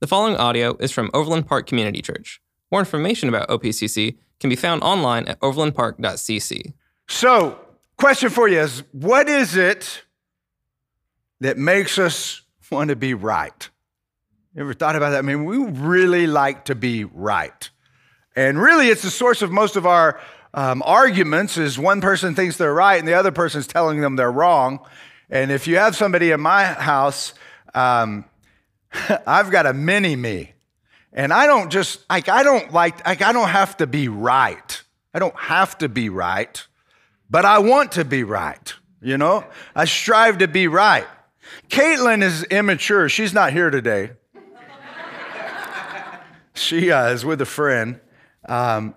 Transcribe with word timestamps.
The 0.00 0.06
following 0.06 0.36
audio 0.36 0.76
is 0.78 0.92
from 0.92 1.10
Overland 1.12 1.48
Park 1.48 1.66
Community 1.66 2.00
Church. 2.00 2.40
More 2.70 2.78
information 2.78 3.28
about 3.28 3.48
OPCC 3.48 4.16
can 4.38 4.48
be 4.48 4.54
found 4.54 4.80
online 4.84 5.26
at 5.26 5.40
overlandpark.cc. 5.40 6.72
So, 7.08 7.58
question 7.96 8.30
for 8.30 8.46
you 8.46 8.60
is 8.60 8.84
what 8.92 9.28
is 9.28 9.56
it 9.56 10.04
that 11.40 11.58
makes 11.58 11.98
us 11.98 12.42
want 12.70 12.90
to 12.90 12.96
be 12.96 13.12
right? 13.12 13.68
You 14.54 14.60
ever 14.60 14.72
thought 14.72 14.94
about 14.94 15.10
that? 15.10 15.18
I 15.18 15.22
mean, 15.22 15.44
we 15.44 15.58
really 15.58 16.28
like 16.28 16.66
to 16.66 16.76
be 16.76 17.02
right. 17.02 17.68
And 18.36 18.62
really, 18.62 18.90
it's 18.90 19.02
the 19.02 19.10
source 19.10 19.42
of 19.42 19.50
most 19.50 19.74
of 19.74 19.84
our 19.84 20.20
um, 20.54 20.80
arguments 20.84 21.56
is 21.56 21.76
one 21.76 22.00
person 22.00 22.36
thinks 22.36 22.56
they're 22.56 22.72
right 22.72 23.00
and 23.00 23.08
the 23.08 23.14
other 23.14 23.32
person's 23.32 23.66
telling 23.66 24.00
them 24.00 24.14
they're 24.14 24.30
wrong. 24.30 24.78
And 25.28 25.50
if 25.50 25.66
you 25.66 25.74
have 25.76 25.96
somebody 25.96 26.30
in 26.30 26.40
my 26.40 26.66
house, 26.66 27.34
um, 27.74 28.26
I've 29.26 29.50
got 29.50 29.66
a 29.66 29.72
mini 29.72 30.16
me. 30.16 30.52
And 31.12 31.32
I 31.32 31.46
don't 31.46 31.70
just, 31.70 32.04
like, 32.10 32.28
I 32.28 32.42
don't 32.42 32.72
like, 32.72 33.04
like, 33.06 33.22
I 33.22 33.32
don't 33.32 33.48
have 33.48 33.76
to 33.78 33.86
be 33.86 34.08
right. 34.08 34.82
I 35.14 35.18
don't 35.18 35.36
have 35.36 35.78
to 35.78 35.88
be 35.88 36.10
right, 36.10 36.66
but 37.30 37.44
I 37.44 37.58
want 37.58 37.92
to 37.92 38.04
be 38.04 38.24
right. 38.24 38.74
You 39.00 39.16
know, 39.16 39.44
I 39.74 39.84
strive 39.84 40.38
to 40.38 40.48
be 40.48 40.68
right. 40.68 41.06
Caitlin 41.68 42.22
is 42.22 42.44
immature. 42.44 43.08
She's 43.08 43.32
not 43.32 43.52
here 43.52 43.70
today. 43.70 44.10
she 46.54 46.90
uh, 46.90 47.08
is 47.08 47.24
with 47.24 47.40
a 47.40 47.46
friend. 47.46 48.00
Um, 48.48 48.94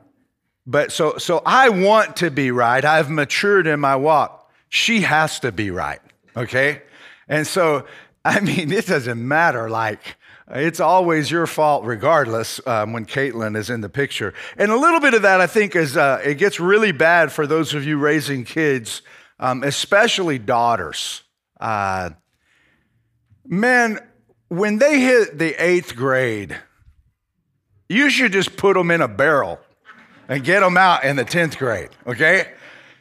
but 0.66 0.92
so, 0.92 1.18
so 1.18 1.42
I 1.46 1.70
want 1.70 2.18
to 2.18 2.32
be 2.32 2.52
right. 2.52 2.84
I've 2.84 3.10
matured 3.10 3.68
in 3.68 3.80
my 3.80 3.96
walk. 3.96 4.50
She 4.70 5.02
has 5.02 5.40
to 5.42 5.52
be 5.52 5.72
right. 5.72 6.00
Okay. 6.36 6.82
And 7.28 7.46
so, 7.46 7.86
I 8.26 8.40
mean, 8.40 8.72
it 8.72 8.86
doesn't 8.86 9.26
matter. 9.26 9.70
Like, 9.70 10.18
it's 10.48 10.80
always 10.80 11.32
your 11.32 11.48
fault, 11.48 11.86
regardless, 11.86 12.66
um, 12.68 12.94
when 12.94 13.06
Caitlin 13.06 13.56
is 13.58 13.70
in 13.70 13.82
the 13.82 13.90
picture. 13.90 14.34
And 14.58 14.72
a 14.72 14.78
little 14.78 15.00
bit 15.00 15.14
of 15.14 15.24
that, 15.24 15.42
I 15.42 15.48
think, 15.48 15.76
is 15.76 15.98
uh, 15.98 16.22
it 16.24 16.36
gets 16.36 16.60
really 16.60 16.92
bad 16.92 17.32
for 17.32 17.48
those 17.48 17.74
of 17.74 17.84
you 17.84 17.98
raising 17.98 18.44
kids, 18.44 19.02
um, 19.40 19.64
especially 19.64 20.38
daughters. 20.38 21.24
Uh, 21.60 22.12
man, 23.46 24.00
when 24.50 24.78
they 24.78 25.00
hit 25.00 25.40
the 25.40 25.54
eighth 25.64 25.96
grade, 25.96 26.58
you 27.90 28.10
should 28.10 28.34
just 28.34 28.56
put 28.56 28.76
them 28.76 28.92
in 28.92 29.02
a 29.02 29.08
barrel 29.08 29.60
and 30.28 30.44
get 30.44 30.60
them 30.60 30.78
out 30.78 31.04
in 31.04 31.16
the 31.16 31.26
10th 31.26 31.58
grade, 31.58 31.90
okay? 32.06 32.52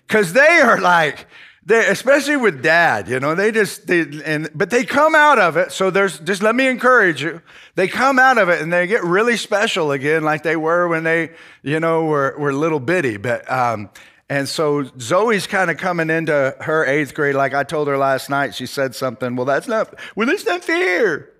Because 0.06 0.33
they 0.33 0.61
are 0.61 0.80
like, 0.80 1.27
they, 1.64 1.86
especially 1.89 2.36
with 2.36 2.62
dad, 2.62 3.08
you 3.08 3.20
know, 3.20 3.34
they 3.34 3.53
just, 3.53 3.86
they, 3.86 4.06
and, 4.25 4.48
but 4.55 4.70
they 4.70 4.84
come 4.84 5.14
out 5.14 5.39
of 5.39 5.56
it. 5.56 5.72
So 5.72 5.91
there's, 5.91 6.19
just 6.20 6.42
let 6.42 6.55
me 6.55 6.67
encourage 6.69 7.22
you. 7.22 7.42
They 7.75 7.86
come 7.86 8.19
out 8.19 8.39
of 8.39 8.48
it 8.48 8.62
and 8.62 8.72
they 8.72 8.86
get 8.86 9.05
really 9.05 9.36
special 9.36 9.92
again, 9.92 10.22
like 10.25 10.42
they 10.42 10.56
were 10.56 10.89
when 10.89 11.05
they, 11.05 11.33
you 11.62 11.78
know, 11.78 12.05
were, 12.06 12.34
were 12.39 12.52
little 12.52 12.80
bitty. 12.80 13.19
But, 13.19 13.50
um, 13.50 13.91
and 14.30 14.48
so 14.48 14.84
Zoe's 14.98 15.47
kind 15.47 15.70
of 15.70 15.77
coming 15.77 16.08
into 16.08 16.56
her 16.61 16.86
eighth 16.86 17.14
grade. 17.14 17.34
Like 17.34 17.52
I 17.52 17.64
told 17.64 17.89
her 17.89 17.98
last 17.98 18.30
night, 18.30 18.55
she 18.55 18.64
said 18.64 18.95
something. 18.95 19.36
Well, 19.36 19.47
that's 19.47 19.69
not, 19.69 19.95
well, 20.17 20.27
that's 20.27 20.47
not 20.47 20.64
fair. 20.64 21.30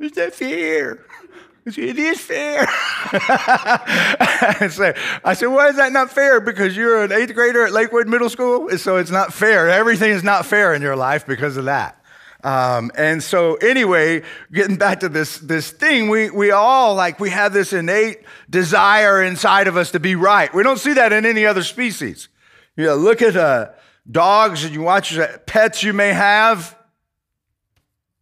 It's 0.00 0.16
not 0.16 0.32
fair. 0.32 1.04
It 1.76 1.98
is 1.98 2.20
fair. 2.20 2.62
I, 2.68 4.68
said, 4.70 4.96
I 5.24 5.34
said, 5.34 5.46
why 5.46 5.68
is 5.68 5.76
that 5.76 5.92
not 5.92 6.10
fair? 6.10 6.40
Because 6.40 6.76
you're 6.76 7.02
an 7.02 7.12
eighth 7.12 7.34
grader 7.34 7.66
at 7.66 7.72
Lakewood 7.72 8.08
Middle 8.08 8.30
School, 8.30 8.70
so 8.78 8.96
it's 8.96 9.10
not 9.10 9.34
fair. 9.34 9.68
Everything 9.68 10.10
is 10.10 10.22
not 10.22 10.46
fair 10.46 10.72
in 10.72 10.82
your 10.82 10.96
life 10.96 11.26
because 11.26 11.56
of 11.56 11.66
that. 11.66 11.96
Um, 12.44 12.92
and 12.96 13.22
so, 13.22 13.56
anyway, 13.56 14.22
getting 14.52 14.76
back 14.76 15.00
to 15.00 15.08
this 15.08 15.38
this 15.38 15.72
thing, 15.72 16.08
we 16.08 16.30
we 16.30 16.52
all 16.52 16.94
like 16.94 17.18
we 17.18 17.30
have 17.30 17.52
this 17.52 17.72
innate 17.72 18.18
desire 18.48 19.24
inside 19.24 19.66
of 19.66 19.76
us 19.76 19.90
to 19.90 20.00
be 20.00 20.14
right. 20.14 20.52
We 20.54 20.62
don't 20.62 20.78
see 20.78 20.92
that 20.92 21.12
in 21.12 21.26
any 21.26 21.44
other 21.44 21.64
species. 21.64 22.28
You 22.76 22.86
know, 22.86 22.96
look 22.96 23.22
at 23.22 23.36
uh, 23.36 23.70
dogs 24.08 24.62
and 24.62 24.72
you 24.72 24.82
watch 24.82 25.18
pets 25.46 25.82
you 25.82 25.92
may 25.92 26.12
have. 26.12 26.78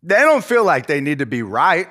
They 0.02 0.16
don't 0.16 0.44
feel 0.44 0.64
like 0.64 0.86
they 0.86 1.02
need 1.02 1.18
to 1.18 1.26
be 1.26 1.42
right. 1.42 1.88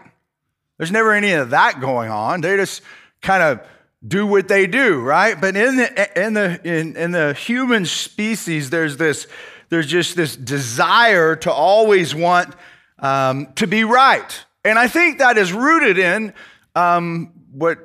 There's 0.77 0.91
never 0.91 1.13
any 1.13 1.31
of 1.31 1.51
that 1.51 1.79
going 1.79 2.09
on. 2.09 2.41
They 2.41 2.57
just 2.57 2.81
kind 3.21 3.41
of 3.41 3.65
do 4.05 4.27
what 4.27 4.47
they 4.47 4.67
do, 4.67 4.99
right? 4.99 5.39
But 5.39 5.55
in 5.55 5.77
the 5.77 6.25
in 6.25 6.33
the 6.33 6.59
in, 6.63 6.95
in 6.95 7.11
the 7.11 7.33
human 7.33 7.85
species, 7.85 8.69
there's 8.69 8.97
this 8.97 9.27
there's 9.69 9.87
just 9.87 10.15
this 10.15 10.35
desire 10.35 11.35
to 11.37 11.51
always 11.51 12.13
want 12.13 12.53
um, 12.99 13.53
to 13.55 13.67
be 13.67 13.83
right, 13.83 14.45
and 14.63 14.77
I 14.77 14.87
think 14.87 15.19
that 15.19 15.37
is 15.37 15.53
rooted 15.53 15.97
in 15.97 16.33
um, 16.75 17.31
what 17.51 17.79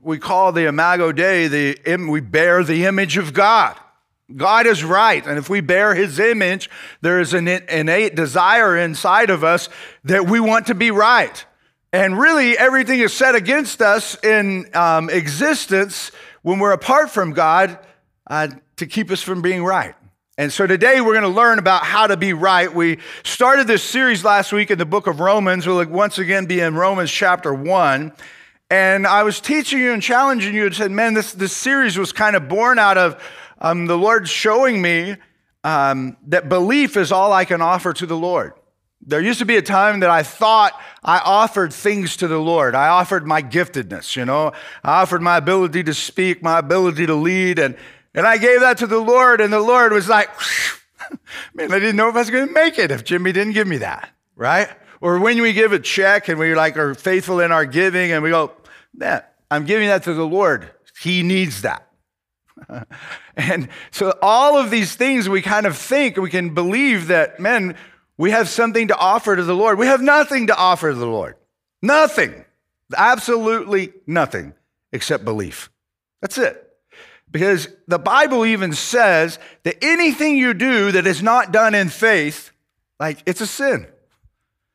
we 0.00 0.18
call 0.18 0.52
the 0.52 0.66
Imago 0.66 1.12
Dei. 1.12 1.48
The 1.48 2.06
we 2.08 2.20
bear 2.20 2.62
the 2.62 2.84
image 2.84 3.16
of 3.16 3.32
God. 3.32 3.76
God 4.34 4.66
is 4.66 4.82
right. 4.82 5.24
And 5.26 5.38
if 5.38 5.50
we 5.50 5.60
bear 5.60 5.94
his 5.94 6.18
image, 6.18 6.70
there 7.02 7.20
is 7.20 7.34
an 7.34 7.46
innate 7.46 8.14
desire 8.14 8.76
inside 8.76 9.28
of 9.28 9.44
us 9.44 9.68
that 10.04 10.26
we 10.26 10.40
want 10.40 10.66
to 10.68 10.74
be 10.74 10.90
right. 10.90 11.44
And 11.94 12.18
really, 12.18 12.58
everything 12.58 12.98
is 12.98 13.12
set 13.12 13.36
against 13.36 13.80
us 13.80 14.18
in 14.24 14.68
um, 14.74 15.08
existence 15.08 16.10
when 16.42 16.58
we're 16.58 16.72
apart 16.72 17.08
from 17.08 17.34
God 17.34 17.78
uh, 18.26 18.48
to 18.78 18.86
keep 18.86 19.12
us 19.12 19.22
from 19.22 19.42
being 19.42 19.62
right. 19.62 19.94
And 20.36 20.52
so 20.52 20.66
today 20.66 21.00
we're 21.00 21.12
going 21.12 21.22
to 21.22 21.28
learn 21.28 21.60
about 21.60 21.84
how 21.84 22.08
to 22.08 22.16
be 22.16 22.32
right. 22.32 22.74
We 22.74 22.98
started 23.22 23.68
this 23.68 23.84
series 23.84 24.24
last 24.24 24.52
week 24.52 24.72
in 24.72 24.78
the 24.78 24.84
book 24.84 25.06
of 25.06 25.20
Romans. 25.20 25.68
We'll 25.68 25.86
once 25.86 26.18
again 26.18 26.46
be 26.46 26.58
in 26.58 26.74
Romans 26.74 27.12
chapter 27.12 27.54
1. 27.54 28.12
And 28.70 29.06
I 29.06 29.22
was 29.22 29.38
teaching 29.38 29.78
you 29.78 29.92
and 29.92 30.02
challenging 30.02 30.52
you 30.52 30.66
and 30.66 30.74
said, 30.74 30.90
man, 30.90 31.14
this, 31.14 31.30
this 31.30 31.56
series 31.56 31.96
was 31.96 32.12
kind 32.12 32.34
of 32.34 32.48
born 32.48 32.80
out 32.80 32.98
of 32.98 33.22
um, 33.60 33.86
the 33.86 33.96
Lord 33.96 34.28
showing 34.28 34.82
me 34.82 35.14
um, 35.62 36.16
that 36.26 36.48
belief 36.48 36.96
is 36.96 37.12
all 37.12 37.32
I 37.32 37.44
can 37.44 37.62
offer 37.62 37.92
to 37.92 38.04
the 38.04 38.16
Lord. 38.16 38.54
There 39.06 39.20
used 39.20 39.38
to 39.40 39.44
be 39.44 39.56
a 39.56 39.62
time 39.62 40.00
that 40.00 40.10
I 40.10 40.22
thought 40.22 40.80
I 41.02 41.18
offered 41.18 41.72
things 41.72 42.16
to 42.16 42.28
the 42.28 42.38
Lord. 42.38 42.74
I 42.74 42.88
offered 42.88 43.26
my 43.26 43.42
giftedness, 43.42 44.16
you 44.16 44.24
know. 44.24 44.52
I 44.82 45.02
offered 45.02 45.20
my 45.20 45.36
ability 45.36 45.82
to 45.84 45.94
speak, 45.94 46.42
my 46.42 46.58
ability 46.58 47.06
to 47.06 47.14
lead, 47.14 47.58
and, 47.58 47.76
and 48.14 48.26
I 48.26 48.38
gave 48.38 48.60
that 48.60 48.78
to 48.78 48.86
the 48.86 48.98
Lord, 48.98 49.40
and 49.40 49.52
the 49.52 49.60
Lord 49.60 49.92
was 49.92 50.08
like, 50.08 50.30
man, 51.54 51.72
I 51.72 51.78
didn't 51.78 51.96
know 51.96 52.08
if 52.08 52.14
I 52.14 52.20
was 52.20 52.30
going 52.30 52.46
to 52.46 52.52
make 52.52 52.78
it 52.78 52.90
if 52.90 53.04
Jimmy 53.04 53.32
didn't 53.32 53.52
give 53.52 53.66
me 53.66 53.78
that, 53.78 54.10
right? 54.36 54.68
Or 55.00 55.18
when 55.18 55.42
we 55.42 55.52
give 55.52 55.72
a 55.72 55.78
check 55.78 56.28
and 56.28 56.38
we 56.38 56.54
like 56.54 56.78
are 56.78 56.94
faithful 56.94 57.40
in 57.40 57.52
our 57.52 57.66
giving 57.66 58.10
and 58.12 58.22
we 58.22 58.30
go, 58.30 58.52
man, 58.94 59.22
I'm 59.50 59.66
giving 59.66 59.88
that 59.88 60.04
to 60.04 60.14
the 60.14 60.26
Lord. 60.26 60.70
He 61.00 61.22
needs 61.22 61.62
that. 61.62 61.86
and 63.36 63.68
so 63.90 64.16
all 64.22 64.56
of 64.56 64.70
these 64.70 64.94
things 64.94 65.28
we 65.28 65.42
kind 65.42 65.66
of 65.66 65.76
think, 65.76 66.16
we 66.16 66.30
can 66.30 66.54
believe 66.54 67.08
that, 67.08 67.38
man, 67.38 67.76
we 68.16 68.30
have 68.30 68.48
something 68.48 68.88
to 68.88 68.96
offer 68.96 69.34
to 69.34 69.42
the 69.42 69.54
Lord. 69.54 69.78
We 69.78 69.86
have 69.86 70.02
nothing 70.02 70.46
to 70.48 70.56
offer 70.56 70.90
to 70.90 70.98
the 70.98 71.06
Lord. 71.06 71.36
Nothing. 71.82 72.44
Absolutely 72.96 73.92
nothing 74.06 74.54
except 74.92 75.24
belief. 75.24 75.70
That's 76.20 76.38
it. 76.38 76.60
Because 77.30 77.68
the 77.88 77.98
Bible 77.98 78.46
even 78.46 78.72
says 78.72 79.38
that 79.64 79.82
anything 79.82 80.36
you 80.36 80.54
do 80.54 80.92
that 80.92 81.06
is 81.06 81.22
not 81.22 81.52
done 81.52 81.74
in 81.74 81.88
faith, 81.88 82.52
like 83.00 83.22
it's 83.26 83.40
a 83.40 83.46
sin. 83.46 83.88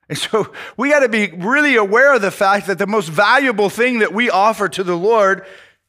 And 0.09 0.17
so 0.17 0.51
we 0.75 0.89
got 0.89 0.99
to 0.99 1.09
be 1.09 1.31
really 1.31 1.75
aware 1.75 2.16
of 2.16 2.22
the 2.22 2.31
fact 2.31 2.67
that 2.67 2.79
the 2.79 2.88
most 2.88 3.07
valuable 3.09 3.69
thing 3.69 3.99
that 3.99 4.11
we 4.11 4.29
offer 4.29 4.67
to 4.67 4.83
the 4.83 4.97
Lord 4.97 5.45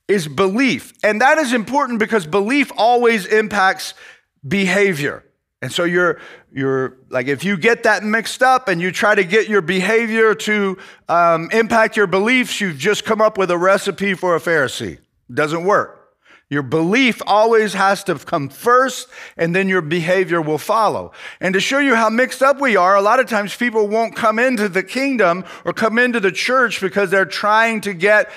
is 0.06 0.28
belief. 0.28 0.92
And 1.02 1.20
that 1.22 1.38
is 1.38 1.52
important 1.52 1.98
because 1.98 2.26
belief 2.26 2.70
always 2.76 3.26
impacts 3.26 3.94
behavior. 4.46 5.24
And 5.62 5.70
so 5.70 5.84
you're 5.84 6.18
you're 6.52 6.96
like 7.10 7.26
if 7.26 7.44
you 7.44 7.56
get 7.56 7.82
that 7.82 8.02
mixed 8.02 8.42
up 8.42 8.68
and 8.68 8.80
you 8.80 8.90
try 8.90 9.14
to 9.14 9.24
get 9.24 9.48
your 9.48 9.60
behavior 9.60 10.34
to 10.34 10.78
um, 11.08 11.50
impact 11.52 11.96
your 11.96 12.06
beliefs, 12.06 12.60
you've 12.60 12.78
just 12.78 13.04
come 13.04 13.20
up 13.20 13.36
with 13.36 13.50
a 13.50 13.58
recipe 13.58 14.14
for 14.14 14.36
a 14.36 14.40
Pharisee. 14.40 14.98
Doesn't 15.32 15.64
work. 15.64 16.00
Your 16.48 16.62
belief 16.62 17.22
always 17.26 17.74
has 17.74 18.02
to 18.04 18.16
come 18.16 18.48
first, 18.48 19.08
and 19.36 19.54
then 19.54 19.68
your 19.68 19.82
behavior 19.82 20.42
will 20.42 20.58
follow. 20.58 21.12
And 21.40 21.54
to 21.54 21.60
show 21.60 21.78
you 21.78 21.94
how 21.94 22.10
mixed 22.10 22.42
up 22.42 22.60
we 22.60 22.74
are, 22.74 22.96
a 22.96 23.00
lot 23.00 23.20
of 23.20 23.28
times 23.28 23.54
people 23.54 23.86
won't 23.86 24.16
come 24.16 24.40
into 24.40 24.68
the 24.68 24.82
kingdom 24.82 25.44
or 25.64 25.72
come 25.72 25.96
into 25.96 26.18
the 26.18 26.32
church 26.32 26.80
because 26.80 27.08
they're 27.08 27.24
trying 27.24 27.82
to 27.82 27.94
get 27.94 28.32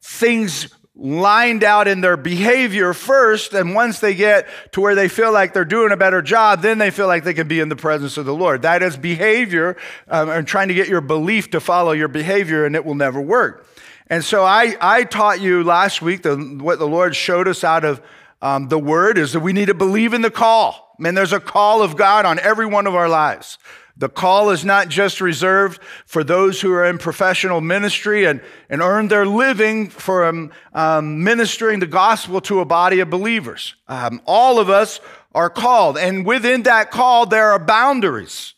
things 0.00 0.74
lined 0.98 1.62
out 1.62 1.86
in 1.86 2.00
their 2.00 2.16
behavior 2.16 2.92
first. 2.92 3.54
And 3.54 3.74
once 3.74 4.00
they 4.00 4.14
get 4.14 4.48
to 4.72 4.80
where 4.80 4.96
they 4.96 5.08
feel 5.08 5.32
like 5.32 5.54
they're 5.54 5.64
doing 5.64 5.92
a 5.92 5.96
better 5.96 6.20
job, 6.20 6.60
then 6.60 6.78
they 6.78 6.90
feel 6.90 7.06
like 7.06 7.22
they 7.22 7.34
can 7.34 7.46
be 7.46 7.60
in 7.60 7.68
the 7.68 7.76
presence 7.76 8.16
of 8.16 8.26
the 8.26 8.34
Lord. 8.34 8.62
That 8.62 8.82
is 8.82 8.96
behavior 8.96 9.76
um, 10.08 10.28
and 10.28 10.46
trying 10.46 10.68
to 10.68 10.74
get 10.74 10.88
your 10.88 11.00
belief 11.00 11.50
to 11.52 11.60
follow 11.60 11.92
your 11.92 12.08
behavior, 12.08 12.66
and 12.66 12.74
it 12.74 12.84
will 12.84 12.96
never 12.96 13.20
work. 13.20 13.66
And 14.10 14.24
so 14.24 14.44
I, 14.44 14.76
I 14.80 15.04
taught 15.04 15.40
you 15.40 15.62
last 15.62 16.02
week 16.02 16.22
the, 16.22 16.36
what 16.36 16.78
the 16.78 16.88
Lord 16.88 17.14
showed 17.14 17.46
us 17.46 17.62
out 17.62 17.84
of 17.84 18.02
um, 18.40 18.68
the 18.68 18.78
word 18.78 19.18
is 19.18 19.32
that 19.32 19.40
we 19.40 19.52
need 19.52 19.66
to 19.66 19.74
believe 19.74 20.14
in 20.14 20.22
the 20.22 20.30
call. 20.30 20.94
Man, 20.98 21.14
there's 21.14 21.32
a 21.32 21.40
call 21.40 21.82
of 21.82 21.96
God 21.96 22.24
on 22.24 22.38
every 22.40 22.66
one 22.66 22.86
of 22.86 22.94
our 22.94 23.08
lives. 23.08 23.58
The 23.98 24.08
call 24.08 24.50
is 24.50 24.64
not 24.64 24.88
just 24.88 25.20
reserved 25.20 25.82
for 26.06 26.22
those 26.22 26.60
who 26.60 26.72
are 26.72 26.84
in 26.84 26.98
professional 26.98 27.60
ministry 27.60 28.24
and, 28.24 28.40
and 28.70 28.80
earn 28.80 29.08
their 29.08 29.26
living 29.26 29.90
from 29.90 30.52
um, 30.72 31.24
ministering 31.24 31.80
the 31.80 31.86
gospel 31.86 32.40
to 32.42 32.60
a 32.60 32.64
body 32.64 33.00
of 33.00 33.10
believers. 33.10 33.74
Um, 33.88 34.22
all 34.24 34.60
of 34.60 34.70
us 34.70 35.00
are 35.34 35.50
called, 35.50 35.98
and 35.98 36.24
within 36.24 36.62
that 36.62 36.90
call, 36.90 37.26
there 37.26 37.50
are 37.50 37.58
boundaries 37.58 38.54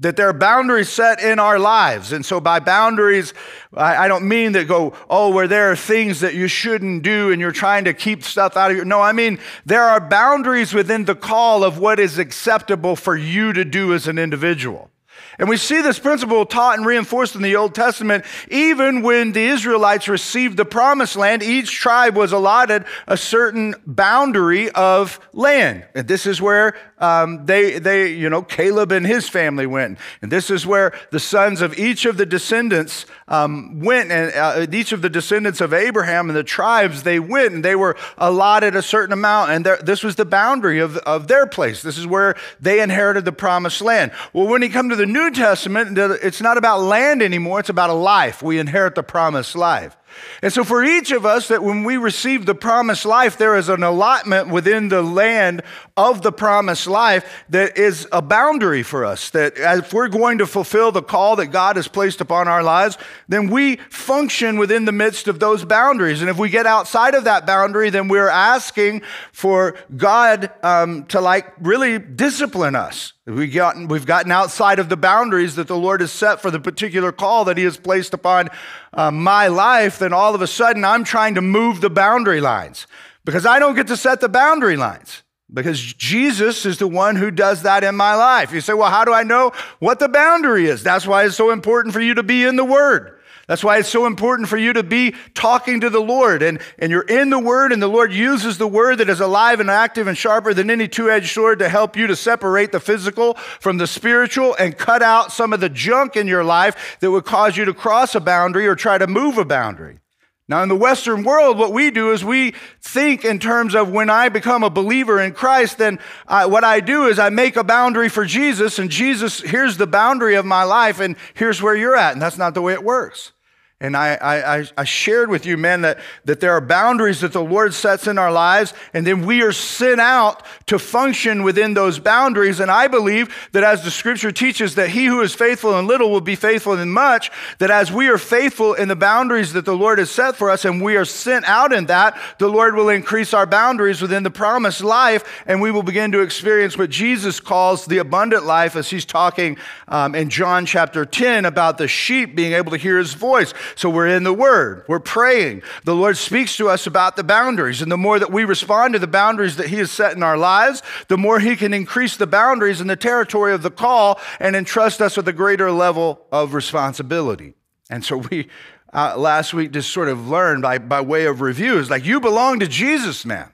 that 0.00 0.16
there 0.16 0.28
are 0.28 0.34
boundaries 0.34 0.90
set 0.90 1.22
in 1.22 1.38
our 1.38 1.58
lives. 1.58 2.12
And 2.12 2.24
so, 2.24 2.38
by 2.38 2.60
boundaries, 2.60 3.32
I, 3.74 4.08
don't 4.08 4.28
mean 4.28 4.52
that 4.52 4.68
go, 4.68 4.92
oh, 5.08 5.30
where 5.30 5.48
there 5.48 5.70
are 5.70 5.76
things 5.76 6.20
that 6.20 6.34
you 6.34 6.48
shouldn't 6.48 7.02
do 7.02 7.32
and 7.32 7.40
you're 7.40 7.52
trying 7.52 7.84
to 7.84 7.94
keep 7.94 8.22
stuff 8.22 8.56
out 8.56 8.70
of 8.70 8.76
your. 8.76 8.84
No, 8.84 9.00
I 9.00 9.12
mean, 9.12 9.38
there 9.64 9.84
are 9.84 10.00
boundaries 10.00 10.74
within 10.74 11.06
the 11.06 11.14
call 11.14 11.64
of 11.64 11.78
what 11.78 11.98
is 11.98 12.18
acceptable 12.18 12.94
for 12.94 13.16
you 13.16 13.52
to 13.54 13.64
do 13.64 13.94
as 13.94 14.06
an 14.06 14.18
individual. 14.18 14.90
And 15.38 15.48
we 15.48 15.56
see 15.56 15.82
this 15.82 15.98
principle 15.98 16.46
taught 16.46 16.78
and 16.78 16.86
reinforced 16.86 17.34
in 17.34 17.42
the 17.42 17.56
Old 17.56 17.74
Testament. 17.74 18.24
Even 18.50 19.02
when 19.02 19.32
the 19.32 19.44
Israelites 19.46 20.08
received 20.08 20.56
the 20.56 20.64
promised 20.64 21.16
land, 21.16 21.42
each 21.42 21.70
tribe 21.72 22.16
was 22.16 22.32
allotted 22.32 22.84
a 23.06 23.16
certain 23.16 23.74
boundary 23.86 24.70
of 24.70 25.20
land. 25.32 25.84
And 25.94 26.08
this 26.08 26.26
is 26.26 26.40
where 26.40 26.74
um, 26.98 27.44
they, 27.44 27.78
they, 27.78 28.14
you 28.14 28.30
know, 28.30 28.42
Caleb 28.42 28.92
and 28.92 29.06
his 29.06 29.28
family 29.28 29.66
went. 29.66 29.98
And 30.22 30.32
this 30.32 30.50
is 30.50 30.66
where 30.66 30.92
the 31.10 31.20
sons 31.20 31.60
of 31.60 31.78
each 31.78 32.06
of 32.06 32.16
the 32.16 32.24
descendants 32.24 33.04
um, 33.28 33.80
went, 33.80 34.10
and 34.10 34.32
uh, 34.34 34.66
each 34.72 34.92
of 34.92 35.02
the 35.02 35.10
descendants 35.10 35.60
of 35.60 35.74
Abraham 35.74 36.30
and 36.30 36.36
the 36.36 36.44
tribes, 36.44 37.02
they 37.02 37.18
went, 37.18 37.52
and 37.52 37.64
they 37.64 37.74
were 37.74 37.96
allotted 38.16 38.76
a 38.76 38.82
certain 38.82 39.12
amount. 39.12 39.50
And 39.50 39.66
there, 39.66 39.76
this 39.78 40.02
was 40.02 40.16
the 40.16 40.24
boundary 40.24 40.78
of, 40.78 40.96
of 40.98 41.28
their 41.28 41.46
place. 41.46 41.82
This 41.82 41.98
is 41.98 42.06
where 42.06 42.36
they 42.60 42.80
inherited 42.80 43.24
the 43.24 43.32
promised 43.32 43.82
land. 43.82 44.12
Well, 44.32 44.46
when 44.46 44.62
you 44.62 44.70
come 44.70 44.88
to 44.88 44.96
the 44.96 45.06
New 45.06 45.25
Testament, 45.30 45.96
it's 45.98 46.40
not 46.40 46.56
about 46.56 46.80
land 46.80 47.22
anymore, 47.22 47.60
it's 47.60 47.68
about 47.68 47.90
a 47.90 47.94
life. 47.94 48.42
We 48.42 48.58
inherit 48.58 48.94
the 48.94 49.02
promised 49.02 49.56
life. 49.56 49.96
And 50.42 50.52
so, 50.52 50.64
for 50.64 50.84
each 50.84 51.12
of 51.12 51.24
us, 51.24 51.48
that 51.48 51.62
when 51.62 51.84
we 51.84 51.96
receive 51.96 52.46
the 52.46 52.54
promised 52.54 53.04
life, 53.04 53.38
there 53.38 53.56
is 53.56 53.68
an 53.68 53.82
allotment 53.82 54.48
within 54.48 54.88
the 54.88 55.02
land 55.02 55.62
of 55.96 56.22
the 56.22 56.32
promised 56.32 56.86
life 56.86 57.44
that 57.48 57.78
is 57.78 58.06
a 58.12 58.20
boundary 58.20 58.82
for 58.82 59.04
us. 59.04 59.30
That 59.30 59.54
if 59.56 59.92
we're 59.92 60.08
going 60.08 60.38
to 60.38 60.46
fulfill 60.46 60.92
the 60.92 61.02
call 61.02 61.36
that 61.36 61.46
God 61.46 61.76
has 61.76 61.88
placed 61.88 62.20
upon 62.20 62.48
our 62.48 62.62
lives, 62.62 62.98
then 63.28 63.48
we 63.48 63.76
function 63.90 64.58
within 64.58 64.84
the 64.84 64.92
midst 64.92 65.28
of 65.28 65.40
those 65.40 65.64
boundaries. 65.64 66.20
And 66.20 66.30
if 66.30 66.38
we 66.38 66.48
get 66.48 66.66
outside 66.66 67.14
of 67.14 67.24
that 67.24 67.46
boundary, 67.46 67.90
then 67.90 68.08
we're 68.08 68.28
asking 68.28 69.02
for 69.32 69.76
God 69.96 70.50
um, 70.62 71.06
to 71.06 71.20
like 71.20 71.52
really 71.60 71.98
discipline 71.98 72.76
us. 72.76 73.12
We've 73.26 73.52
gotten, 73.52 73.88
we've 73.88 74.06
gotten 74.06 74.30
outside 74.30 74.78
of 74.78 74.88
the 74.88 74.96
boundaries 74.96 75.56
that 75.56 75.66
the 75.66 75.76
Lord 75.76 76.00
has 76.00 76.12
set 76.12 76.40
for 76.40 76.52
the 76.52 76.60
particular 76.60 77.10
call 77.10 77.46
that 77.46 77.58
He 77.58 77.64
has 77.64 77.76
placed 77.76 78.14
upon 78.14 78.50
uh, 78.96 79.10
my 79.10 79.46
life, 79.46 79.98
then 79.98 80.12
all 80.12 80.34
of 80.34 80.42
a 80.42 80.46
sudden 80.46 80.84
I'm 80.84 81.04
trying 81.04 81.36
to 81.36 81.42
move 81.42 81.80
the 81.80 81.90
boundary 81.90 82.40
lines 82.40 82.86
because 83.24 83.46
I 83.46 83.58
don't 83.58 83.74
get 83.74 83.86
to 83.88 83.96
set 83.96 84.20
the 84.20 84.28
boundary 84.28 84.76
lines 84.76 85.22
because 85.52 85.80
Jesus 85.80 86.66
is 86.66 86.78
the 86.78 86.88
one 86.88 87.14
who 87.14 87.30
does 87.30 87.62
that 87.62 87.84
in 87.84 87.94
my 87.94 88.14
life. 88.14 88.52
You 88.52 88.60
say, 88.60 88.72
well, 88.72 88.90
how 88.90 89.04
do 89.04 89.12
I 89.12 89.22
know 89.22 89.52
what 89.78 89.98
the 89.98 90.08
boundary 90.08 90.66
is? 90.66 90.82
That's 90.82 91.06
why 91.06 91.24
it's 91.24 91.36
so 91.36 91.50
important 91.50 91.92
for 91.94 92.00
you 92.00 92.14
to 92.14 92.22
be 92.22 92.44
in 92.44 92.56
the 92.56 92.64
Word. 92.64 93.15
That's 93.46 93.62
why 93.62 93.78
it's 93.78 93.88
so 93.88 94.06
important 94.06 94.48
for 94.48 94.56
you 94.56 94.72
to 94.72 94.82
be 94.82 95.14
talking 95.34 95.80
to 95.80 95.90
the 95.90 96.00
Lord. 96.00 96.42
And, 96.42 96.60
and 96.80 96.90
you're 96.90 97.02
in 97.02 97.30
the 97.30 97.38
Word, 97.38 97.72
and 97.72 97.80
the 97.80 97.86
Lord 97.86 98.12
uses 98.12 98.58
the 98.58 98.66
Word 98.66 98.98
that 98.98 99.08
is 99.08 99.20
alive 99.20 99.60
and 99.60 99.70
active 99.70 100.08
and 100.08 100.18
sharper 100.18 100.52
than 100.52 100.68
any 100.68 100.88
two 100.88 101.10
edged 101.10 101.32
sword 101.32 101.60
to 101.60 101.68
help 101.68 101.96
you 101.96 102.08
to 102.08 102.16
separate 102.16 102.72
the 102.72 102.80
physical 102.80 103.34
from 103.60 103.78
the 103.78 103.86
spiritual 103.86 104.56
and 104.58 104.76
cut 104.76 105.00
out 105.00 105.30
some 105.30 105.52
of 105.52 105.60
the 105.60 105.68
junk 105.68 106.16
in 106.16 106.26
your 106.26 106.42
life 106.42 106.98
that 107.00 107.10
would 107.12 107.24
cause 107.24 107.56
you 107.56 107.64
to 107.64 107.74
cross 107.74 108.16
a 108.16 108.20
boundary 108.20 108.66
or 108.66 108.74
try 108.74 108.98
to 108.98 109.06
move 109.06 109.38
a 109.38 109.44
boundary. 109.44 110.00
Now, 110.48 110.62
in 110.62 110.68
the 110.68 110.76
Western 110.76 111.24
world, 111.24 111.58
what 111.58 111.72
we 111.72 111.90
do 111.90 112.12
is 112.12 112.24
we 112.24 112.54
think 112.80 113.24
in 113.24 113.40
terms 113.40 113.74
of 113.74 113.90
when 113.90 114.10
I 114.10 114.28
become 114.28 114.62
a 114.62 114.70
believer 114.70 115.20
in 115.20 115.32
Christ, 115.32 115.78
then 115.78 115.98
I, 116.26 116.46
what 116.46 116.62
I 116.62 116.78
do 116.78 117.06
is 117.06 117.18
I 117.18 117.30
make 117.30 117.56
a 117.56 117.64
boundary 117.64 118.08
for 118.08 118.24
Jesus, 118.24 118.78
and 118.78 118.88
Jesus, 118.88 119.40
here's 119.40 119.76
the 119.76 119.88
boundary 119.88 120.36
of 120.36 120.44
my 120.44 120.62
life, 120.62 121.00
and 121.00 121.16
here's 121.34 121.60
where 121.60 121.74
you're 121.74 121.96
at. 121.96 122.12
And 122.12 122.22
that's 122.22 122.38
not 122.38 122.54
the 122.54 122.62
way 122.62 122.74
it 122.74 122.84
works. 122.84 123.32
And 123.78 123.94
I, 123.94 124.14
I, 124.14 124.66
I, 124.78 124.84
shared 124.84 125.28
with 125.28 125.44
you, 125.44 125.58
men, 125.58 125.82
that, 125.82 125.98
that 126.24 126.40
there 126.40 126.52
are 126.52 126.62
boundaries 126.62 127.20
that 127.20 127.34
the 127.34 127.44
Lord 127.44 127.74
sets 127.74 128.06
in 128.06 128.16
our 128.16 128.32
lives, 128.32 128.72
and 128.94 129.06
then 129.06 129.26
we 129.26 129.42
are 129.42 129.52
sent 129.52 130.00
out 130.00 130.42
to 130.68 130.78
function 130.78 131.42
within 131.42 131.74
those 131.74 131.98
boundaries. 131.98 132.58
And 132.58 132.70
I 132.70 132.88
believe 132.88 133.28
that 133.52 133.64
as 133.64 133.84
the 133.84 133.90
scripture 133.90 134.32
teaches 134.32 134.76
that 134.76 134.88
he 134.88 135.04
who 135.04 135.20
is 135.20 135.34
faithful 135.34 135.78
in 135.78 135.86
little 135.86 136.10
will 136.10 136.22
be 136.22 136.36
faithful 136.36 136.72
in 136.72 136.90
much, 136.90 137.30
that 137.58 137.70
as 137.70 137.92
we 137.92 138.08
are 138.08 138.16
faithful 138.16 138.72
in 138.72 138.88
the 138.88 138.96
boundaries 138.96 139.52
that 139.52 139.66
the 139.66 139.76
Lord 139.76 139.98
has 139.98 140.10
set 140.10 140.36
for 140.36 140.48
us 140.48 140.64
and 140.64 140.80
we 140.80 140.96
are 140.96 141.04
sent 141.04 141.44
out 141.44 141.70
in 141.70 141.84
that, 141.84 142.18
the 142.38 142.48
Lord 142.48 142.76
will 142.76 142.88
increase 142.88 143.34
our 143.34 143.44
boundaries 143.44 144.00
within 144.00 144.22
the 144.22 144.30
promised 144.30 144.82
life, 144.82 145.44
and 145.46 145.60
we 145.60 145.70
will 145.70 145.82
begin 145.82 146.12
to 146.12 146.22
experience 146.22 146.78
what 146.78 146.88
Jesus 146.88 147.40
calls 147.40 147.84
the 147.84 147.98
abundant 147.98 148.46
life 148.46 148.74
as 148.74 148.88
he's 148.88 149.04
talking 149.04 149.58
um, 149.86 150.14
in 150.14 150.30
John 150.30 150.64
chapter 150.64 151.04
10 151.04 151.44
about 151.44 151.76
the 151.76 151.88
sheep 151.88 152.34
being 152.34 152.54
able 152.54 152.70
to 152.70 152.78
hear 152.78 152.96
his 152.96 153.12
voice. 153.12 153.52
So 153.74 153.90
we're 153.90 154.06
in 154.06 154.24
the 154.24 154.32
Word, 154.32 154.84
we're 154.88 155.00
praying. 155.00 155.62
The 155.84 155.94
Lord 155.94 156.16
speaks 156.16 156.56
to 156.56 156.68
us 156.68 156.86
about 156.86 157.16
the 157.16 157.24
boundaries. 157.24 157.82
And 157.82 157.90
the 157.90 157.96
more 157.96 158.18
that 158.18 158.32
we 158.32 158.44
respond 158.44 158.94
to 158.94 158.98
the 158.98 159.06
boundaries 159.06 159.56
that 159.56 159.68
He 159.68 159.76
has 159.76 159.90
set 159.90 160.16
in 160.16 160.22
our 160.22 160.38
lives, 160.38 160.82
the 161.08 161.18
more 161.18 161.40
He 161.40 161.56
can 161.56 161.74
increase 161.74 162.16
the 162.16 162.26
boundaries 162.26 162.80
in 162.80 162.86
the 162.86 162.96
territory 162.96 163.52
of 163.52 163.62
the 163.62 163.70
call 163.70 164.20
and 164.40 164.54
entrust 164.54 165.00
us 165.00 165.16
with 165.16 165.28
a 165.28 165.32
greater 165.32 165.70
level 165.70 166.26
of 166.30 166.54
responsibility. 166.54 167.54
And 167.90 168.04
so 168.04 168.18
we, 168.18 168.48
uh, 168.92 169.16
last 169.16 169.54
week, 169.54 169.72
just 169.72 169.90
sort 169.90 170.08
of 170.08 170.28
learned 170.28 170.62
by, 170.62 170.78
by 170.78 171.00
way 171.00 171.26
of 171.26 171.40
review 171.40 171.78
is 171.78 171.90
like, 171.90 172.04
you 172.04 172.20
belong 172.20 172.60
to 172.60 172.66
Jesus, 172.66 173.24
man. 173.24 173.52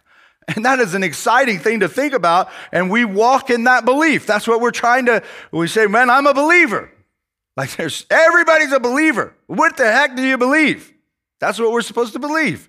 And 0.48 0.64
that 0.64 0.80
is 0.80 0.94
an 0.94 1.02
exciting 1.02 1.58
thing 1.58 1.80
to 1.80 1.88
think 1.88 2.12
about. 2.12 2.50
And 2.72 2.90
we 2.90 3.04
walk 3.04 3.48
in 3.50 3.64
that 3.64 3.84
belief. 3.84 4.26
That's 4.26 4.48
what 4.48 4.60
we're 4.60 4.72
trying 4.72 5.06
to, 5.06 5.22
we 5.52 5.68
say, 5.68 5.86
man, 5.86 6.10
I'm 6.10 6.26
a 6.26 6.34
believer. 6.34 6.90
Like 7.56 7.76
there's 7.76 8.06
everybody's 8.10 8.72
a 8.72 8.80
believer. 8.80 9.34
What 9.46 9.76
the 9.76 9.90
heck 9.90 10.16
do 10.16 10.22
you 10.22 10.38
believe? 10.38 10.92
That's 11.40 11.58
what 11.58 11.72
we're 11.72 11.82
supposed 11.82 12.12
to 12.14 12.18
believe. 12.18 12.68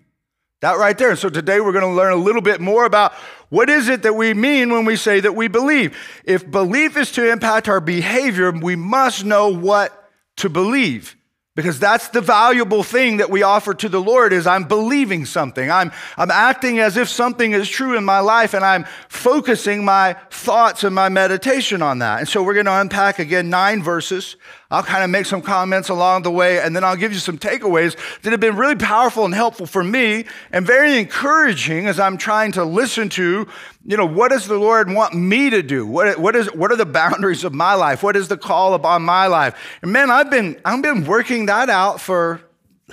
That 0.61 0.77
right 0.77 0.97
there. 0.97 1.15
So 1.15 1.29
today 1.29 1.59
we're 1.59 1.73
going 1.73 1.83
to 1.83 1.93
learn 1.93 2.13
a 2.13 2.17
little 2.17 2.41
bit 2.41 2.61
more 2.61 2.85
about 2.85 3.13
what 3.49 3.69
is 3.69 3.89
it 3.89 4.03
that 4.03 4.13
we 4.13 4.33
mean 4.33 4.71
when 4.71 4.85
we 4.85 4.95
say 4.95 5.19
that 5.19 5.35
we 5.35 5.47
believe. 5.47 5.97
If 6.23 6.49
belief 6.49 6.95
is 6.95 7.11
to 7.13 7.31
impact 7.31 7.67
our 7.67 7.81
behavior, 7.81 8.51
we 8.51 8.75
must 8.75 9.25
know 9.25 9.49
what 9.49 10.09
to 10.37 10.49
believe 10.49 11.17
because 11.55 11.79
that's 11.79 12.07
the 12.09 12.21
valuable 12.21 12.81
thing 12.81 13.17
that 13.17 13.29
we 13.29 13.43
offer 13.43 13.73
to 13.73 13.87
the 13.87 14.01
lord 14.01 14.33
is 14.33 14.47
i'm 14.47 14.63
believing 14.63 15.25
something 15.25 15.69
i'm, 15.69 15.91
I'm 16.17 16.31
acting 16.31 16.79
as 16.79 16.97
if 16.97 17.09
something 17.09 17.51
is 17.51 17.69
true 17.69 17.97
in 17.97 18.03
my 18.03 18.19
life 18.19 18.53
and 18.53 18.65
i'm 18.65 18.85
focusing 19.09 19.85
my 19.85 20.15
thoughts 20.31 20.83
and 20.83 20.95
my 20.95 21.09
meditation 21.09 21.81
on 21.81 21.99
that 21.99 22.19
and 22.19 22.27
so 22.27 22.43
we're 22.43 22.55
going 22.55 22.65
to 22.65 22.79
unpack 22.79 23.19
again 23.19 23.49
nine 23.49 23.83
verses 23.83 24.35
I'll 24.73 24.81
kind 24.81 25.03
of 25.03 25.11
make 25.11 25.27
some 25.27 25.43
comments 25.43 25.89
along 25.89 26.23
the 26.23 26.31
way, 26.31 26.59
and 26.59 26.75
then 26.75 26.83
I'll 26.83 26.95
give 26.95 27.13
you 27.13 27.19
some 27.19 27.37
takeaways 27.37 27.95
that 28.23 28.31
have 28.31 28.39
been 28.39 28.55
really 28.55 28.75
powerful 28.75 29.23
and 29.23 29.31
helpful 29.31 29.67
for 29.67 29.83
me 29.83 30.25
and 30.51 30.65
very 30.65 30.97
encouraging 30.97 31.85
as 31.85 31.99
I'm 31.99 32.17
trying 32.17 32.53
to 32.53 32.63
listen 32.63 33.07
to, 33.09 33.47
you 33.85 33.97
know, 33.97 34.07
what 34.07 34.31
does 34.31 34.47
the 34.47 34.57
Lord 34.57 34.91
want 34.91 35.13
me 35.13 35.51
to 35.51 35.61
do? 35.61 35.85
What, 35.85 36.17
what, 36.17 36.35
is, 36.35 36.51
what 36.55 36.71
are 36.71 36.75
the 36.75 36.87
boundaries 36.87 37.43
of 37.43 37.53
my 37.53 37.75
life? 37.75 38.01
What 38.01 38.15
is 38.15 38.29
the 38.29 38.37
call 38.37 38.73
upon 38.73 39.03
my 39.03 39.27
life? 39.27 39.53
And 39.83 39.93
man, 39.93 40.09
I've 40.09 40.31
been, 40.31 40.59
I've 40.65 40.81
been 40.81 41.05
working 41.05 41.45
that 41.45 41.69
out 41.69 42.01
for 42.01 42.41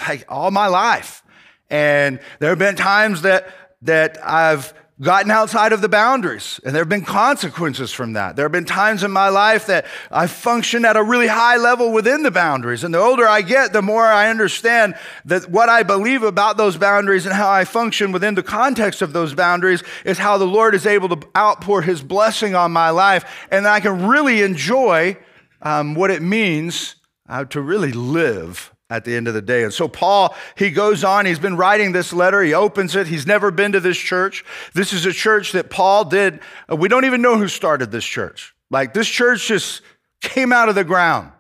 like 0.07 0.27
all 0.29 0.51
my 0.51 0.67
life. 0.67 1.23
And 1.71 2.21
there 2.41 2.51
have 2.51 2.59
been 2.59 2.77
times 2.77 3.23
that, 3.23 3.55
that 3.81 4.23
I've 4.23 4.75
gotten 5.01 5.31
outside 5.31 5.73
of 5.73 5.81
the 5.81 5.89
boundaries, 5.89 6.61
and 6.63 6.75
there 6.75 6.83
have 6.83 6.89
been 6.89 7.05
consequences 7.05 7.91
from 7.91 8.13
that. 8.13 8.37
There 8.37 8.45
have 8.45 8.53
been 8.53 8.67
times 8.67 9.03
in 9.03 9.11
my 9.11 9.29
life 9.29 9.67
that 9.67 9.87
I 10.11 10.27
functioned 10.27 10.85
at 10.85 10.97
a 10.97 11.03
really 11.03 11.27
high 11.27 11.57
level 11.57 11.91
within 11.91 12.23
the 12.23 12.31
boundaries. 12.31 12.85
And 12.85 12.93
the 12.93 12.99
older 12.99 13.27
I 13.27 13.41
get, 13.41 13.73
the 13.73 13.81
more 13.81 14.05
I 14.05 14.29
understand 14.29 14.95
that 15.25 15.51
what 15.51 15.71
I 15.71 15.83
believe 15.83 16.23
about 16.23 16.59
those 16.59 16.77
boundaries 16.77 17.25
and 17.25 17.35
how 17.35 17.51
I 17.51 17.65
function 17.65 18.13
within 18.13 18.35
the 18.35 18.43
context 18.43 19.01
of 19.01 19.15
those 19.15 19.35
boundaries 19.35 19.83
is 20.05 20.19
how 20.19 20.37
the 20.37 20.47
Lord 20.47 20.75
is 20.75 20.87
able 20.87 21.09
to 21.09 21.29
outpour 21.35 21.81
His 21.81 22.03
blessing 22.03 22.55
on 22.55 22.71
my 22.71 22.91
life, 22.91 23.25
and 23.51 23.67
I 23.67 23.81
can 23.81 24.07
really 24.07 24.43
enjoy 24.43 25.17
um, 25.63 25.95
what 25.95 26.11
it 26.11 26.21
means 26.21 26.97
uh, 27.29 27.45
to 27.47 27.61
really 27.63 27.93
live 27.93 28.75
at 28.91 29.05
the 29.05 29.17
end 29.17 29.29
of 29.29 29.35
the 29.35 29.41
day. 29.41 29.63
And 29.63 29.73
so 29.73 29.89
Paul, 29.89 30.35
he 30.57 30.71
goes 30.71 31.05
on, 31.05 31.25
he's 31.25 31.39
been 31.39 31.57
writing 31.57 31.93
this 31.93 32.13
letter, 32.13 32.43
he 32.43 32.53
opens 32.53 32.97
it, 32.97 33.07
he's 33.07 33.27
never 33.27 33.51
been 33.51 33.73
to 33.73 33.81
this 33.81 33.97
church. 33.97 34.45
This 34.75 34.93
is 34.93 35.07
a 35.07 35.13
church 35.13 35.53
that 35.53 35.71
Paul 35.71 36.05
did, 36.05 36.41
we 36.69 36.89
don't 36.89 37.05
even 37.05 37.23
know 37.23 37.39
who 37.39 37.49
started 37.49 37.91
this 37.91 38.05
church. 38.05 38.55
Like 38.69 38.93
this 38.93 39.09
church 39.09 39.47
just 39.47 39.83
came 40.21 40.53
out 40.53 40.69
of 40.69 40.75
the 40.75 40.85
ground. 40.85 41.33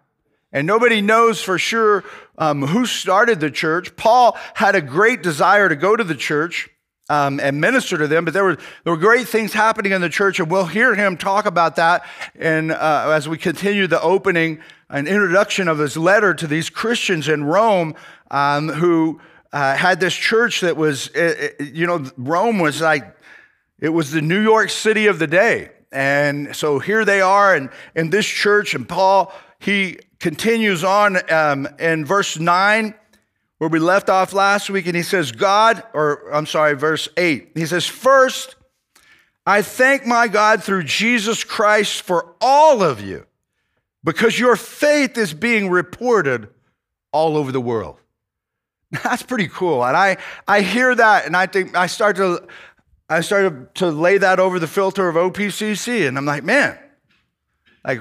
And 0.52 0.66
nobody 0.66 1.00
knows 1.00 1.40
for 1.42 1.59
sure 1.59 2.04
um, 2.37 2.66
who 2.66 2.87
started 2.87 3.38
the 3.38 3.50
church. 3.50 3.95
Paul 3.97 4.37
had 4.54 4.75
a 4.75 4.80
great 4.80 5.23
desire 5.23 5.69
to 5.69 5.76
go 5.76 5.95
to 5.95 6.02
the 6.02 6.14
church. 6.14 6.69
Um, 7.11 7.40
and 7.40 7.61
minister 7.61 7.99
to 7.99 8.07
them. 8.07 8.25
But 8.25 8.33
there 8.33 8.45
were, 8.45 8.57
there 8.85 8.93
were 8.93 8.97
great 8.97 9.26
things 9.29 9.52
happening 9.52 9.90
in 9.93 10.00
the 10.00 10.09
church, 10.09 10.38
and 10.38 10.49
we'll 10.49 10.67
hear 10.67 10.95
him 10.95 11.17
talk 11.17 11.45
about 11.45 11.76
that 11.76 12.07
and, 12.38 12.71
uh, 12.71 13.11
as 13.11 13.29
we 13.29 13.37
continue 13.37 13.88
the 13.88 14.00
opening 14.00 14.61
and 14.88 15.09
introduction 15.09 15.67
of 15.67 15.79
his 15.79 15.97
letter 15.97 16.33
to 16.35 16.47
these 16.47 16.71
Christians 16.71 17.29
in 17.29 17.45
Rome 17.45 17.97
um, 18.31 18.69
who 18.69 19.21
uh, 19.52 19.76
had 19.76 19.99
this 19.99 20.14
church 20.14 20.61
that 20.61 20.76
was, 20.76 21.11
you 21.59 21.87
know, 21.87 22.09
Rome 22.17 22.61
was 22.61 22.81
like, 22.81 23.17
it 23.81 23.88
was 23.88 24.12
the 24.12 24.23
New 24.23 24.40
York 24.40 24.71
City 24.71 25.09
of 25.09 25.19
the 25.19 25.26
day. 25.26 25.73
And 25.90 26.55
so 26.55 26.79
here 26.79 27.05
they 27.05 27.21
are 27.21 27.57
in, 27.57 27.71
in 27.97 28.11
this 28.11 28.26
church, 28.26 28.75
and 28.75 28.88
Paul, 28.88 29.33
he 29.59 29.99
continues 30.21 30.85
on 30.85 31.19
um, 31.33 31.67
in 31.81 32.05
verse 32.05 32.38
9 32.38 32.95
where 33.61 33.69
we 33.69 33.79
left 33.79 34.09
off 34.09 34.33
last 34.33 34.71
week, 34.71 34.87
and 34.87 34.97
he 34.97 35.02
says, 35.02 35.33
God, 35.33 35.83
or 35.93 36.31
I'm 36.33 36.47
sorry, 36.47 36.75
verse 36.75 37.11
8, 37.19 37.50
he 37.55 37.67
says, 37.67 37.85
First, 37.85 38.57
I 39.45 39.61
thank 39.61 40.07
my 40.07 40.29
God 40.29 40.64
through 40.64 40.85
Jesus 40.85 41.45
Christ 41.45 42.00
for 42.00 42.35
all 42.40 42.83
of 42.83 43.02
you, 43.02 43.26
because 44.02 44.38
your 44.38 44.57
faith 44.57 45.19
is 45.19 45.35
being 45.35 45.69
reported 45.69 46.49
all 47.12 47.37
over 47.37 47.52
the 47.52 47.61
world. 47.61 47.99
That's 49.05 49.23
pretty 49.23 49.49
cool. 49.49 49.85
And 49.85 49.95
I, 49.95 50.17
I 50.49 50.62
hear 50.62 50.95
that, 50.95 51.26
and 51.26 51.37
I 51.37 51.45
think 51.45 51.76
I 51.76 51.87
start 51.87 52.17
to 52.17 52.49
I 53.11 53.21
started 53.21 53.75
to 53.75 53.90
lay 53.90 54.17
that 54.17 54.40
over 54.40 54.59
the 54.59 54.69
filter 54.69 55.07
of 55.07 55.17
OPCC, 55.17 56.09
and 56.09 56.17
I'm 56.17 56.25
like, 56.25 56.45
man, 56.45 56.79
like 57.85 58.00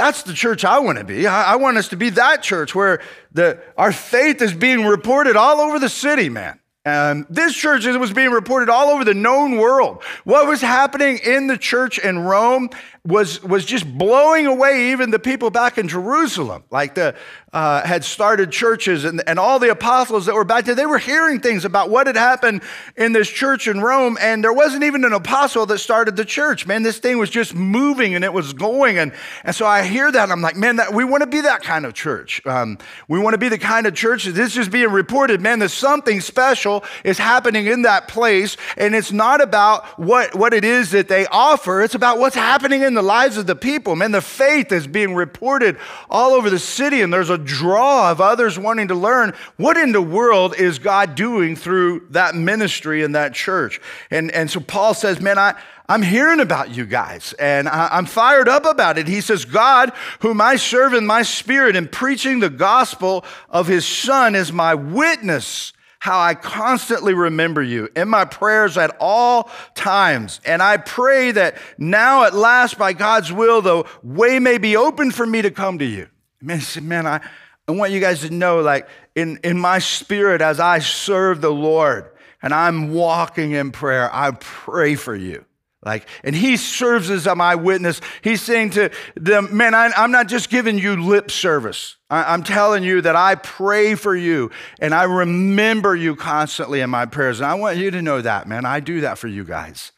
that's 0.00 0.22
the 0.22 0.32
church 0.32 0.64
I 0.64 0.78
want 0.78 0.96
to 0.96 1.04
be. 1.04 1.26
I, 1.26 1.52
I 1.52 1.56
want 1.56 1.76
us 1.76 1.88
to 1.88 1.96
be 1.96 2.08
that 2.10 2.42
church 2.42 2.74
where 2.74 3.02
the, 3.32 3.62
our 3.76 3.92
faith 3.92 4.40
is 4.40 4.54
being 4.54 4.86
reported 4.86 5.36
all 5.36 5.60
over 5.60 5.78
the 5.78 5.90
city, 5.90 6.30
man. 6.30 6.58
This 6.84 7.54
church 7.54 7.84
was 7.84 8.12
being 8.12 8.30
reported 8.30 8.70
all 8.70 8.88
over 8.88 9.04
the 9.04 9.12
known 9.12 9.58
world. 9.58 10.02
What 10.24 10.48
was 10.48 10.62
happening 10.62 11.18
in 11.24 11.46
the 11.46 11.58
church 11.58 11.98
in 11.98 12.20
Rome 12.20 12.70
was, 13.04 13.42
was 13.42 13.64
just 13.64 13.86
blowing 13.86 14.46
away 14.46 14.92
even 14.92 15.10
the 15.10 15.18
people 15.18 15.50
back 15.50 15.78
in 15.78 15.88
Jerusalem. 15.88 16.64
Like 16.70 16.94
the, 16.94 17.14
uh, 17.52 17.84
had 17.86 18.04
started 18.04 18.50
churches 18.50 19.04
and, 19.04 19.22
and 19.26 19.38
all 19.38 19.58
the 19.58 19.70
apostles 19.70 20.26
that 20.26 20.34
were 20.34 20.44
back 20.44 20.66
there, 20.66 20.74
they 20.74 20.86
were 20.86 20.98
hearing 20.98 21.40
things 21.40 21.64
about 21.64 21.90
what 21.90 22.06
had 22.06 22.16
happened 22.16 22.62
in 22.96 23.12
this 23.12 23.28
church 23.28 23.68
in 23.68 23.80
Rome. 23.80 24.16
And 24.20 24.44
there 24.44 24.52
wasn't 24.52 24.84
even 24.84 25.04
an 25.04 25.12
apostle 25.12 25.66
that 25.66 25.78
started 25.78 26.16
the 26.16 26.24
church. 26.24 26.66
Man, 26.66 26.82
this 26.82 26.98
thing 26.98 27.18
was 27.18 27.30
just 27.30 27.54
moving 27.54 28.14
and 28.14 28.24
it 28.24 28.32
was 28.32 28.52
going. 28.52 28.98
And, 28.98 29.12
and 29.44 29.54
so 29.54 29.66
I 29.66 29.82
hear 29.82 30.10
that 30.10 30.22
and 30.24 30.32
I'm 30.32 30.42
like, 30.42 30.56
man, 30.56 30.76
that, 30.76 30.94
we 30.94 31.04
want 31.04 31.22
to 31.22 31.26
be 31.26 31.42
that 31.42 31.62
kind 31.62 31.84
of 31.84 31.94
church. 31.94 32.44
Um, 32.46 32.78
we 33.08 33.18
want 33.18 33.34
to 33.34 33.38
be 33.38 33.48
the 33.48 33.58
kind 33.58 33.86
of 33.86 33.94
church 33.94 34.24
that 34.24 34.32
this 34.32 34.56
is 34.56 34.68
being 34.68 34.90
reported. 34.90 35.40
Man, 35.40 35.58
there's 35.58 35.72
something 35.74 36.20
special 36.20 36.69
is 37.04 37.18
happening 37.18 37.66
in 37.66 37.82
that 37.82 38.08
place. 38.08 38.56
And 38.76 38.94
it's 38.94 39.12
not 39.12 39.40
about 39.40 39.84
what, 39.98 40.34
what 40.34 40.54
it 40.54 40.64
is 40.64 40.90
that 40.92 41.08
they 41.08 41.26
offer. 41.26 41.82
It's 41.82 41.94
about 41.94 42.18
what's 42.18 42.36
happening 42.36 42.82
in 42.82 42.94
the 42.94 43.02
lives 43.02 43.36
of 43.36 43.46
the 43.46 43.56
people. 43.56 43.96
Man, 43.96 44.12
the 44.12 44.20
faith 44.20 44.72
is 44.72 44.86
being 44.86 45.14
reported 45.14 45.76
all 46.08 46.32
over 46.32 46.50
the 46.50 46.58
city 46.58 47.02
and 47.02 47.12
there's 47.12 47.30
a 47.30 47.38
draw 47.38 48.10
of 48.10 48.20
others 48.20 48.58
wanting 48.58 48.88
to 48.88 48.94
learn 48.94 49.34
what 49.56 49.76
in 49.76 49.92
the 49.92 50.02
world 50.02 50.54
is 50.56 50.78
God 50.78 51.14
doing 51.14 51.56
through 51.56 52.06
that 52.10 52.34
ministry 52.34 53.02
in 53.02 53.12
that 53.12 53.34
church. 53.34 53.80
And, 54.10 54.30
and 54.30 54.50
so 54.50 54.60
Paul 54.60 54.94
says, 54.94 55.20
Man, 55.20 55.38
I, 55.38 55.54
I'm 55.90 56.02
hearing 56.02 56.38
about 56.38 56.70
you 56.70 56.86
guys 56.86 57.32
and 57.32 57.68
I, 57.68 57.98
am 57.98 58.06
fired 58.06 58.48
up 58.48 58.64
about 58.64 58.96
it. 58.96 59.08
He 59.08 59.20
says, 59.20 59.44
God, 59.44 59.92
whom 60.20 60.40
I 60.40 60.54
serve 60.54 60.94
in 60.94 61.04
my 61.04 61.22
spirit 61.22 61.74
in 61.74 61.88
preaching 61.88 62.38
the 62.38 62.48
gospel 62.48 63.24
of 63.48 63.66
his 63.66 63.84
son, 63.84 64.36
is 64.36 64.52
my 64.52 64.76
witness 64.76 65.72
how 66.00 66.18
I 66.18 66.34
constantly 66.34 67.14
remember 67.14 67.62
you 67.62 67.88
in 67.94 68.08
my 68.08 68.24
prayers 68.24 68.76
at 68.78 68.96
all 68.98 69.50
times. 69.74 70.40
And 70.46 70.62
I 70.62 70.78
pray 70.78 71.30
that 71.32 71.58
now 71.78 72.24
at 72.24 72.34
last, 72.34 72.78
by 72.78 72.94
God's 72.94 73.30
will, 73.30 73.62
the 73.62 73.84
way 74.02 74.38
may 74.38 74.56
be 74.58 74.76
open 74.76 75.10
for 75.10 75.26
me 75.26 75.42
to 75.42 75.50
come 75.50 75.78
to 75.78 75.84
you. 75.84 76.08
Man, 76.40 76.60
man, 76.82 77.06
I, 77.06 77.20
I 77.68 77.72
want 77.72 77.92
you 77.92 78.00
guys 78.00 78.22
to 78.22 78.30
know, 78.30 78.60
like, 78.60 78.88
in, 79.14 79.38
in 79.44 79.58
my 79.58 79.78
spirit, 79.78 80.40
as 80.40 80.58
I 80.58 80.78
serve 80.78 81.42
the 81.42 81.50
Lord 81.50 82.10
and 82.42 82.54
I'm 82.54 82.94
walking 82.94 83.52
in 83.52 83.70
prayer, 83.70 84.08
I 84.10 84.30
pray 84.32 84.94
for 84.94 85.14
you. 85.14 85.44
Like, 85.82 86.06
and 86.22 86.36
he 86.36 86.58
serves 86.58 87.10
as 87.10 87.26
my 87.34 87.54
witness. 87.54 88.02
He's 88.22 88.42
saying 88.42 88.70
to 88.70 88.90
them, 89.16 89.56
man, 89.56 89.74
I, 89.74 89.90
am 89.96 90.10
not 90.10 90.28
just 90.28 90.50
giving 90.50 90.78
you 90.78 91.02
lip 91.02 91.30
service. 91.30 91.96
I, 92.10 92.34
I'm 92.34 92.42
telling 92.42 92.82
you 92.82 93.00
that 93.00 93.16
I 93.16 93.36
pray 93.36 93.94
for 93.94 94.14
you 94.14 94.50
and 94.78 94.94
I 94.94 95.04
remember 95.04 95.96
you 95.96 96.16
constantly 96.16 96.80
in 96.80 96.90
my 96.90 97.06
prayers. 97.06 97.40
And 97.40 97.46
I 97.46 97.54
want 97.54 97.78
you 97.78 97.90
to 97.92 98.02
know 98.02 98.20
that, 98.20 98.46
man. 98.46 98.66
I 98.66 98.80
do 98.80 99.00
that 99.00 99.16
for 99.16 99.28
you 99.28 99.42
guys. 99.42 99.92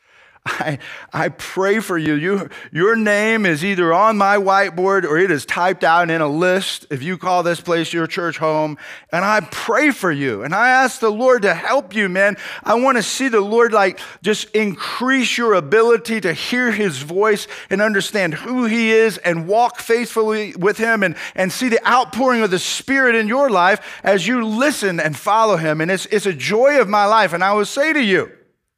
I, 0.44 0.78
I 1.12 1.28
pray 1.28 1.78
for 1.78 1.96
you. 1.96 2.14
you. 2.14 2.48
Your 2.72 2.96
name 2.96 3.46
is 3.46 3.64
either 3.64 3.92
on 3.92 4.18
my 4.18 4.36
whiteboard 4.36 5.04
or 5.04 5.16
it 5.16 5.30
is 5.30 5.46
typed 5.46 5.84
out 5.84 6.10
in 6.10 6.20
a 6.20 6.26
list 6.26 6.84
if 6.90 7.00
you 7.00 7.16
call 7.16 7.44
this 7.44 7.60
place 7.60 7.92
your 7.92 8.08
church 8.08 8.38
home. 8.38 8.76
And 9.12 9.24
I 9.24 9.40
pray 9.40 9.92
for 9.92 10.10
you. 10.10 10.42
And 10.42 10.52
I 10.52 10.70
ask 10.70 10.98
the 10.98 11.10
Lord 11.10 11.42
to 11.42 11.54
help 11.54 11.94
you, 11.94 12.08
man. 12.08 12.36
I 12.64 12.74
want 12.74 12.96
to 12.96 13.04
see 13.04 13.28
the 13.28 13.40
Lord 13.40 13.72
like 13.72 14.00
just 14.22 14.50
increase 14.50 15.38
your 15.38 15.54
ability 15.54 16.20
to 16.22 16.32
hear 16.32 16.72
his 16.72 16.98
voice 16.98 17.46
and 17.70 17.80
understand 17.80 18.34
who 18.34 18.64
he 18.64 18.90
is 18.90 19.18
and 19.18 19.46
walk 19.46 19.78
faithfully 19.78 20.56
with 20.56 20.76
him 20.76 21.04
and, 21.04 21.14
and 21.36 21.52
see 21.52 21.68
the 21.68 21.86
outpouring 21.88 22.42
of 22.42 22.50
the 22.50 22.58
Spirit 22.58 23.14
in 23.14 23.28
your 23.28 23.48
life 23.48 24.00
as 24.02 24.26
you 24.26 24.44
listen 24.44 24.98
and 24.98 25.16
follow 25.16 25.56
him. 25.56 25.80
And 25.80 25.88
it's, 25.88 26.06
it's 26.06 26.26
a 26.26 26.32
joy 26.32 26.80
of 26.80 26.88
my 26.88 27.06
life. 27.06 27.32
And 27.32 27.44
I 27.44 27.52
will 27.52 27.64
say 27.64 27.92
to 27.92 28.02
you, 28.02 28.32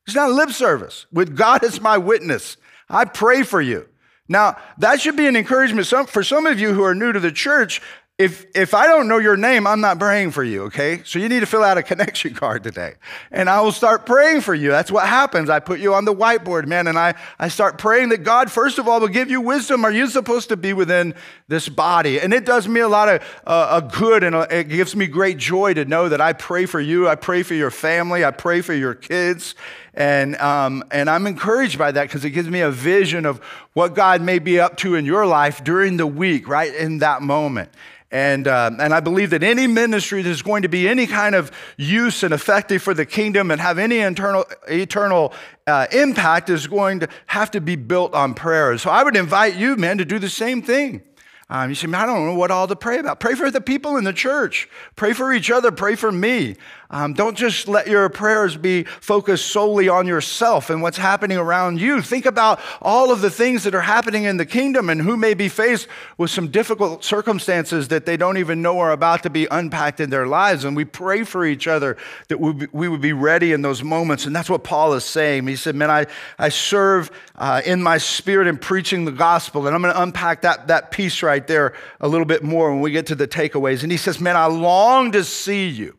it's 0.07 0.15
not 0.15 0.31
lip 0.31 0.51
service. 0.51 1.07
With 1.13 1.37
God 1.37 1.65
as 1.65 1.81
my 1.81 1.99
witness, 1.99 2.57
I 2.89 3.05
pray 3.05 3.43
for 3.43 3.61
you. 3.61 3.89
Now, 4.29 4.57
that 4.79 5.01
should 5.01 5.17
be 5.17 5.27
an 5.27 5.37
encouragement 5.37 5.87
for 6.09 6.23
some 6.23 6.47
of 6.47 6.59
you 6.59 6.73
who 6.73 6.83
are 6.83 6.95
new 6.95 7.13
to 7.13 7.21
the 7.21 7.33
church. 7.33 7.83
If, 8.17 8.47
if 8.55 8.75
I 8.75 8.87
don't 8.87 9.09
know 9.09 9.19
your 9.19 9.37
name, 9.37 9.67
I'm 9.67 9.81
not 9.81 9.99
praying 9.99 10.31
for 10.31 10.45
you, 10.45 10.63
okay? 10.65 11.03
So 11.05 11.19
you 11.19 11.29
need 11.29 11.41
to 11.41 11.47
fill 11.47 11.65
out 11.65 11.79
a 11.79 11.83
connection 11.83 12.33
card 12.33 12.63
today. 12.63 12.95
And 13.33 13.51
I 13.51 13.61
will 13.61 13.73
start 13.73 14.07
praying 14.07 14.43
for 14.43 14.55
you. 14.55 14.71
That's 14.71 14.91
what 14.91 15.07
happens. 15.07 15.51
I 15.51 15.59
put 15.59 15.81
you 15.81 15.95
on 15.95 16.05
the 16.05 16.15
whiteboard, 16.15 16.67
man, 16.67 16.87
and 16.87 16.97
I, 16.97 17.15
I 17.41 17.49
start 17.49 17.77
praying 17.77 18.11
that 18.11 18.23
God, 18.23 18.53
first 18.53 18.79
of 18.79 18.87
all, 18.87 19.01
will 19.01 19.09
give 19.09 19.31
you 19.31 19.41
wisdom. 19.41 19.85
Are 19.85 19.91
you 19.91 20.07
supposed 20.07 20.49
to 20.51 20.57
be 20.57 20.73
within 20.73 21.15
this 21.49 21.69
body? 21.69 22.21
And 22.21 22.33
it 22.33 22.47
does 22.47 22.69
me 22.69 22.81
a 22.81 22.89
lot 22.89 23.09
of 23.09 23.43
uh, 23.47 23.83
a 23.83 23.99
good, 23.99 24.23
and 24.23 24.37
uh, 24.37 24.47
it 24.49 24.69
gives 24.69 24.95
me 24.95 25.09
great 25.09 25.37
joy 25.37 25.75
to 25.75 25.85
know 25.85 26.09
that 26.09 26.21
I 26.21 26.35
pray 26.35 26.67
for 26.67 26.81
you. 26.81 27.09
I 27.09 27.17
pray 27.17 27.43
for 27.43 27.55
your 27.55 27.73
family. 27.73 28.25
I 28.25 28.31
pray 28.31 28.61
for 28.61 28.75
your 28.75 28.95
kids. 28.95 29.57
And, 29.97 30.37
um, 30.37 30.83
and 30.91 31.09
I'm 31.09 31.27
encouraged 31.27 31.79
by 31.79 31.93
that 31.93 32.03
because 32.05 32.25
it 32.25 32.31
gives 32.31 32.49
me 32.49 32.61
a 32.61 32.71
vision 32.71 33.27
of 33.27 33.39
what 33.75 33.95
God 33.95 34.23
may 34.23 34.39
be 34.39 34.59
up 34.59 34.77
to 34.79 34.97
in 34.97 35.05
your 35.05 35.25
life 35.25 35.63
during 35.63 35.97
the 35.97 36.07
week, 36.07 36.49
right 36.49 36.75
in 36.75 36.99
that 36.99 37.23
moment. 37.23 37.71
And, 38.11 38.47
uh, 38.47 38.71
and 38.79 38.95
I 38.95 39.01
believe 39.01 39.31
that 39.31 39.43
any 39.43 39.67
ministry 39.67 40.23
that's 40.23 40.43
going 40.43 40.63
to 40.63 40.69
be 40.69 40.89
any 40.89 41.07
kind 41.07 41.35
of 41.35 41.51
use 41.77 42.23
and 42.23 42.33
effective 42.33 42.81
for 42.81 42.95
the 42.95 43.05
kingdom 43.05 43.51
and 43.51 43.61
have 43.61 43.77
any 43.77 43.99
internal, 43.99 44.45
eternal 44.69 45.33
uh, 45.67 45.89
impact 45.91 46.49
is 46.49 46.69
going 46.69 47.01
to 47.01 47.09
have 47.27 47.51
to 47.53 47.61
be 47.61 47.75
built 47.75 48.15
on 48.15 48.35
prayer. 48.35 48.79
So 48.79 48.91
I 48.91 49.03
would 49.03 49.17
invite 49.17 49.57
you, 49.57 49.75
men, 49.75 49.99
to 49.99 50.05
do 50.05 50.21
the 50.21 50.29
same 50.29 50.63
thing. 50.63 51.03
Um, 51.51 51.69
you 51.69 51.75
say, 51.75 51.89
man, 51.89 52.03
I 52.03 52.07
don't 52.07 52.27
know 52.27 52.35
what 52.35 52.51
all 52.51 52.67
to 52.69 52.77
pray 52.77 52.99
about. 52.99 53.21
Pray 53.21 53.35
for 53.35 53.51
the 53.51 53.61
people 53.61 53.97
in 53.97 54.05
the 54.05 54.13
church. 54.13 54.69
Pray 54.97 55.13
for 55.13 55.33
each 55.33 55.51
other. 55.51 55.71
Pray 55.73 55.95
for 55.95 56.11
me. 56.11 56.57
Um, 56.95 57.13
don't 57.13 57.37
just 57.37 57.67
let 57.67 57.89
your 57.89 58.09
prayers 58.09 58.57
be 58.57 58.85
focused 58.85 59.47
solely 59.47 59.89
on 59.89 60.07
yourself 60.07 60.71
and 60.71 60.81
what's 60.81 60.97
happening 60.97 61.37
around 61.37 61.81
you. 61.81 62.01
Think 62.01 62.25
about 62.25 62.61
all 62.81 63.11
of 63.11 63.21
the 63.21 63.31
things 63.31 63.65
that 63.65 63.75
are 63.75 63.81
happening 63.81 64.23
in 64.23 64.37
the 64.37 64.47
kingdom 64.47 64.89
and 64.89 65.03
who 65.03 65.17
may 65.17 65.35
be 65.35 65.49
faced 65.49 65.89
with 66.19 66.31
some 66.31 66.53
difficult 66.53 67.03
circumstances 67.03 67.89
that 67.89 68.07
they 68.07 68.17
don't 68.17 68.37
even 68.37 68.63
know 68.63 68.79
are 68.79 68.93
about 68.93 69.25
to 69.25 69.31
be 69.31 69.49
unpacked 69.51 69.99
in 69.99 70.11
their 70.11 70.29
lives. 70.29 70.63
And 70.63 70.77
we 70.77 70.85
pray 70.85 71.25
for 71.25 71.45
each 71.45 71.67
other 71.67 71.97
that 72.29 72.39
we 72.39 72.89
would 72.89 73.01
be 73.01 73.13
ready 73.13 73.53
in 73.53 73.63
those 73.63 73.83
moments. 73.83 74.25
And 74.25 74.37
that's 74.37 74.49
what 74.49 74.63
Paul 74.63 74.93
is 74.93 75.05
saying. 75.05 75.49
He 75.49 75.57
said, 75.57 75.75
Man, 75.75 75.91
I, 75.91 76.07
I 76.39 76.49
serve 76.49 77.11
uh, 77.35 77.61
in 77.67 77.83
my 77.83 77.99
spirit 77.99 78.47
in 78.47 78.57
preaching 78.57 79.05
the 79.05 79.11
gospel. 79.11 79.67
And 79.67 79.75
I'm 79.75 79.83
going 79.83 79.93
to 79.93 80.01
unpack 80.01 80.43
that, 80.43 80.69
that 80.69 80.93
piece 80.93 81.25
right 81.25 81.45
there 81.45 81.75
a 82.01 82.07
little 82.07 82.25
bit 82.25 82.45
more 82.45 82.71
when 82.71 82.81
we 82.81 82.93
get 82.93 83.07
to 83.07 83.17
the 83.17 83.27
takeaways. 83.27 83.83
And 83.83 83.91
he 83.91 83.99
says, 83.99 84.21
Man, 84.21 84.37
I 84.37 84.47
long 84.47 85.11
to 85.11 85.25
see 85.25 85.67
you. 85.67 85.97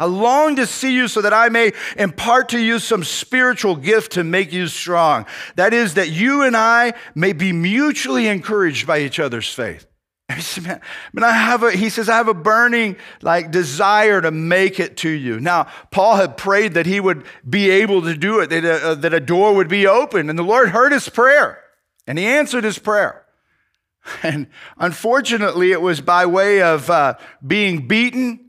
I 0.00 0.04
long 0.04 0.56
to 0.56 0.66
see 0.66 0.94
you 0.94 1.08
so 1.08 1.20
that 1.22 1.32
I 1.32 1.48
may 1.48 1.72
impart 1.96 2.50
to 2.50 2.58
you 2.58 2.78
some 2.78 3.02
spiritual 3.02 3.74
gift 3.74 4.12
to 4.12 4.22
make 4.22 4.52
you 4.52 4.68
strong. 4.68 5.26
That 5.56 5.74
is, 5.74 5.94
that 5.94 6.10
you 6.10 6.42
and 6.42 6.56
I 6.56 6.94
may 7.16 7.32
be 7.32 7.52
mutually 7.52 8.28
encouraged 8.28 8.86
by 8.86 9.00
each 9.00 9.18
other's 9.18 9.52
faith. 9.52 9.86
Man, 10.62 10.80
I 11.24 11.32
have 11.32 11.62
a, 11.62 11.72
he 11.72 11.88
says, 11.88 12.08
I 12.08 12.16
have 12.16 12.28
a 12.28 12.34
burning 12.34 12.96
like 13.22 13.50
desire 13.50 14.20
to 14.20 14.30
make 14.30 14.78
it 14.78 14.98
to 14.98 15.08
you. 15.08 15.40
Now, 15.40 15.66
Paul 15.90 16.16
had 16.16 16.36
prayed 16.36 16.74
that 16.74 16.86
he 16.86 17.00
would 17.00 17.24
be 17.48 17.70
able 17.70 18.02
to 18.02 18.14
do 18.14 18.38
it, 18.40 18.50
that 18.50 18.64
a, 18.64 18.88
uh, 18.90 18.94
that 18.96 19.14
a 19.14 19.20
door 19.20 19.54
would 19.54 19.68
be 19.68 19.86
open. 19.86 20.30
And 20.30 20.38
the 20.38 20.44
Lord 20.44 20.68
heard 20.68 20.92
his 20.92 21.08
prayer 21.08 21.60
and 22.06 22.18
he 22.18 22.26
answered 22.26 22.64
his 22.64 22.78
prayer. 22.78 23.24
And 24.22 24.46
unfortunately, 24.78 25.70
it 25.70 25.82
was 25.82 26.00
by 26.00 26.24
way 26.24 26.62
of 26.62 26.88
uh, 26.88 27.18
being 27.46 27.86
beaten 27.86 28.47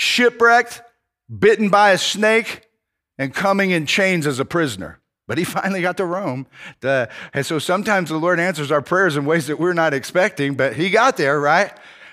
shipwrecked, 0.00 0.80
bitten 1.38 1.68
by 1.68 1.90
a 1.90 1.98
snake, 1.98 2.62
and 3.18 3.34
coming 3.34 3.70
in 3.70 3.84
chains 3.84 4.26
as 4.26 4.40
a 4.40 4.46
prisoner. 4.46 4.98
But 5.28 5.36
he 5.36 5.44
finally 5.58 5.82
got 5.82 5.98
to 5.98 6.06
Rome. 6.06 6.46
The, 6.80 7.10
and 7.34 7.44
so 7.44 7.58
sometimes 7.58 8.08
the 8.08 8.16
Lord 8.16 8.40
answers 8.40 8.72
our 8.72 8.80
prayers 8.80 9.18
in 9.18 9.26
ways 9.26 9.46
that 9.48 9.60
we're 9.60 9.74
not 9.74 9.92
expecting, 9.92 10.54
but 10.54 10.74
he 10.74 10.88
got 10.88 11.18
there, 11.18 11.38
right? 11.38 11.70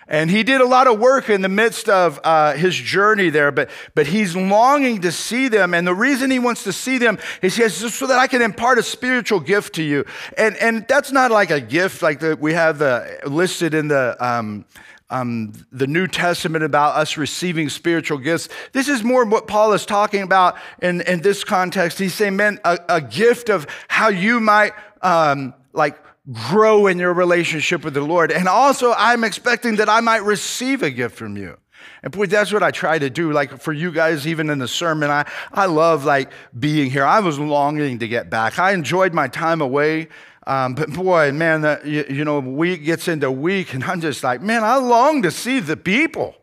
And 0.10 0.30
he 0.30 0.44
did 0.44 0.60
a 0.60 0.66
lot 0.66 0.88
of 0.88 1.00
work 1.00 1.30
in 1.30 1.42
the 1.42 1.50
midst 1.50 1.88
of 1.88 2.20
uh, 2.26 2.54
his 2.54 2.76
journey 2.76 3.30
there, 3.30 3.52
but, 3.52 3.70
but 3.96 4.08
he's 4.08 4.36
longing 4.36 5.02
to 5.02 5.12
see 5.12 5.48
them. 5.48 5.74
And 5.74 5.88
the 5.88 5.96
reason 5.96 6.30
he 6.30 6.40
wants 6.40 6.64
to 6.66 6.74
see 6.74 6.98
them 6.98 7.18
is 7.42 7.56
he 7.56 7.70
says, 7.70 7.94
so 7.94 8.08
that 8.08 8.20
I 8.20 8.28
can 8.28 8.42
impart 8.42 8.80
a 8.80 8.84
spiritual 8.84 9.40
gift 9.40 9.76
to 9.76 9.84
you. 9.84 10.06
And, 10.38 10.58
and 10.58 10.86
that's 10.88 11.12
not 11.12 11.32
like 11.32 11.52
a 11.52 11.62
gift 11.62 12.02
like 12.02 12.22
we 12.40 12.54
have 12.54 12.80
the, 12.80 13.20
listed 13.26 13.74
in 13.74 13.88
the, 13.88 14.16
um, 14.20 14.66
um, 15.10 15.54
the 15.72 15.88
New 15.88 16.08
Testament 16.08 16.64
about 16.64 16.96
us 16.96 17.18
receiving 17.18 17.70
spiritual 17.70 18.18
gifts. 18.18 18.50
This 18.74 18.90
is 18.90 19.04
more 19.04 19.26
what 19.26 19.48
Paul 19.48 19.74
is 19.74 19.86
talking 19.86 20.22
about 20.22 20.58
in, 20.82 21.02
in 21.02 21.22
this 21.22 21.44
context. 21.44 21.98
He's 21.98 22.14
saying, 22.14 22.36
man, 22.36 22.60
a, 22.66 22.80
a 22.90 23.02
gift 23.02 23.50
of 23.50 23.68
how 23.88 24.10
you 24.10 24.40
might 24.40 24.74
um, 25.02 25.54
like 25.74 25.98
grow 26.32 26.88
in 26.88 27.00
your 27.00 27.14
relationship 27.14 27.86
with 27.86 27.94
the 27.94 28.02
Lord. 28.02 28.32
And 28.32 28.48
also, 28.48 28.94
I'm 28.98 29.24
expecting 29.24 29.78
that 29.78 29.88
I 29.88 30.02
might 30.02 30.24
receive 30.24 30.84
a 30.84 30.92
gift 30.92 31.16
from 31.16 31.38
you. 31.38 31.58
And 32.04 32.12
boy, 32.12 32.26
that's 32.26 32.52
what 32.52 32.64
I 32.64 32.72
try 32.72 33.00
to 33.00 33.10
do. 33.10 33.32
Like 33.32 33.62
for 33.62 33.72
you 33.74 33.92
guys, 33.92 34.28
even 34.28 34.50
in 34.50 34.60
the 34.60 34.68
sermon, 34.68 35.10
I, 35.10 35.26
I 35.54 35.66
love 35.68 36.06
like 36.06 36.32
being 36.58 36.92
here. 36.92 37.06
I 37.06 37.22
was 37.22 37.40
longing 37.40 38.00
to 38.00 38.08
get 38.08 38.30
back. 38.30 38.60
I 38.60 38.74
enjoyed 38.74 39.14
my 39.14 39.28
time 39.28 39.62
away. 39.62 40.10
Um, 40.48 40.76
but 40.76 40.94
boy, 40.94 41.34
man, 41.34 41.82
you, 41.84 42.06
you 42.10 42.24
know, 42.24 42.40
week 42.40 42.86
gets 42.86 43.10
into 43.10 43.30
week, 43.30 43.74
and 43.74 43.84
I'm 43.84 44.00
just 44.00 44.24
like, 44.24 44.42
man, 44.42 44.64
I 44.64 44.78
long 44.78 45.22
to 45.24 45.30
see 45.30 45.60
the 45.60 45.76
people. 45.76 46.36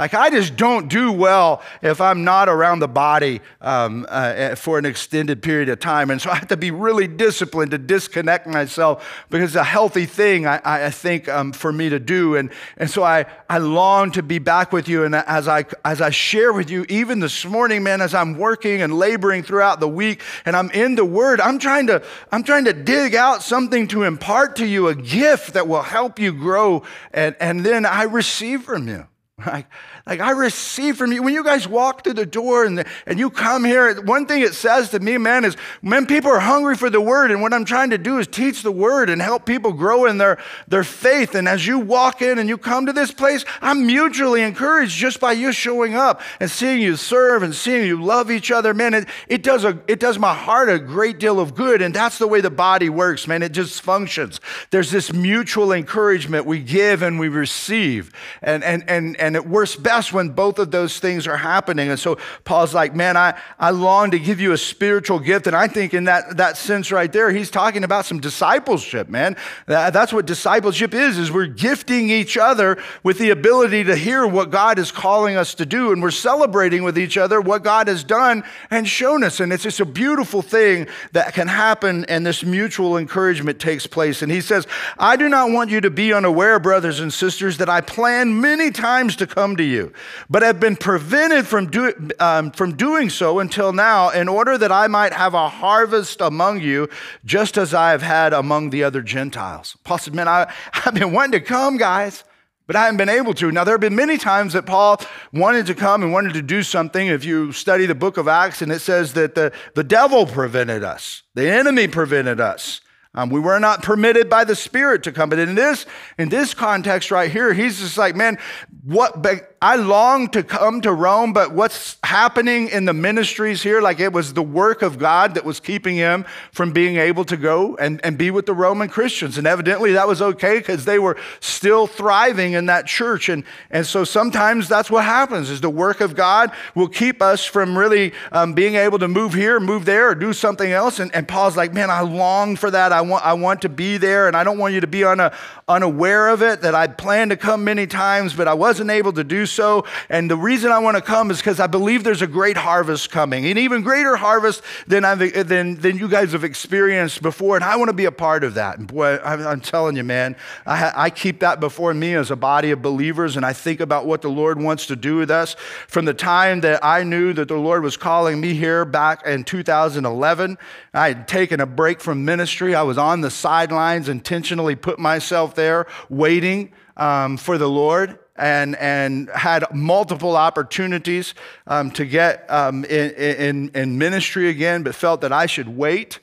Like, 0.00 0.14
I 0.14 0.30
just 0.30 0.56
don't 0.56 0.88
do 0.88 1.12
well 1.12 1.60
if 1.82 2.00
I'm 2.00 2.24
not 2.24 2.48
around 2.48 2.78
the 2.78 2.88
body 2.88 3.42
um, 3.60 4.06
uh, 4.08 4.32
eh, 4.34 4.54
for 4.54 4.78
an 4.78 4.86
extended 4.86 5.42
period 5.42 5.68
of 5.68 5.78
time. 5.78 6.10
And 6.10 6.22
so 6.22 6.30
I 6.30 6.36
have 6.36 6.48
to 6.48 6.56
be 6.56 6.70
really 6.70 7.06
disciplined 7.06 7.72
to 7.72 7.78
disconnect 7.78 8.46
myself 8.46 9.26
because 9.28 9.50
it's 9.50 9.60
a 9.60 9.62
healthy 9.62 10.06
thing, 10.06 10.46
I, 10.46 10.86
I 10.86 10.90
think, 10.90 11.28
um, 11.28 11.52
for 11.52 11.70
me 11.70 11.90
to 11.90 11.98
do. 11.98 12.36
And, 12.36 12.50
and 12.78 12.88
so 12.88 13.02
I, 13.02 13.26
I 13.50 13.58
long 13.58 14.10
to 14.12 14.22
be 14.22 14.38
back 14.38 14.72
with 14.72 14.88
you. 14.88 15.04
And 15.04 15.14
as 15.14 15.46
I, 15.48 15.66
as 15.84 16.00
I 16.00 16.08
share 16.08 16.54
with 16.54 16.70
you, 16.70 16.86
even 16.88 17.20
this 17.20 17.44
morning, 17.44 17.82
man, 17.82 18.00
as 18.00 18.14
I'm 18.14 18.38
working 18.38 18.80
and 18.80 18.94
laboring 18.98 19.42
throughout 19.42 19.80
the 19.80 19.88
week 19.88 20.22
and 20.46 20.56
I'm 20.56 20.70
in 20.70 20.94
the 20.94 21.04
Word, 21.04 21.42
I'm 21.42 21.58
trying 21.58 21.88
to, 21.88 22.02
I'm 22.32 22.42
trying 22.42 22.64
to 22.64 22.72
dig 22.72 23.14
out 23.14 23.42
something 23.42 23.86
to 23.88 24.04
impart 24.04 24.56
to 24.56 24.66
you, 24.66 24.88
a 24.88 24.94
gift 24.94 25.52
that 25.52 25.68
will 25.68 25.82
help 25.82 26.18
you 26.18 26.32
grow. 26.32 26.84
And, 27.12 27.36
and 27.38 27.66
then 27.66 27.84
I 27.84 28.04
receive 28.04 28.62
from 28.62 28.88
you. 28.88 29.06
Like, 29.46 29.66
like 30.10 30.20
I 30.20 30.32
receive 30.32 30.96
from 30.96 31.12
you. 31.12 31.22
When 31.22 31.32
you 31.32 31.44
guys 31.44 31.68
walk 31.68 32.02
through 32.02 32.14
the 32.14 32.26
door 32.26 32.64
and, 32.64 32.84
and 33.06 33.16
you 33.20 33.30
come 33.30 33.64
here, 33.64 34.02
one 34.02 34.26
thing 34.26 34.42
it 34.42 34.54
says 34.54 34.90
to 34.90 34.98
me, 34.98 35.16
man, 35.18 35.44
is 35.44 35.54
when 35.82 36.04
people 36.04 36.32
are 36.32 36.40
hungry 36.40 36.74
for 36.74 36.90
the 36.90 37.00
word. 37.00 37.30
And 37.30 37.40
what 37.40 37.54
I'm 37.54 37.64
trying 37.64 37.90
to 37.90 37.98
do 37.98 38.18
is 38.18 38.26
teach 38.26 38.64
the 38.64 38.72
word 38.72 39.08
and 39.08 39.22
help 39.22 39.46
people 39.46 39.72
grow 39.72 40.06
in 40.06 40.18
their, 40.18 40.38
their 40.66 40.82
faith. 40.82 41.36
And 41.36 41.48
as 41.48 41.64
you 41.64 41.78
walk 41.78 42.22
in 42.22 42.40
and 42.40 42.48
you 42.48 42.58
come 42.58 42.86
to 42.86 42.92
this 42.92 43.12
place, 43.12 43.44
I'm 43.62 43.86
mutually 43.86 44.42
encouraged 44.42 44.96
just 44.96 45.20
by 45.20 45.30
you 45.30 45.52
showing 45.52 45.94
up 45.94 46.20
and 46.40 46.50
seeing 46.50 46.82
you 46.82 46.96
serve 46.96 47.44
and 47.44 47.54
seeing 47.54 47.86
you 47.86 48.02
love 48.02 48.32
each 48.32 48.50
other. 48.50 48.74
Man, 48.74 48.94
it, 48.94 49.08
it, 49.28 49.44
does, 49.44 49.64
a, 49.64 49.78
it 49.86 50.00
does 50.00 50.18
my 50.18 50.34
heart 50.34 50.68
a 50.68 50.80
great 50.80 51.20
deal 51.20 51.38
of 51.38 51.54
good. 51.54 51.82
And 51.82 51.94
that's 51.94 52.18
the 52.18 52.26
way 52.26 52.40
the 52.40 52.50
body 52.50 52.88
works, 52.88 53.28
man. 53.28 53.44
It 53.44 53.52
just 53.52 53.80
functions. 53.80 54.40
There's 54.70 54.90
this 54.90 55.12
mutual 55.12 55.70
encouragement 55.70 56.46
we 56.46 56.58
give 56.58 57.02
and 57.02 57.20
we 57.20 57.28
receive. 57.28 58.12
And, 58.42 58.64
and, 58.64 58.82
and, 58.90 59.16
and 59.20 59.36
it 59.36 59.46
works 59.46 59.76
best 59.76 59.99
when 60.12 60.30
both 60.30 60.58
of 60.58 60.70
those 60.70 60.98
things 60.98 61.26
are 61.26 61.36
happening. 61.36 61.90
And 61.90 61.98
so 61.98 62.18
Paul's 62.44 62.74
like, 62.74 62.94
man, 62.94 63.16
I, 63.16 63.38
I 63.58 63.70
long 63.70 64.10
to 64.12 64.18
give 64.18 64.40
you 64.40 64.52
a 64.52 64.58
spiritual 64.58 65.18
gift. 65.18 65.46
And 65.46 65.54
I 65.54 65.68
think 65.68 65.94
in 65.94 66.04
that, 66.04 66.36
that 66.36 66.56
sense 66.56 66.90
right 66.90 67.12
there, 67.12 67.30
he's 67.30 67.50
talking 67.50 67.84
about 67.84 68.06
some 68.06 68.20
discipleship, 68.20 69.08
man. 69.08 69.36
That, 69.66 69.92
that's 69.92 70.12
what 70.12 70.26
discipleship 70.26 70.94
is, 70.94 71.18
is 71.18 71.30
we're 71.30 71.46
gifting 71.46 72.10
each 72.10 72.36
other 72.36 72.82
with 73.02 73.18
the 73.18 73.30
ability 73.30 73.84
to 73.84 73.96
hear 73.96 74.26
what 74.26 74.50
God 74.50 74.78
is 74.78 74.90
calling 74.90 75.36
us 75.36 75.54
to 75.54 75.66
do. 75.66 75.92
And 75.92 76.02
we're 76.02 76.10
celebrating 76.10 76.82
with 76.82 76.98
each 76.98 77.16
other 77.16 77.40
what 77.40 77.62
God 77.62 77.88
has 77.88 78.04
done 78.04 78.44
and 78.70 78.88
shown 78.88 79.22
us. 79.24 79.40
And 79.40 79.52
it's 79.52 79.62
just 79.62 79.80
a 79.80 79.84
beautiful 79.84 80.42
thing 80.42 80.86
that 81.12 81.34
can 81.34 81.48
happen. 81.48 82.04
And 82.06 82.24
this 82.24 82.44
mutual 82.44 82.96
encouragement 82.96 83.60
takes 83.60 83.86
place. 83.86 84.22
And 84.22 84.30
he 84.30 84.40
says, 84.40 84.66
I 84.98 85.16
do 85.16 85.28
not 85.28 85.50
want 85.50 85.70
you 85.70 85.80
to 85.80 85.90
be 85.90 86.12
unaware, 86.12 86.58
brothers 86.58 87.00
and 87.00 87.12
sisters, 87.12 87.58
that 87.58 87.68
I 87.68 87.80
planned 87.80 88.40
many 88.40 88.70
times 88.70 89.16
to 89.16 89.26
come 89.26 89.56
to 89.56 89.64
you, 89.64 89.89
but 90.28 90.42
have 90.42 90.60
been 90.60 90.76
prevented 90.76 91.46
from, 91.46 91.70
do, 91.70 91.92
um, 92.18 92.50
from 92.50 92.76
doing 92.76 93.10
so 93.10 93.38
until 93.38 93.72
now, 93.72 94.10
in 94.10 94.28
order 94.28 94.56
that 94.58 94.72
I 94.72 94.86
might 94.86 95.12
have 95.12 95.34
a 95.34 95.48
harvest 95.48 96.20
among 96.20 96.60
you, 96.60 96.88
just 97.24 97.56
as 97.56 97.74
I 97.74 97.90
have 97.90 98.02
had 98.02 98.32
among 98.32 98.70
the 98.70 98.84
other 98.84 99.02
Gentiles. 99.02 99.76
Paul 99.84 99.98
said, 99.98 100.14
Man, 100.14 100.28
I, 100.28 100.52
I've 100.72 100.94
been 100.94 101.12
wanting 101.12 101.32
to 101.32 101.40
come, 101.40 101.76
guys 101.76 102.24
but 102.70 102.76
I 102.76 102.84
haven't 102.84 102.98
been 102.98 103.08
able 103.08 103.34
to. 103.34 103.50
Now, 103.50 103.64
there 103.64 103.74
have 103.74 103.80
been 103.80 103.96
many 103.96 104.16
times 104.16 104.52
that 104.52 104.64
Paul 104.64 105.00
wanted 105.32 105.66
to 105.66 105.74
come 105.74 106.04
and 106.04 106.12
wanted 106.12 106.34
to 106.34 106.42
do 106.42 106.62
something. 106.62 107.08
If 107.08 107.24
you 107.24 107.50
study 107.50 107.84
the 107.84 107.96
book 107.96 108.16
of 108.16 108.28
Acts, 108.28 108.62
and 108.62 108.70
it 108.70 108.78
says 108.78 109.14
that 109.14 109.34
the, 109.34 109.52
the 109.74 109.82
devil 109.82 110.24
prevented 110.24 110.84
us, 110.84 111.24
the 111.34 111.50
enemy 111.50 111.88
prevented 111.88 112.38
us. 112.40 112.80
Um, 113.12 113.28
we 113.28 113.40
were 113.40 113.58
not 113.58 113.82
permitted 113.82 114.30
by 114.30 114.44
the 114.44 114.54
Spirit 114.54 115.02
to 115.02 115.10
come. 115.10 115.30
But 115.30 115.40
in 115.40 115.56
this, 115.56 115.84
in 116.16 116.28
this 116.28 116.54
context 116.54 117.10
right 117.10 117.28
here, 117.28 117.52
he's 117.52 117.80
just 117.80 117.98
like, 117.98 118.14
man, 118.14 118.38
what 118.84 119.20
I 119.62 119.76
long 119.76 120.28
to 120.30 120.42
come 120.42 120.80
to 120.80 120.92
Rome, 120.92 121.34
but 121.34 121.52
what's 121.52 121.98
happening 122.02 122.68
in 122.70 122.86
the 122.86 122.94
ministries 122.94 123.62
here, 123.62 123.82
like 123.82 124.00
it 124.00 124.10
was 124.10 124.32
the 124.32 124.42
work 124.42 124.80
of 124.80 124.98
God 124.98 125.34
that 125.34 125.44
was 125.44 125.60
keeping 125.60 125.96
him 125.96 126.24
from 126.50 126.72
being 126.72 126.96
able 126.96 127.26
to 127.26 127.36
go 127.36 127.76
and, 127.76 128.00
and 128.02 128.16
be 128.16 128.30
with 128.30 128.46
the 128.46 128.54
Roman 128.54 128.88
Christians. 128.88 129.36
And 129.36 129.46
evidently 129.46 129.92
that 129.92 130.08
was 130.08 130.22
okay 130.22 130.56
because 130.56 130.86
they 130.86 130.98
were 130.98 131.18
still 131.40 131.86
thriving 131.86 132.54
in 132.54 132.66
that 132.66 132.86
church. 132.86 133.28
And, 133.28 133.44
and 133.70 133.84
so 133.84 134.02
sometimes 134.02 134.66
that's 134.66 134.90
what 134.90 135.04
happens 135.04 135.50
is 135.50 135.60
the 135.60 135.68
work 135.68 136.00
of 136.00 136.16
God 136.16 136.52
will 136.74 136.88
keep 136.88 137.20
us 137.20 137.44
from 137.44 137.76
really 137.76 138.14
um, 138.32 138.54
being 138.54 138.76
able 138.76 138.98
to 138.98 139.08
move 139.08 139.34
here, 139.34 139.60
move 139.60 139.84
there, 139.84 140.08
or 140.08 140.14
do 140.14 140.32
something 140.32 140.72
else. 140.72 141.00
And, 141.00 141.14
and 141.14 141.28
Paul's 141.28 141.58
like, 141.58 141.74
man, 141.74 141.90
I 141.90 142.00
long 142.00 142.56
for 142.56 142.70
that. 142.70 142.92
I 142.92 143.02
want, 143.02 143.26
I 143.26 143.34
want 143.34 143.60
to 143.60 143.68
be 143.68 143.98
there. 143.98 144.26
And 144.26 144.34
I 144.34 144.42
don't 144.42 144.56
want 144.56 144.72
you 144.72 144.80
to 144.80 144.86
be 144.86 145.02
a, 145.02 145.36
unaware 145.68 146.28
of 146.28 146.42
it, 146.42 146.62
that 146.62 146.74
I'd 146.74 146.98
planned 146.98 147.30
to 147.30 147.36
come 147.36 147.62
many 147.62 147.86
times, 147.86 148.34
but 148.34 148.48
I 148.48 148.54
wasn't 148.54 148.90
able 148.90 149.12
to 149.12 149.22
do 149.22 149.46
so. 149.50 149.84
And 150.08 150.30
the 150.30 150.36
reason 150.36 150.72
I 150.72 150.78
want 150.78 150.96
to 150.96 151.02
come 151.02 151.30
is 151.30 151.38
because 151.38 151.60
I 151.60 151.66
believe 151.66 152.04
there's 152.04 152.22
a 152.22 152.26
great 152.26 152.56
harvest 152.56 153.10
coming, 153.10 153.46
an 153.46 153.58
even 153.58 153.82
greater 153.82 154.16
harvest 154.16 154.62
than, 154.86 155.04
I've, 155.04 155.48
than, 155.48 155.76
than 155.76 155.98
you 155.98 156.08
guys 156.08 156.32
have 156.32 156.44
experienced 156.44 157.22
before. 157.22 157.56
And 157.56 157.64
I 157.64 157.76
want 157.76 157.88
to 157.88 157.94
be 157.94 158.04
a 158.04 158.12
part 158.12 158.44
of 158.44 158.54
that. 158.54 158.78
And 158.78 158.86
boy, 158.86 159.18
I'm 159.18 159.60
telling 159.60 159.96
you, 159.96 160.04
man, 160.04 160.36
I, 160.66 160.92
I 160.94 161.10
keep 161.10 161.40
that 161.40 161.60
before 161.60 161.92
me 161.94 162.14
as 162.14 162.30
a 162.30 162.36
body 162.36 162.70
of 162.70 162.82
believers, 162.82 163.36
and 163.36 163.44
I 163.44 163.52
think 163.52 163.80
about 163.80 164.06
what 164.06 164.22
the 164.22 164.30
Lord 164.30 164.60
wants 164.60 164.86
to 164.86 164.96
do 164.96 165.16
with 165.16 165.30
us. 165.30 165.54
From 165.88 166.04
the 166.04 166.14
time 166.14 166.60
that 166.60 166.84
I 166.84 167.02
knew 167.02 167.32
that 167.32 167.48
the 167.48 167.56
Lord 167.56 167.82
was 167.82 167.96
calling 167.96 168.40
me 168.40 168.54
here 168.54 168.84
back 168.84 169.26
in 169.26 169.44
2011, 169.44 170.58
I 170.94 171.08
had 171.08 171.28
taken 171.28 171.60
a 171.60 171.66
break 171.66 172.00
from 172.00 172.24
ministry. 172.24 172.74
I 172.74 172.82
was 172.82 172.98
on 172.98 173.20
the 173.20 173.30
sidelines, 173.30 174.08
intentionally 174.08 174.76
put 174.76 174.98
myself 174.98 175.54
there 175.54 175.86
waiting 176.08 176.72
um, 176.96 177.36
for 177.36 177.58
the 177.58 177.68
Lord 177.68 178.18
and, 178.40 178.74
and 178.76 179.28
had 179.30 179.64
multiple 179.72 180.36
opportunities 180.36 181.34
um, 181.66 181.90
to 181.92 182.06
get 182.06 182.50
um, 182.50 182.84
in, 182.86 183.10
in, 183.10 183.68
in, 183.74 183.98
ministry 183.98 184.48
again, 184.48 184.82
but 184.82 184.94
felt 184.94 185.20
that 185.20 185.32
I 185.32 185.46
should 185.46 185.68
wait. 185.68 186.18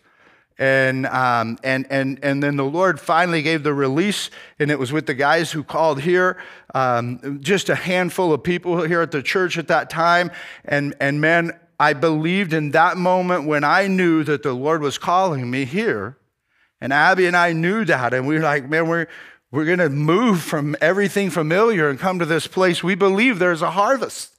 And, 0.57 1.05
um, 1.05 1.59
and, 1.63 1.85
and, 1.91 2.19
and 2.23 2.41
then 2.41 2.55
the 2.55 2.65
Lord 2.65 2.99
finally 2.99 3.43
gave 3.43 3.61
the 3.61 3.73
release, 3.73 4.31
and 4.57 4.71
it 4.71 4.79
was 4.79 4.91
with 4.91 5.05
the 5.05 5.13
guys 5.13 5.51
who 5.51 5.63
called 5.63 6.01
here, 6.01 6.37
um, 6.73 7.39
just 7.41 7.69
a 7.69 7.75
handful 7.75 8.33
of 8.33 8.41
people 8.41 8.81
here 8.81 9.01
at 9.01 9.11
the 9.11 9.21
church 9.21 9.59
at 9.59 9.67
that 9.67 9.91
time. 9.91 10.31
And, 10.65 10.95
and 10.99 11.21
man, 11.21 11.57
I 11.79 11.93
believed 11.93 12.53
in 12.53 12.71
that 12.71 12.97
moment 12.97 13.45
when 13.45 13.63
I 13.63 13.85
knew 13.85 14.23
that 14.23 14.41
the 14.41 14.53
Lord 14.53 14.81
was 14.81 14.97
calling 14.97 15.51
me 15.51 15.65
here 15.65 16.17
and 16.81 16.93
Abby 16.93 17.25
and 17.25 17.35
I 17.35 17.53
knew 17.53 17.85
that. 17.85 18.13
And 18.13 18.27
we 18.27 18.35
were 18.35 18.41
like, 18.41 18.69
man, 18.69 18.87
we're, 18.87 19.07
we're 19.51 19.65
going 19.65 19.79
to 19.79 19.89
move 19.89 20.41
from 20.41 20.75
everything 20.81 21.29
familiar 21.29 21.89
and 21.89 21.99
come 21.99 22.19
to 22.19 22.25
this 22.25 22.47
place. 22.47 22.83
We 22.83 22.95
believe 22.95 23.39
there's 23.39 23.61
a 23.61 23.71
harvest. 23.71 24.33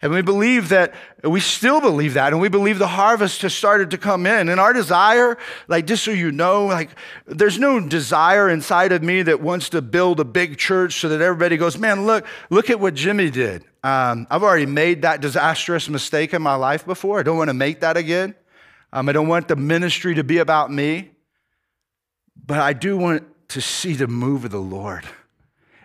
And 0.00 0.12
we 0.12 0.22
believe 0.22 0.68
that, 0.68 0.94
we 1.24 1.40
still 1.40 1.80
believe 1.80 2.14
that, 2.14 2.32
and 2.32 2.40
we 2.40 2.48
believe 2.48 2.78
the 2.78 2.86
harvest 2.86 3.42
has 3.42 3.52
started 3.52 3.90
to 3.90 3.98
come 3.98 4.26
in. 4.26 4.48
And 4.48 4.60
our 4.60 4.72
desire, 4.72 5.36
like 5.66 5.86
just 5.86 6.04
so 6.04 6.12
you 6.12 6.30
know, 6.30 6.66
like 6.66 6.90
there's 7.26 7.58
no 7.58 7.80
desire 7.80 8.48
inside 8.48 8.92
of 8.92 9.02
me 9.02 9.22
that 9.22 9.40
wants 9.40 9.70
to 9.70 9.82
build 9.82 10.20
a 10.20 10.24
big 10.24 10.56
church 10.56 11.00
so 11.00 11.08
that 11.08 11.20
everybody 11.20 11.56
goes, 11.56 11.76
man, 11.78 12.06
look, 12.06 12.24
look 12.48 12.70
at 12.70 12.78
what 12.78 12.94
Jimmy 12.94 13.28
did. 13.28 13.64
Um, 13.82 14.28
I've 14.30 14.44
already 14.44 14.66
made 14.66 15.02
that 15.02 15.20
disastrous 15.20 15.88
mistake 15.88 16.32
in 16.32 16.42
my 16.42 16.54
life 16.54 16.86
before. 16.86 17.18
I 17.18 17.24
don't 17.24 17.36
want 17.36 17.48
to 17.48 17.54
make 17.54 17.80
that 17.80 17.96
again. 17.96 18.36
Um, 18.92 19.08
I 19.08 19.12
don't 19.12 19.28
want 19.28 19.48
the 19.48 19.56
ministry 19.56 20.14
to 20.14 20.22
be 20.22 20.38
about 20.38 20.72
me. 20.72 21.10
But 22.46 22.60
I 22.60 22.72
do 22.72 22.96
want 22.96 23.24
to 23.48 23.60
see 23.60 23.94
the 23.94 24.06
move 24.06 24.44
of 24.44 24.50
the 24.50 24.60
Lord. 24.60 25.04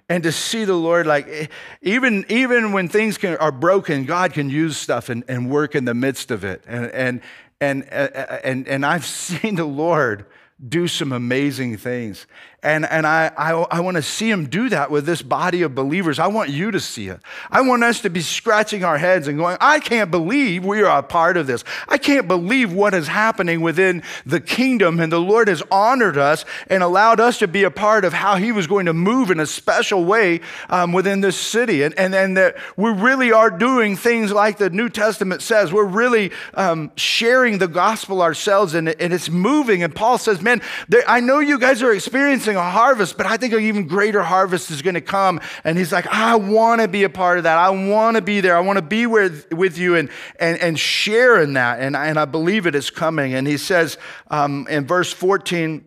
and 0.09 0.23
to 0.23 0.31
see 0.31 0.65
the 0.65 0.75
Lord, 0.75 1.07
like 1.07 1.27
eh, 1.27 1.47
even, 1.81 2.25
even 2.29 2.73
when 2.73 2.89
things 2.89 3.17
can, 3.17 3.37
are 3.37 3.51
broken, 3.51 4.05
God 4.05 4.33
can 4.33 4.49
use 4.49 4.77
stuff 4.77 5.09
and, 5.09 5.23
and 5.27 5.49
work 5.49 5.75
in 5.75 5.85
the 5.85 5.93
midst 5.93 6.29
of 6.29 6.43
it. 6.43 6.63
And, 6.67 6.91
and, 6.91 7.21
and, 7.61 7.83
eh, 7.89 8.09
eh, 8.13 8.39
and, 8.43 8.67
and 8.67 8.85
I've 8.85 9.05
seen 9.23 9.55
the 9.55 9.65
Lord 9.65 10.25
do 10.67 10.87
some 10.87 11.11
amazing 11.11 11.77
things. 11.77 12.27
And, 12.63 12.85
and 12.85 13.05
I, 13.05 13.29
I, 13.37 13.51
I 13.51 13.79
want 13.81 13.95
to 13.95 14.01
see 14.01 14.31
him 14.31 14.47
do 14.47 14.69
that 14.69 14.89
with 14.89 15.05
this 15.05 15.21
body 15.21 15.63
of 15.63 15.75
believers. 15.75 16.17
I 16.17 16.27
want 16.27 16.49
you 16.49 16.71
to 16.71 16.79
see 16.79 17.09
it. 17.09 17.19
I 17.51 17.59
want 17.61 17.83
us 17.83 17.99
to 18.01 18.09
be 18.09 18.21
scratching 18.21 18.85
our 18.85 18.97
heads 18.97 19.27
and 19.27 19.37
going, 19.37 19.57
I 19.59 19.79
can't 19.79 20.09
believe 20.09 20.63
we 20.63 20.81
are 20.81 20.99
a 20.99 21.03
part 21.03 21.35
of 21.35 21.45
this. 21.45 21.65
I 21.89 21.97
can't 21.97 22.25
believe 22.25 22.71
what 22.71 22.93
is 22.93 23.09
happening 23.09 23.59
within 23.59 24.01
the 24.25 24.39
kingdom. 24.39 25.01
And 25.01 25.11
the 25.11 25.19
Lord 25.19 25.49
has 25.49 25.61
honored 25.69 26.17
us 26.17 26.45
and 26.67 26.81
allowed 26.81 27.19
us 27.19 27.39
to 27.39 27.49
be 27.49 27.65
a 27.65 27.71
part 27.71 28.05
of 28.05 28.13
how 28.13 28.37
he 28.37 28.53
was 28.53 28.65
going 28.65 28.85
to 28.85 28.93
move 28.93 29.29
in 29.29 29.41
a 29.41 29.45
special 29.45 30.05
way 30.05 30.39
um, 30.69 30.93
within 30.93 31.19
this 31.19 31.37
city. 31.37 31.83
And, 31.83 31.93
and, 31.99 32.15
and 32.15 32.37
that 32.37 32.55
we 32.77 32.91
really 32.91 33.33
are 33.33 33.51
doing 33.51 33.97
things 33.97 34.31
like 34.31 34.57
the 34.57 34.69
New 34.69 34.87
Testament 34.87 35.41
says. 35.41 35.73
We're 35.73 35.83
really 35.83 36.31
um, 36.53 36.93
sharing 36.95 37.57
the 37.57 37.67
gospel 37.67 38.21
ourselves 38.21 38.73
and, 38.73 38.87
and 38.87 39.11
it's 39.11 39.29
moving. 39.29 39.83
And 39.83 39.93
Paul 39.93 40.17
says, 40.17 40.41
man, 40.41 40.61
there, 40.87 41.03
I 41.07 41.19
know 41.19 41.39
you 41.39 41.59
guys 41.59 41.83
are 41.83 41.91
experiencing 41.91 42.52
a 42.55 42.61
harvest, 42.61 43.17
but 43.17 43.25
I 43.25 43.37
think 43.37 43.53
an 43.53 43.61
even 43.61 43.87
greater 43.87 44.21
harvest 44.23 44.71
is 44.71 44.81
going 44.81 44.93
to 44.95 45.01
come. 45.01 45.39
And 45.63 45.77
he's 45.77 45.91
like, 45.91 46.07
I 46.07 46.35
want 46.35 46.81
to 46.81 46.87
be 46.87 47.03
a 47.03 47.09
part 47.09 47.37
of 47.37 47.43
that. 47.43 47.57
I 47.57 47.69
want 47.69 48.15
to 48.15 48.21
be 48.21 48.41
there. 48.41 48.55
I 48.55 48.61
want 48.61 48.77
to 48.77 48.83
be 48.83 49.05
with, 49.05 49.51
with 49.53 49.77
you 49.77 49.95
and, 49.95 50.09
and, 50.39 50.57
and 50.59 50.79
share 50.79 51.41
in 51.41 51.53
that. 51.53 51.79
And, 51.79 51.95
and 51.95 52.19
I 52.19 52.25
believe 52.25 52.67
it 52.67 52.75
is 52.75 52.89
coming. 52.89 53.33
And 53.33 53.47
he 53.47 53.57
says 53.57 53.97
um, 54.29 54.67
in 54.69 54.85
verse 54.85 55.11
14, 55.11 55.83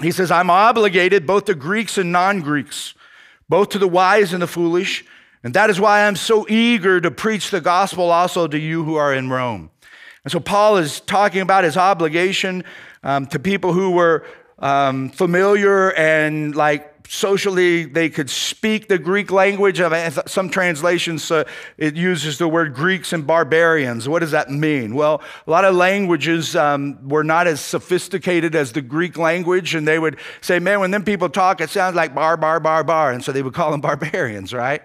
he 0.00 0.10
says, 0.10 0.30
I'm 0.30 0.50
obligated 0.50 1.26
both 1.26 1.46
to 1.46 1.54
Greeks 1.54 1.98
and 1.98 2.12
non 2.12 2.40
Greeks, 2.40 2.94
both 3.48 3.70
to 3.70 3.78
the 3.78 3.88
wise 3.88 4.32
and 4.32 4.42
the 4.42 4.46
foolish. 4.46 5.04
And 5.44 5.54
that 5.54 5.70
is 5.70 5.80
why 5.80 6.06
I'm 6.06 6.16
so 6.16 6.46
eager 6.48 7.00
to 7.00 7.10
preach 7.10 7.50
the 7.50 7.60
gospel 7.60 8.10
also 8.10 8.46
to 8.46 8.58
you 8.58 8.84
who 8.84 8.94
are 8.94 9.12
in 9.12 9.28
Rome. 9.28 9.70
And 10.24 10.30
so 10.30 10.38
Paul 10.38 10.76
is 10.76 11.00
talking 11.00 11.40
about 11.40 11.64
his 11.64 11.76
obligation 11.76 12.64
um, 13.02 13.26
to 13.26 13.38
people 13.38 13.72
who 13.72 13.90
were 13.90 14.24
um, 14.62 15.10
familiar 15.10 15.92
and 15.92 16.56
like 16.56 16.88
socially 17.08 17.84
they 17.84 18.08
could 18.08 18.30
speak 18.30 18.88
the 18.88 18.98
Greek 18.98 19.30
language. 19.30 19.82
Some 20.26 20.48
translations, 20.48 21.30
uh, 21.30 21.44
it 21.76 21.94
uses 21.94 22.38
the 22.38 22.48
word 22.48 22.74
Greeks 22.74 23.12
and 23.12 23.26
barbarians. 23.26 24.08
What 24.08 24.20
does 24.20 24.30
that 24.30 24.50
mean? 24.50 24.94
Well, 24.94 25.20
a 25.46 25.50
lot 25.50 25.66
of 25.66 25.74
languages 25.74 26.56
um, 26.56 27.06
were 27.06 27.24
not 27.24 27.46
as 27.46 27.60
sophisticated 27.60 28.54
as 28.54 28.72
the 28.72 28.80
Greek 28.80 29.18
language, 29.18 29.74
and 29.74 29.86
they 29.86 29.98
would 29.98 30.16
say, 30.40 30.58
man, 30.58 30.80
when 30.80 30.90
them 30.90 31.04
people 31.04 31.28
talk, 31.28 31.60
it 31.60 31.68
sounds 31.68 31.94
like 31.94 32.14
bar, 32.14 32.38
bar, 32.38 32.60
bar, 32.60 32.82
bar. 32.82 33.12
And 33.12 33.22
so 33.22 33.30
they 33.30 33.42
would 33.42 33.54
call 33.54 33.72
them 33.72 33.80
barbarians, 33.82 34.54
right? 34.54 34.82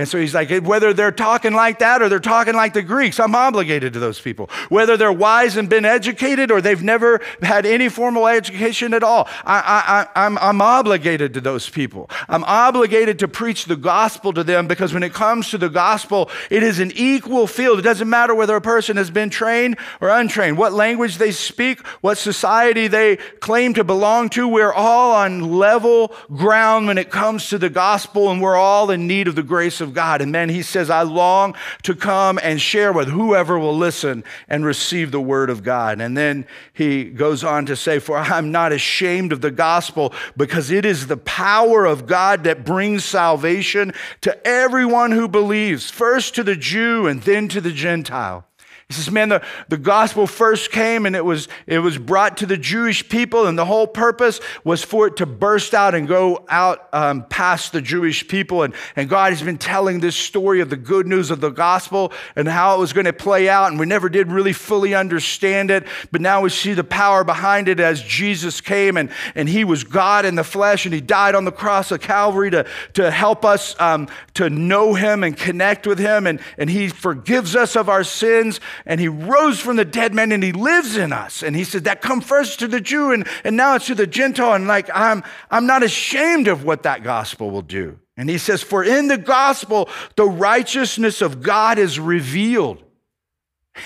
And 0.00 0.08
so 0.08 0.18
he's 0.18 0.32
like, 0.32 0.48
whether 0.64 0.94
they're 0.94 1.12
talking 1.12 1.52
like 1.52 1.80
that 1.80 2.00
or 2.00 2.08
they're 2.08 2.20
talking 2.20 2.54
like 2.54 2.72
the 2.72 2.80
Greeks, 2.80 3.20
I'm 3.20 3.34
obligated 3.34 3.92
to 3.92 3.98
those 3.98 4.18
people. 4.18 4.48
Whether 4.70 4.96
they're 4.96 5.12
wise 5.12 5.58
and 5.58 5.68
been 5.68 5.84
educated 5.84 6.50
or 6.50 6.62
they've 6.62 6.82
never 6.82 7.20
had 7.42 7.66
any 7.66 7.90
formal 7.90 8.26
education 8.26 8.94
at 8.94 9.02
all, 9.02 9.28
I, 9.44 10.06
I'm, 10.16 10.38
I'm 10.38 10.62
obligated 10.62 11.34
to 11.34 11.42
those 11.42 11.68
people. 11.68 12.08
I'm 12.30 12.44
obligated 12.44 13.18
to 13.18 13.28
preach 13.28 13.66
the 13.66 13.76
gospel 13.76 14.32
to 14.32 14.42
them 14.42 14.66
because 14.66 14.94
when 14.94 15.02
it 15.02 15.12
comes 15.12 15.50
to 15.50 15.58
the 15.58 15.68
gospel, 15.68 16.30
it 16.48 16.62
is 16.62 16.78
an 16.78 16.92
equal 16.94 17.46
field. 17.46 17.78
It 17.78 17.82
doesn't 17.82 18.08
matter 18.08 18.34
whether 18.34 18.56
a 18.56 18.62
person 18.62 18.96
has 18.96 19.10
been 19.10 19.28
trained 19.28 19.76
or 20.00 20.08
untrained, 20.08 20.56
what 20.56 20.72
language 20.72 21.18
they 21.18 21.30
speak, 21.30 21.86
what 22.00 22.16
society 22.16 22.88
they 22.88 23.16
claim 23.16 23.74
to 23.74 23.84
belong 23.84 24.30
to. 24.30 24.48
We're 24.48 24.72
all 24.72 25.12
on 25.12 25.52
level 25.58 26.14
ground 26.34 26.86
when 26.86 26.96
it 26.96 27.10
comes 27.10 27.50
to 27.50 27.58
the 27.58 27.68
gospel, 27.68 28.30
and 28.30 28.40
we're 28.40 28.56
all 28.56 28.90
in 28.90 29.06
need 29.06 29.28
of 29.28 29.34
the 29.34 29.42
grace 29.42 29.82
of 29.82 29.89
of 29.90 29.94
God. 29.94 30.22
And 30.22 30.34
then 30.34 30.48
he 30.48 30.62
says, 30.62 30.88
I 30.88 31.02
long 31.02 31.54
to 31.82 31.94
come 31.94 32.38
and 32.42 32.60
share 32.60 32.92
with 32.92 33.08
whoever 33.08 33.58
will 33.58 33.76
listen 33.76 34.24
and 34.48 34.64
receive 34.64 35.10
the 35.10 35.20
word 35.20 35.50
of 35.50 35.62
God. 35.62 36.00
And 36.00 36.16
then 36.16 36.46
he 36.72 37.04
goes 37.04 37.44
on 37.44 37.66
to 37.66 37.76
say, 37.76 37.98
For 37.98 38.16
I'm 38.16 38.52
not 38.52 38.72
ashamed 38.72 39.32
of 39.32 39.40
the 39.40 39.50
gospel 39.50 40.14
because 40.36 40.70
it 40.70 40.84
is 40.84 41.06
the 41.06 41.16
power 41.16 41.84
of 41.84 42.06
God 42.06 42.44
that 42.44 42.64
brings 42.64 43.04
salvation 43.04 43.92
to 44.22 44.46
everyone 44.46 45.12
who 45.12 45.28
believes, 45.28 45.90
first 45.90 46.34
to 46.36 46.44
the 46.44 46.56
Jew 46.56 47.06
and 47.06 47.22
then 47.22 47.48
to 47.48 47.60
the 47.60 47.72
Gentile. 47.72 48.46
He 48.90 48.94
says, 48.94 49.08
man, 49.08 49.28
the, 49.28 49.40
the 49.68 49.76
gospel 49.76 50.26
first 50.26 50.72
came 50.72 51.06
and 51.06 51.14
it 51.14 51.24
was, 51.24 51.46
it 51.68 51.78
was 51.78 51.96
brought 51.96 52.38
to 52.38 52.46
the 52.46 52.56
Jewish 52.56 53.08
people, 53.08 53.46
and 53.46 53.56
the 53.56 53.64
whole 53.64 53.86
purpose 53.86 54.40
was 54.64 54.82
for 54.82 55.06
it 55.06 55.16
to 55.18 55.26
burst 55.26 55.74
out 55.74 55.94
and 55.94 56.08
go 56.08 56.44
out 56.48 56.88
um, 56.92 57.24
past 57.26 57.70
the 57.70 57.80
Jewish 57.80 58.26
people. 58.26 58.64
And, 58.64 58.74
and 58.96 59.08
God 59.08 59.30
has 59.32 59.42
been 59.42 59.58
telling 59.58 60.00
this 60.00 60.16
story 60.16 60.60
of 60.60 60.70
the 60.70 60.76
good 60.76 61.06
news 61.06 61.30
of 61.30 61.40
the 61.40 61.50
gospel 61.50 62.12
and 62.34 62.48
how 62.48 62.74
it 62.74 62.80
was 62.80 62.92
going 62.92 63.04
to 63.04 63.12
play 63.12 63.48
out. 63.48 63.70
And 63.70 63.78
we 63.78 63.86
never 63.86 64.08
did 64.08 64.26
really 64.26 64.52
fully 64.52 64.92
understand 64.92 65.70
it, 65.70 65.86
but 66.10 66.20
now 66.20 66.40
we 66.40 66.50
see 66.50 66.74
the 66.74 66.82
power 66.82 67.22
behind 67.22 67.68
it 67.68 67.78
as 67.78 68.02
Jesus 68.02 68.60
came 68.60 68.96
and, 68.96 69.08
and 69.36 69.48
he 69.48 69.62
was 69.62 69.84
God 69.84 70.24
in 70.24 70.34
the 70.34 70.42
flesh 70.42 70.84
and 70.84 70.92
he 70.92 71.00
died 71.00 71.36
on 71.36 71.44
the 71.44 71.52
cross 71.52 71.92
of 71.92 72.00
Calvary 72.00 72.50
to, 72.50 72.66
to 72.94 73.08
help 73.12 73.44
us 73.44 73.78
um, 73.78 74.08
to 74.34 74.50
know 74.50 74.94
him 74.94 75.22
and 75.22 75.36
connect 75.36 75.86
with 75.86 76.00
him. 76.00 76.26
And, 76.26 76.40
and 76.58 76.68
he 76.68 76.88
forgives 76.88 77.54
us 77.54 77.76
of 77.76 77.88
our 77.88 78.02
sins 78.02 78.58
and 78.86 79.00
he 79.00 79.08
rose 79.08 79.60
from 79.60 79.76
the 79.76 79.84
dead 79.84 80.14
man 80.14 80.32
and 80.32 80.42
he 80.42 80.52
lives 80.52 80.96
in 80.96 81.12
us. 81.12 81.42
And 81.42 81.54
he 81.54 81.64
said, 81.64 81.84
That 81.84 82.00
come 82.00 82.20
first 82.20 82.58
to 82.60 82.68
the 82.68 82.80
Jew 82.80 83.12
and, 83.12 83.26
and 83.44 83.56
now 83.56 83.76
it's 83.76 83.86
to 83.86 83.94
the 83.94 84.06
Gentile. 84.06 84.54
And 84.54 84.66
like, 84.66 84.88
I'm, 84.94 85.22
I'm 85.50 85.66
not 85.66 85.82
ashamed 85.82 86.48
of 86.48 86.64
what 86.64 86.82
that 86.84 87.02
gospel 87.02 87.50
will 87.50 87.62
do. 87.62 87.98
And 88.16 88.28
he 88.28 88.38
says, 88.38 88.62
For 88.62 88.84
in 88.84 89.08
the 89.08 89.18
gospel, 89.18 89.88
the 90.16 90.26
righteousness 90.26 91.22
of 91.22 91.42
God 91.42 91.78
is 91.78 91.98
revealed. 91.98 92.82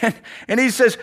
And, 0.02 0.14
and 0.48 0.61
he 0.61 0.70
says, 0.70 0.98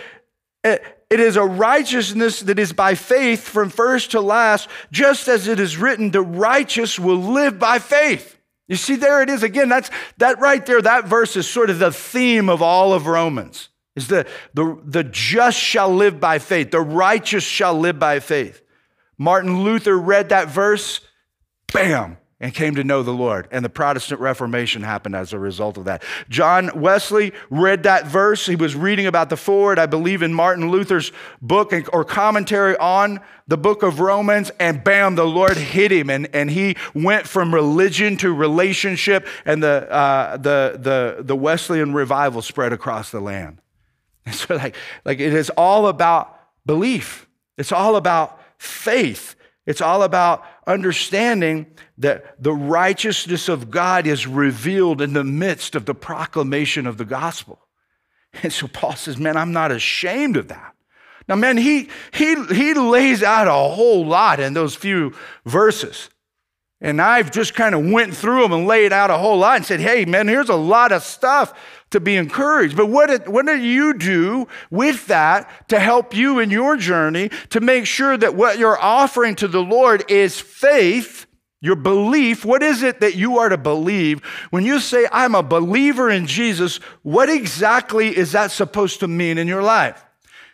it 0.63 1.19
is 1.19 1.35
a 1.35 1.43
righteousness 1.43 2.39
that 2.41 2.57
is 2.57 2.71
by 2.71 2.95
faith 2.95 3.41
from 3.41 3.69
first 3.69 4.11
to 4.11 4.21
last, 4.21 4.69
just 4.91 5.27
as 5.27 5.47
it 5.47 5.59
is 5.59 5.75
written, 5.75 6.11
the 6.11 6.21
righteous 6.21 6.97
will 6.97 7.17
live 7.17 7.59
by 7.59 7.79
faith. 7.79 8.37
You 8.67 8.77
see, 8.77 8.95
there 8.95 9.21
it 9.21 9.29
is 9.29 9.43
again. 9.43 9.67
That's 9.67 9.89
that 10.19 10.39
right 10.39 10.65
there, 10.65 10.81
that 10.81 11.07
verse 11.07 11.35
is 11.35 11.49
sort 11.49 11.69
of 11.69 11.79
the 11.79 11.91
theme 11.91 12.47
of 12.47 12.61
all 12.61 12.93
of 12.93 13.07
Romans 13.07 13.67
is 13.95 14.07
the, 14.07 14.25
the, 14.53 14.77
the 14.85 15.03
just 15.03 15.57
shall 15.57 15.93
live 15.93 16.19
by 16.19 16.39
faith, 16.39 16.71
the 16.71 16.81
righteous 16.81 17.43
shall 17.43 17.77
live 17.77 17.99
by 17.99 18.19
faith. 18.19 18.61
Martin 19.17 19.63
Luther 19.63 19.97
read 19.97 20.29
that 20.29 20.47
verse, 20.47 21.01
bam, 21.71 22.17
and 22.39 22.55
came 22.55 22.73
to 22.73 22.83
know 22.83 23.03
the 23.03 23.11
Lord. 23.11 23.47
And 23.51 23.63
the 23.63 23.69
Protestant 23.69 24.19
Reformation 24.19 24.81
happened 24.81 25.15
as 25.15 25.31
a 25.31 25.37
result 25.37 25.77
of 25.77 25.85
that. 25.85 26.01
John 26.27 26.71
Wesley 26.73 27.33
read 27.51 27.83
that 27.83 28.07
verse. 28.07 28.47
He 28.47 28.55
was 28.55 28.75
reading 28.75 29.05
about 29.05 29.29
the 29.29 29.37
forward, 29.37 29.77
I 29.77 29.85
believe, 29.85 30.23
in 30.23 30.33
Martin 30.33 30.71
Luther's 30.71 31.11
book 31.39 31.71
or 31.93 32.03
commentary 32.03 32.75
on 32.77 33.19
the 33.47 33.57
book 33.57 33.83
of 33.83 33.99
Romans, 33.99 34.49
and 34.59 34.83
bam, 34.83 35.15
the 35.15 35.25
Lord 35.25 35.57
hit 35.57 35.91
him. 35.91 36.09
And, 36.09 36.33
and 36.33 36.49
he 36.49 36.77
went 36.95 37.27
from 37.27 37.53
religion 37.53 38.17
to 38.17 38.33
relationship, 38.33 39.27
and 39.45 39.61
the, 39.61 39.91
uh, 39.91 40.37
the, 40.37 40.79
the, 40.79 41.23
the 41.23 41.35
Wesleyan 41.35 41.93
revival 41.93 42.41
spread 42.41 42.73
across 42.73 43.11
the 43.11 43.19
land. 43.19 43.60
And 44.31 44.39
so, 44.39 44.55
like, 44.55 44.75
like 45.05 45.19
it 45.19 45.33
is 45.33 45.49
all 45.51 45.87
about 45.87 46.37
belief. 46.65 47.27
It's 47.57 47.71
all 47.71 47.95
about 47.95 48.39
faith. 48.57 49.35
It's 49.65 49.81
all 49.81 50.03
about 50.03 50.43
understanding 50.65 51.67
that 51.97 52.41
the 52.41 52.53
righteousness 52.53 53.47
of 53.49 53.69
God 53.69 54.07
is 54.07 54.25
revealed 54.25 55.01
in 55.01 55.13
the 55.13 55.23
midst 55.23 55.75
of 55.75 55.85
the 55.85 55.93
proclamation 55.93 56.87
of 56.87 56.97
the 56.97 57.05
gospel. 57.05 57.59
And 58.41 58.51
so 58.51 58.67
Paul 58.67 58.95
says, 58.95 59.17
Man, 59.17 59.37
I'm 59.37 59.51
not 59.51 59.71
ashamed 59.71 60.37
of 60.37 60.47
that. 60.47 60.73
Now, 61.27 61.35
man, 61.35 61.57
he, 61.57 61.89
he, 62.13 62.35
he 62.45 62.73
lays 62.73 63.21
out 63.21 63.47
a 63.47 63.51
whole 63.51 64.05
lot 64.05 64.39
in 64.39 64.53
those 64.53 64.75
few 64.75 65.13
verses. 65.45 66.09
And 66.81 66.99
I've 66.99 67.29
just 67.29 67.53
kind 67.53 67.75
of 67.75 67.85
went 67.85 68.15
through 68.15 68.41
them 68.41 68.53
and 68.53 68.65
laid 68.65 68.91
out 68.91 69.11
a 69.11 69.17
whole 69.17 69.37
lot 69.37 69.57
and 69.57 69.65
said, 69.65 69.79
hey, 69.79 70.03
man, 70.03 70.27
here's 70.27 70.49
a 70.49 70.55
lot 70.55 70.91
of 70.91 71.03
stuff 71.03 71.53
to 71.91 71.99
be 71.99 72.15
encouraged. 72.15 72.75
But 72.75 72.87
what, 72.87 73.27
what 73.29 73.45
do 73.45 73.55
you 73.55 73.93
do 73.93 74.47
with 74.71 75.05
that 75.07 75.69
to 75.69 75.79
help 75.79 76.15
you 76.15 76.39
in 76.39 76.49
your 76.49 76.77
journey 76.77 77.29
to 77.49 77.59
make 77.59 77.85
sure 77.85 78.17
that 78.17 78.33
what 78.33 78.57
you're 78.57 78.81
offering 78.81 79.35
to 79.35 79.47
the 79.47 79.61
Lord 79.61 80.09
is 80.09 80.39
faith, 80.39 81.27
your 81.61 81.75
belief? 81.75 82.43
What 82.43 82.63
is 82.63 82.81
it 82.81 83.01
that 83.01 83.15
you 83.15 83.37
are 83.37 83.49
to 83.49 83.57
believe? 83.57 84.21
When 84.49 84.65
you 84.65 84.79
say, 84.79 85.07
I'm 85.11 85.35
a 85.35 85.43
believer 85.43 86.09
in 86.09 86.25
Jesus, 86.25 86.77
what 87.03 87.29
exactly 87.29 88.17
is 88.17 88.31
that 88.31 88.49
supposed 88.49 89.01
to 89.01 89.07
mean 89.07 89.37
in 89.37 89.47
your 89.47 89.61
life? 89.61 90.03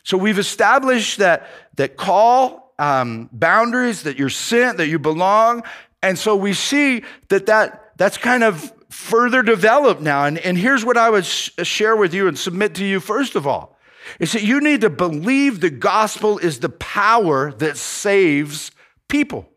So 0.04 0.18
we've 0.18 0.40
established 0.40 1.20
that, 1.20 1.48
that 1.76 1.96
call, 1.96 2.74
um, 2.80 3.30
boundaries, 3.32 4.04
that 4.04 4.18
you're 4.18 4.30
sent, 4.30 4.78
that 4.78 4.88
you 4.88 5.00
belong, 5.00 5.64
and 6.02 6.18
so 6.18 6.36
we 6.36 6.54
see 6.54 7.04
that, 7.30 7.48
that 7.48 7.98
that's 7.98 8.18
kind 8.18 8.44
of 8.44 8.72
further 8.90 9.42
developed 9.42 10.02
now. 10.02 10.26
And, 10.26 10.38
and 10.38 10.58
here's 10.58 10.86
what 10.86 10.98
I 10.98 11.10
would 11.10 11.26
sh- 11.26 11.50
uh, 11.58 11.64
share 11.64 11.96
with 11.96 12.14
you 12.14 12.28
and 12.28 12.38
submit 12.38 12.76
to 12.76 12.86
you 12.86 13.00
first 13.00 13.36
of 13.36 13.46
all 13.46 13.78
is 14.20 14.32
that 14.32 14.44
you 14.44 14.62
need 14.62 14.82
to 14.82 14.90
believe 14.90 15.60
the 15.60 15.70
gospel 15.70 16.38
is 16.38 16.60
the 16.60 16.70
power 16.70 17.52
that 17.54 17.76
saves 17.76 18.72
people. 19.10 19.50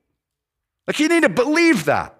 Like 0.86 0.98
you 0.98 1.08
need 1.08 1.22
to 1.22 1.28
believe 1.28 1.84
that. 1.84 2.16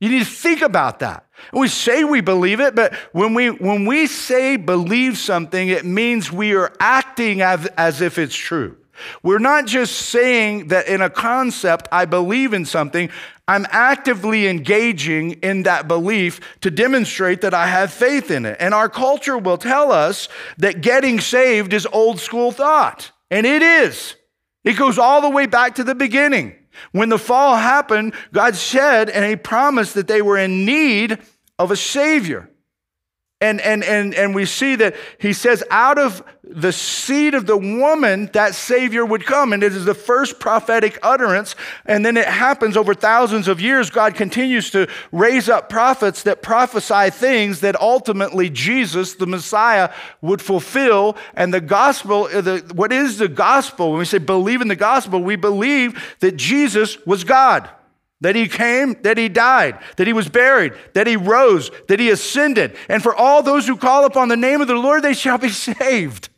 You 0.00 0.08
need 0.08 0.20
to 0.20 0.30
think 0.30 0.62
about 0.62 1.00
that. 1.00 1.26
We 1.52 1.68
say 1.68 2.04
we 2.04 2.20
believe 2.20 2.60
it, 2.60 2.74
but 2.74 2.94
when 3.12 3.34
we, 3.34 3.50
when 3.50 3.86
we 3.86 4.06
say 4.06 4.56
believe 4.56 5.18
something, 5.18 5.68
it 5.68 5.84
means 5.84 6.32
we 6.32 6.54
are 6.54 6.72
acting 6.80 7.42
as, 7.42 7.66
as 7.76 8.00
if 8.00 8.18
it's 8.18 8.34
true. 8.34 8.76
We're 9.22 9.38
not 9.38 9.66
just 9.66 9.94
saying 9.96 10.68
that 10.68 10.86
in 10.86 11.00
a 11.00 11.10
concept, 11.10 11.88
I 11.90 12.04
believe 12.04 12.54
in 12.54 12.64
something. 12.64 13.10
I'm 13.46 13.66
actively 13.70 14.46
engaging 14.48 15.32
in 15.42 15.64
that 15.64 15.86
belief 15.86 16.40
to 16.62 16.70
demonstrate 16.70 17.42
that 17.42 17.52
I 17.52 17.66
have 17.66 17.92
faith 17.92 18.30
in 18.30 18.46
it. 18.46 18.56
And 18.58 18.72
our 18.72 18.88
culture 18.88 19.36
will 19.36 19.58
tell 19.58 19.92
us 19.92 20.28
that 20.58 20.80
getting 20.80 21.20
saved 21.20 21.72
is 21.74 21.86
old 21.92 22.20
school 22.20 22.52
thought. 22.52 23.12
And 23.30 23.46
it 23.46 23.62
is. 23.62 24.16
It 24.64 24.78
goes 24.78 24.98
all 24.98 25.20
the 25.20 25.28
way 25.28 25.46
back 25.46 25.74
to 25.74 25.84
the 25.84 25.94
beginning. 25.94 26.54
When 26.92 27.10
the 27.10 27.18
fall 27.18 27.56
happened, 27.56 28.14
God 28.32 28.56
said 28.56 29.10
and 29.10 29.24
He 29.24 29.36
promised 29.36 29.94
that 29.94 30.08
they 30.08 30.22
were 30.22 30.38
in 30.38 30.64
need 30.64 31.18
of 31.58 31.70
a 31.70 31.76
Savior. 31.76 32.50
And, 33.40 33.60
and, 33.60 33.84
and, 33.84 34.14
and 34.14 34.34
we 34.34 34.46
see 34.46 34.76
that 34.76 34.96
he 35.18 35.34
says, 35.34 35.62
out 35.70 35.98
of 35.98 36.22
the 36.50 36.72
seed 36.72 37.34
of 37.34 37.46
the 37.46 37.56
woman, 37.56 38.30
that 38.32 38.54
Savior 38.54 39.04
would 39.04 39.24
come. 39.24 39.52
And 39.52 39.62
it 39.62 39.72
is 39.72 39.84
the 39.84 39.94
first 39.94 40.38
prophetic 40.38 40.98
utterance. 41.02 41.56
And 41.86 42.04
then 42.04 42.16
it 42.16 42.26
happens 42.26 42.76
over 42.76 42.94
thousands 42.94 43.48
of 43.48 43.60
years. 43.60 43.90
God 43.90 44.14
continues 44.14 44.70
to 44.70 44.88
raise 45.10 45.48
up 45.48 45.68
prophets 45.68 46.22
that 46.24 46.42
prophesy 46.42 47.10
things 47.10 47.60
that 47.60 47.80
ultimately 47.80 48.50
Jesus, 48.50 49.14
the 49.14 49.26
Messiah, 49.26 49.90
would 50.20 50.42
fulfill. 50.42 51.16
And 51.34 51.52
the 51.52 51.60
gospel, 51.60 52.28
uh, 52.32 52.40
the, 52.40 52.72
what 52.74 52.92
is 52.92 53.18
the 53.18 53.28
gospel? 53.28 53.90
When 53.90 53.98
we 54.00 54.04
say 54.04 54.18
believe 54.18 54.60
in 54.60 54.68
the 54.68 54.76
gospel, 54.76 55.22
we 55.22 55.36
believe 55.36 56.16
that 56.20 56.36
Jesus 56.36 57.04
was 57.06 57.24
God 57.24 57.68
that 58.20 58.36
he 58.36 58.48
came, 58.48 58.94
that 59.02 59.18
he 59.18 59.28
died, 59.28 59.78
that 59.96 60.06
he 60.06 60.14
was 60.14 60.30
buried, 60.30 60.72
that 60.94 61.06
he 61.06 61.14
rose, 61.14 61.70
that 61.88 62.00
he 62.00 62.08
ascended. 62.08 62.74
And 62.88 63.02
for 63.02 63.14
all 63.14 63.42
those 63.42 63.66
who 63.66 63.76
call 63.76 64.06
upon 64.06 64.28
the 64.28 64.36
name 64.36 64.62
of 64.62 64.68
the 64.68 64.74
Lord, 64.74 65.02
they 65.02 65.12
shall 65.12 65.36
be 65.36 65.48
saved. 65.50 66.30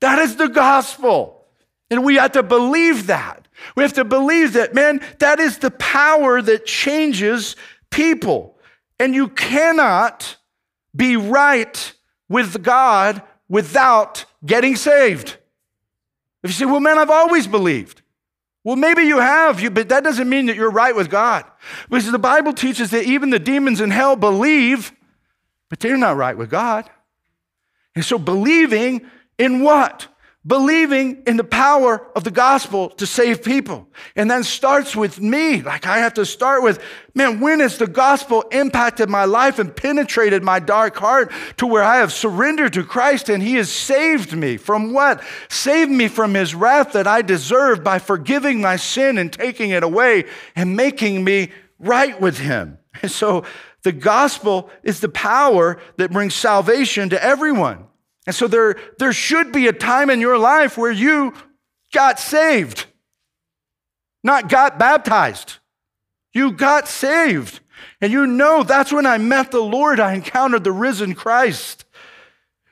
That 0.00 0.18
is 0.18 0.36
the 0.36 0.48
gospel. 0.48 1.44
And 1.90 2.04
we 2.04 2.16
have 2.16 2.32
to 2.32 2.42
believe 2.42 3.08
that. 3.08 3.48
We 3.76 3.82
have 3.82 3.92
to 3.94 4.04
believe 4.04 4.54
that, 4.54 4.74
man, 4.74 5.02
that 5.18 5.40
is 5.40 5.58
the 5.58 5.70
power 5.72 6.40
that 6.40 6.64
changes 6.64 7.56
people. 7.90 8.58
And 8.98 9.14
you 9.14 9.28
cannot 9.28 10.36
be 10.94 11.16
right 11.16 11.94
with 12.28 12.62
God 12.62 13.22
without 13.48 14.24
getting 14.44 14.76
saved. 14.76 15.36
If 16.42 16.50
you 16.50 16.54
say, 16.54 16.64
well, 16.64 16.80
man, 16.80 16.98
I've 16.98 17.10
always 17.10 17.46
believed. 17.46 18.02
Well, 18.62 18.76
maybe 18.76 19.02
you 19.02 19.18
have, 19.18 19.62
but 19.74 19.88
that 19.88 20.04
doesn't 20.04 20.28
mean 20.28 20.46
that 20.46 20.56
you're 20.56 20.70
right 20.70 20.94
with 20.94 21.10
God. 21.10 21.44
Because 21.88 22.10
the 22.10 22.18
Bible 22.18 22.52
teaches 22.52 22.90
that 22.90 23.04
even 23.04 23.30
the 23.30 23.38
demons 23.38 23.80
in 23.80 23.90
hell 23.90 24.16
believe, 24.16 24.92
but 25.68 25.80
they're 25.80 25.96
not 25.96 26.16
right 26.16 26.36
with 26.36 26.50
God. 26.50 26.88
And 27.94 28.04
so, 28.04 28.18
believing 28.18 29.06
in 29.40 29.62
what? 29.62 30.06
believing 30.46 31.22
in 31.26 31.36
the 31.36 31.44
power 31.44 32.06
of 32.16 32.24
the 32.24 32.30
gospel 32.30 32.88
to 32.88 33.06
save 33.06 33.42
people. 33.42 33.86
And 34.16 34.30
that 34.30 34.46
starts 34.46 34.96
with 34.96 35.20
me. 35.20 35.60
Like 35.60 35.86
I 35.86 35.98
have 35.98 36.14
to 36.14 36.24
start 36.24 36.62
with, 36.62 36.82
man, 37.14 37.40
when 37.40 37.60
has 37.60 37.76
the 37.76 37.86
gospel 37.86 38.42
impacted 38.50 39.10
my 39.10 39.26
life 39.26 39.58
and 39.58 39.74
penetrated 39.74 40.42
my 40.42 40.58
dark 40.58 40.96
heart 40.96 41.30
to 41.58 41.66
where 41.66 41.82
I 41.82 41.98
have 41.98 42.12
surrendered 42.12 42.72
to 42.72 42.84
Christ 42.84 43.28
and 43.28 43.42
he 43.42 43.56
has 43.56 43.70
saved 43.70 44.34
me 44.34 44.56
from 44.56 44.94
what? 44.94 45.22
Saved 45.50 45.90
me 45.90 46.08
from 46.08 46.32
his 46.32 46.54
wrath 46.54 46.92
that 46.92 47.06
I 47.06 47.20
deserved 47.20 47.84
by 47.84 47.98
forgiving 47.98 48.62
my 48.62 48.76
sin 48.76 49.18
and 49.18 49.30
taking 49.30 49.70
it 49.70 49.82
away 49.82 50.24
and 50.56 50.74
making 50.74 51.22
me 51.22 51.50
right 51.78 52.18
with 52.18 52.38
him. 52.38 52.78
And 53.02 53.10
so 53.10 53.44
the 53.82 53.92
gospel 53.92 54.70
is 54.82 55.00
the 55.00 55.08
power 55.10 55.78
that 55.98 56.12
brings 56.12 56.34
salvation 56.34 57.10
to 57.10 57.22
everyone. 57.22 57.89
And 58.26 58.34
so 58.34 58.48
there, 58.48 58.76
there 58.98 59.12
should 59.12 59.52
be 59.52 59.66
a 59.66 59.72
time 59.72 60.10
in 60.10 60.20
your 60.20 60.38
life 60.38 60.76
where 60.76 60.90
you 60.90 61.34
got 61.92 62.20
saved, 62.20 62.86
not 64.22 64.48
got 64.48 64.78
baptized. 64.78 65.56
You 66.32 66.52
got 66.52 66.86
saved. 66.86 67.60
And 68.00 68.12
you 68.12 68.26
know 68.26 68.62
that's 68.62 68.92
when 68.92 69.06
I 69.06 69.18
met 69.18 69.50
the 69.50 69.60
Lord, 69.60 70.00
I 70.00 70.14
encountered 70.14 70.64
the 70.64 70.72
risen 70.72 71.14
Christ. 71.14 71.84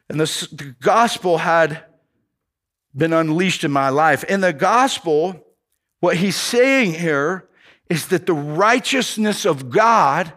And 0.08 0.20
the, 0.20 0.48
the 0.52 0.74
gospel 0.80 1.38
had 1.38 1.84
been 2.96 3.12
unleashed 3.12 3.64
in 3.64 3.70
my 3.70 3.88
life. 3.88 4.24
In 4.24 4.40
the 4.40 4.52
gospel, 4.52 5.44
what 6.00 6.16
he's 6.16 6.36
saying 6.36 6.94
here 6.94 7.48
is 7.88 8.08
that 8.08 8.26
the 8.26 8.34
righteousness 8.34 9.44
of 9.44 9.70
God 9.70 10.32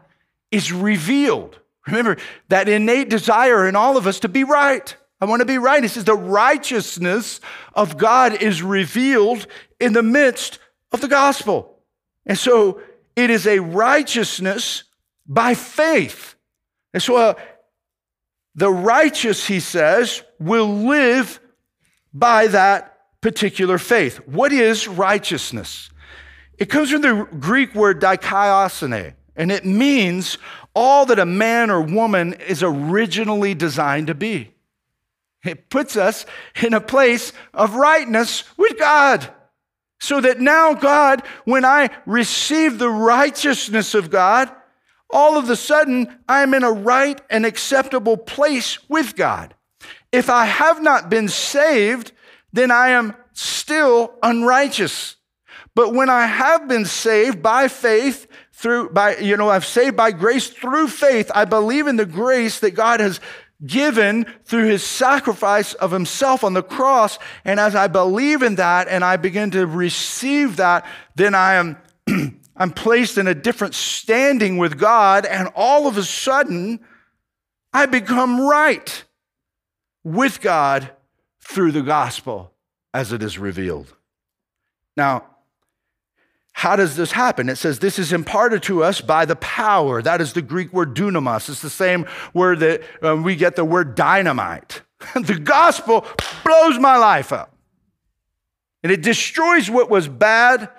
is 0.51 0.71
revealed. 0.71 1.59
Remember 1.87 2.17
that 2.49 2.69
innate 2.69 3.09
desire 3.09 3.67
in 3.67 3.75
all 3.75 3.97
of 3.97 4.07
us 4.07 4.19
to 4.21 4.29
be 4.29 4.43
right. 4.43 4.95
I 5.21 5.25
want 5.25 5.41
to 5.41 5.45
be 5.45 5.59
right. 5.59 5.83
He 5.83 5.87
says 5.87 6.03
the 6.03 6.15
righteousness 6.15 7.39
of 7.73 7.97
God 7.97 8.41
is 8.41 8.63
revealed 8.63 9.45
in 9.79 9.93
the 9.93 10.01
midst 10.01 10.57
of 10.91 10.99
the 10.99 11.07
gospel. 11.07 11.77
And 12.25 12.37
so 12.37 12.81
it 13.15 13.29
is 13.29 13.45
a 13.45 13.59
righteousness 13.59 14.83
by 15.27 15.53
faith. 15.53 16.35
And 16.93 17.03
so 17.03 17.15
uh, 17.17 17.33
the 18.55 18.71
righteous, 18.71 19.45
he 19.47 19.59
says, 19.59 20.23
will 20.39 20.67
live 20.67 21.39
by 22.13 22.47
that 22.47 22.97
particular 23.21 23.77
faith. 23.77 24.17
What 24.27 24.51
is 24.51 24.87
righteousness? 24.87 25.89
It 26.57 26.65
comes 26.65 26.91
from 26.91 27.01
the 27.01 27.27
Greek 27.39 27.73
word 27.73 28.01
dikaiosune, 28.01 29.13
and 29.35 29.51
it 29.51 29.65
means 29.65 30.37
all 30.75 31.05
that 31.05 31.19
a 31.19 31.25
man 31.25 31.69
or 31.69 31.81
woman 31.81 32.33
is 32.33 32.61
originally 32.63 33.53
designed 33.53 34.07
to 34.07 34.15
be. 34.15 34.51
It 35.43 35.69
puts 35.69 35.97
us 35.97 36.25
in 36.61 36.73
a 36.73 36.81
place 36.81 37.33
of 37.53 37.75
rightness 37.75 38.43
with 38.57 38.77
God. 38.77 39.33
So 39.99 40.19
that 40.21 40.39
now, 40.39 40.73
God, 40.73 41.23
when 41.45 41.63
I 41.63 41.89
receive 42.05 42.77
the 42.79 42.89
righteousness 42.89 43.93
of 43.93 44.09
God, 44.09 44.51
all 45.09 45.37
of 45.37 45.49
a 45.49 45.55
sudden 45.55 46.17
I'm 46.27 46.53
in 46.53 46.63
a 46.63 46.71
right 46.71 47.19
and 47.29 47.45
acceptable 47.45 48.17
place 48.17 48.77
with 48.89 49.15
God. 49.15 49.53
If 50.11 50.29
I 50.29 50.45
have 50.45 50.81
not 50.81 51.09
been 51.09 51.27
saved, 51.27 52.11
then 52.53 52.71
I 52.71 52.89
am 52.89 53.15
still 53.33 54.13
unrighteous. 54.23 55.17
But 55.75 55.93
when 55.93 56.09
I 56.09 56.25
have 56.25 56.67
been 56.67 56.85
saved 56.85 57.41
by 57.41 57.67
faith, 57.67 58.27
through 58.51 58.89
by 58.89 59.17
you 59.17 59.37
know 59.37 59.49
I've 59.49 59.65
saved 59.65 59.95
by 59.95 60.11
grace 60.11 60.47
through 60.47 60.89
faith, 60.89 61.31
I 61.33 61.45
believe 61.45 61.87
in 61.87 61.95
the 61.95 62.05
grace 62.05 62.59
that 62.59 62.71
God 62.71 62.99
has 62.99 63.19
given 63.65 64.25
through 64.45 64.67
his 64.67 64.83
sacrifice 64.83 65.73
of 65.75 65.91
himself 65.91 66.43
on 66.43 66.53
the 66.53 66.63
cross. 66.63 67.19
And 67.45 67.59
as 67.59 67.75
I 67.75 67.87
believe 67.87 68.41
in 68.41 68.55
that 68.55 68.87
and 68.87 69.03
I 69.03 69.17
begin 69.17 69.51
to 69.51 69.67
receive 69.67 70.57
that, 70.57 70.85
then 71.15 71.35
I 71.35 71.53
am 71.53 71.77
I'm 72.55 72.71
placed 72.71 73.17
in 73.17 73.27
a 73.27 73.33
different 73.33 73.73
standing 73.73 74.57
with 74.57 74.77
God, 74.77 75.25
and 75.25 75.49
all 75.55 75.87
of 75.87 75.97
a 75.97 76.03
sudden, 76.03 76.79
I 77.73 77.87
become 77.87 78.39
right 78.39 79.03
with 80.03 80.41
God 80.41 80.91
through 81.39 81.71
the 81.71 81.81
gospel 81.81 82.53
as 82.93 83.13
it 83.13 83.23
is 83.23 83.39
revealed. 83.39 83.95
Now, 84.95 85.25
how 86.53 86.75
does 86.75 86.95
this 86.95 87.11
happen? 87.11 87.49
It 87.49 87.55
says 87.55 87.79
this 87.79 87.97
is 87.97 88.13
imparted 88.13 88.63
to 88.63 88.83
us 88.83 89.01
by 89.01 89.25
the 89.25 89.35
power. 89.37 90.01
That 90.01 90.21
is 90.21 90.33
the 90.33 90.41
Greek 90.41 90.73
word 90.73 90.95
dunamis. 90.95 91.49
It's 91.49 91.61
the 91.61 91.69
same 91.69 92.05
word 92.33 92.59
that 92.59 92.81
uh, 93.03 93.15
we 93.15 93.35
get 93.35 93.55
the 93.55 93.65
word 93.65 93.95
dynamite. 93.95 94.81
the 95.15 95.39
gospel 95.39 96.05
blows 96.43 96.77
my 96.77 96.97
life 96.97 97.31
up. 97.31 97.55
And 98.83 98.91
it 98.91 99.01
destroys 99.01 99.69
what 99.69 99.89
was 99.89 100.07
bad, 100.07 100.69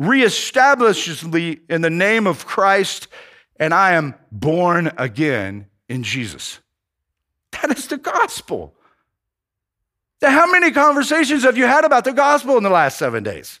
reestablishes 0.00 1.30
me 1.30 1.60
in 1.68 1.80
the 1.80 1.90
name 1.90 2.26
of 2.26 2.44
Christ, 2.44 3.08
and 3.56 3.72
I 3.72 3.92
am 3.92 4.14
born 4.32 4.92
again 4.96 5.66
in 5.88 6.02
Jesus. 6.02 6.58
That 7.52 7.76
is 7.76 7.86
the 7.86 7.98
gospel. 7.98 8.74
How 10.20 10.50
many 10.50 10.70
conversations 10.70 11.42
have 11.44 11.56
you 11.56 11.66
had 11.66 11.84
about 11.84 12.04
the 12.04 12.12
gospel 12.12 12.56
in 12.56 12.62
the 12.62 12.70
last 12.70 12.98
seven 12.98 13.22
days? 13.22 13.60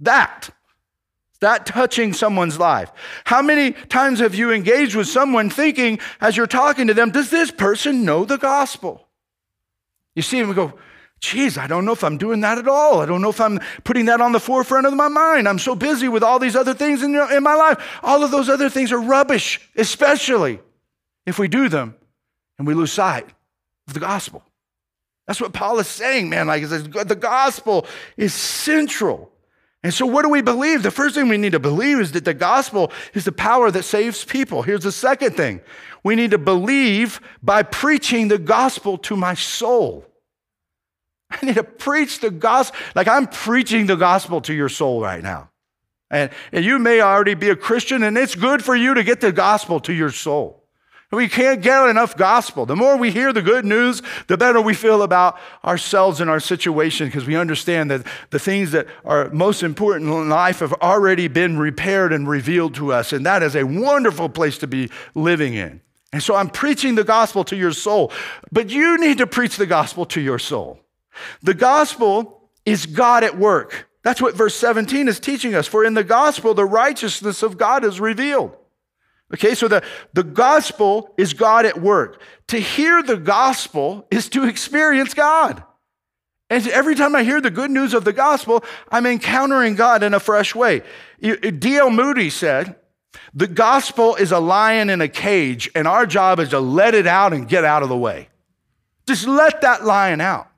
That 0.00 0.50
that 1.40 1.66
touching 1.66 2.12
someone's 2.12 2.58
life? 2.58 2.90
How 3.24 3.42
many 3.42 3.72
times 3.72 4.20
have 4.20 4.34
you 4.34 4.52
engaged 4.52 4.94
with 4.94 5.08
someone 5.08 5.50
thinking, 5.50 5.98
as 6.20 6.36
you're 6.36 6.46
talking 6.46 6.86
to 6.86 6.94
them, 6.94 7.10
does 7.10 7.30
this 7.30 7.50
person 7.50 8.04
know 8.04 8.24
the 8.24 8.38
gospel? 8.38 9.08
You 10.14 10.22
see 10.22 10.40
them 10.40 10.52
go, 10.52 10.74
geez, 11.20 11.56
I 11.58 11.66
don't 11.66 11.84
know 11.84 11.92
if 11.92 12.04
I'm 12.04 12.18
doing 12.18 12.40
that 12.42 12.58
at 12.58 12.68
all. 12.68 13.00
I 13.00 13.06
don't 13.06 13.22
know 13.22 13.30
if 13.30 13.40
I'm 13.40 13.58
putting 13.82 14.06
that 14.06 14.20
on 14.20 14.32
the 14.32 14.40
forefront 14.40 14.86
of 14.86 14.94
my 14.94 15.08
mind. 15.08 15.48
I'm 15.48 15.58
so 15.58 15.74
busy 15.74 16.08
with 16.08 16.22
all 16.22 16.38
these 16.38 16.56
other 16.56 16.74
things 16.74 17.02
in, 17.02 17.14
in 17.14 17.42
my 17.42 17.54
life. 17.54 17.98
All 18.02 18.22
of 18.22 18.30
those 18.30 18.48
other 18.48 18.68
things 18.68 18.92
are 18.92 19.00
rubbish, 19.00 19.60
especially 19.76 20.60
if 21.26 21.38
we 21.38 21.48
do 21.48 21.68
them 21.68 21.94
and 22.58 22.66
we 22.66 22.74
lose 22.74 22.92
sight 22.92 23.26
of 23.88 23.94
the 23.94 24.00
gospel. 24.00 24.42
That's 25.26 25.40
what 25.40 25.54
Paul 25.54 25.78
is 25.78 25.86
saying, 25.86 26.28
man. 26.28 26.46
Like, 26.46 26.62
he 26.62 26.68
says, 26.68 26.84
the 26.84 27.16
gospel 27.16 27.86
is 28.16 28.34
central 28.34 29.32
And 29.84 29.92
so, 29.92 30.06
what 30.06 30.22
do 30.22 30.30
we 30.30 30.40
believe? 30.40 30.82
The 30.82 30.90
first 30.90 31.14
thing 31.14 31.28
we 31.28 31.36
need 31.36 31.52
to 31.52 31.60
believe 31.60 32.00
is 32.00 32.12
that 32.12 32.24
the 32.24 32.32
gospel 32.32 32.90
is 33.12 33.26
the 33.26 33.32
power 33.32 33.70
that 33.70 33.82
saves 33.82 34.24
people. 34.24 34.62
Here's 34.62 34.82
the 34.82 34.90
second 34.90 35.36
thing 35.36 35.60
we 36.02 36.16
need 36.16 36.30
to 36.30 36.38
believe 36.38 37.20
by 37.42 37.62
preaching 37.62 38.28
the 38.28 38.38
gospel 38.38 38.96
to 38.98 39.14
my 39.14 39.34
soul. 39.34 40.06
I 41.30 41.44
need 41.44 41.56
to 41.56 41.64
preach 41.64 42.20
the 42.20 42.30
gospel. 42.30 42.80
Like 42.94 43.08
I'm 43.08 43.26
preaching 43.26 43.86
the 43.86 43.96
gospel 43.96 44.40
to 44.42 44.54
your 44.54 44.70
soul 44.70 45.02
right 45.02 45.22
now. 45.22 45.50
And, 46.10 46.30
and 46.50 46.64
you 46.64 46.78
may 46.78 47.02
already 47.02 47.34
be 47.34 47.50
a 47.50 47.56
Christian, 47.56 48.02
and 48.04 48.16
it's 48.16 48.34
good 48.34 48.64
for 48.64 48.74
you 48.74 48.94
to 48.94 49.04
get 49.04 49.20
the 49.20 49.32
gospel 49.32 49.80
to 49.80 49.92
your 49.92 50.10
soul. 50.10 50.63
We 51.10 51.28
can't 51.28 51.62
get 51.62 51.88
enough 51.88 52.16
gospel. 52.16 52.66
The 52.66 52.74
more 52.74 52.96
we 52.96 53.10
hear 53.10 53.32
the 53.32 53.42
good 53.42 53.64
news, 53.64 54.02
the 54.26 54.36
better 54.36 54.60
we 54.60 54.74
feel 54.74 55.02
about 55.02 55.38
ourselves 55.64 56.20
and 56.20 56.28
our 56.28 56.40
situation 56.40 57.06
because 57.06 57.26
we 57.26 57.36
understand 57.36 57.90
that 57.90 58.06
the 58.30 58.38
things 58.38 58.72
that 58.72 58.86
are 59.04 59.30
most 59.30 59.62
important 59.62 60.10
in 60.10 60.28
life 60.28 60.58
have 60.58 60.72
already 60.74 61.28
been 61.28 61.58
repaired 61.58 62.12
and 62.12 62.28
revealed 62.28 62.74
to 62.76 62.92
us. 62.92 63.12
And 63.12 63.24
that 63.26 63.42
is 63.42 63.54
a 63.54 63.64
wonderful 63.64 64.28
place 64.28 64.58
to 64.58 64.66
be 64.66 64.90
living 65.14 65.54
in. 65.54 65.80
And 66.12 66.22
so 66.22 66.34
I'm 66.34 66.48
preaching 66.48 66.94
the 66.94 67.04
gospel 67.04 67.44
to 67.44 67.56
your 67.56 67.72
soul, 67.72 68.12
but 68.52 68.70
you 68.70 68.98
need 68.98 69.18
to 69.18 69.26
preach 69.26 69.56
the 69.56 69.66
gospel 69.66 70.06
to 70.06 70.20
your 70.20 70.38
soul. 70.38 70.80
The 71.42 71.54
gospel 71.54 72.50
is 72.64 72.86
God 72.86 73.24
at 73.24 73.38
work. 73.38 73.88
That's 74.02 74.22
what 74.22 74.36
verse 74.36 74.54
17 74.54 75.08
is 75.08 75.18
teaching 75.18 75.54
us. 75.54 75.66
For 75.66 75.84
in 75.84 75.94
the 75.94 76.04
gospel, 76.04 76.54
the 76.54 76.64
righteousness 76.64 77.42
of 77.42 77.56
God 77.56 77.84
is 77.84 78.00
revealed. 78.00 78.56
Okay, 79.34 79.56
so 79.56 79.66
the, 79.66 79.82
the 80.12 80.22
gospel 80.22 81.12
is 81.18 81.34
God 81.34 81.66
at 81.66 81.80
work. 81.80 82.20
To 82.48 82.58
hear 82.58 83.02
the 83.02 83.16
gospel 83.16 84.06
is 84.08 84.28
to 84.28 84.46
experience 84.46 85.12
God. 85.12 85.62
And 86.48 86.68
every 86.68 86.94
time 86.94 87.16
I 87.16 87.24
hear 87.24 87.40
the 87.40 87.50
good 87.50 87.72
news 87.72 87.94
of 87.94 88.04
the 88.04 88.12
gospel, 88.12 88.62
I'm 88.92 89.06
encountering 89.06 89.74
God 89.74 90.04
in 90.04 90.14
a 90.14 90.20
fresh 90.20 90.54
way. 90.54 90.82
D.L. 91.20 91.90
Moody 91.90 92.30
said, 92.30 92.76
The 93.34 93.48
gospel 93.48 94.14
is 94.14 94.30
a 94.30 94.38
lion 94.38 94.88
in 94.88 95.00
a 95.00 95.08
cage, 95.08 95.68
and 95.74 95.88
our 95.88 96.06
job 96.06 96.38
is 96.38 96.50
to 96.50 96.60
let 96.60 96.94
it 96.94 97.08
out 97.08 97.32
and 97.32 97.48
get 97.48 97.64
out 97.64 97.82
of 97.82 97.88
the 97.88 97.98
way. 97.98 98.28
Just 99.04 99.26
let 99.26 99.62
that 99.62 99.84
lion 99.84 100.20
out. 100.20 100.48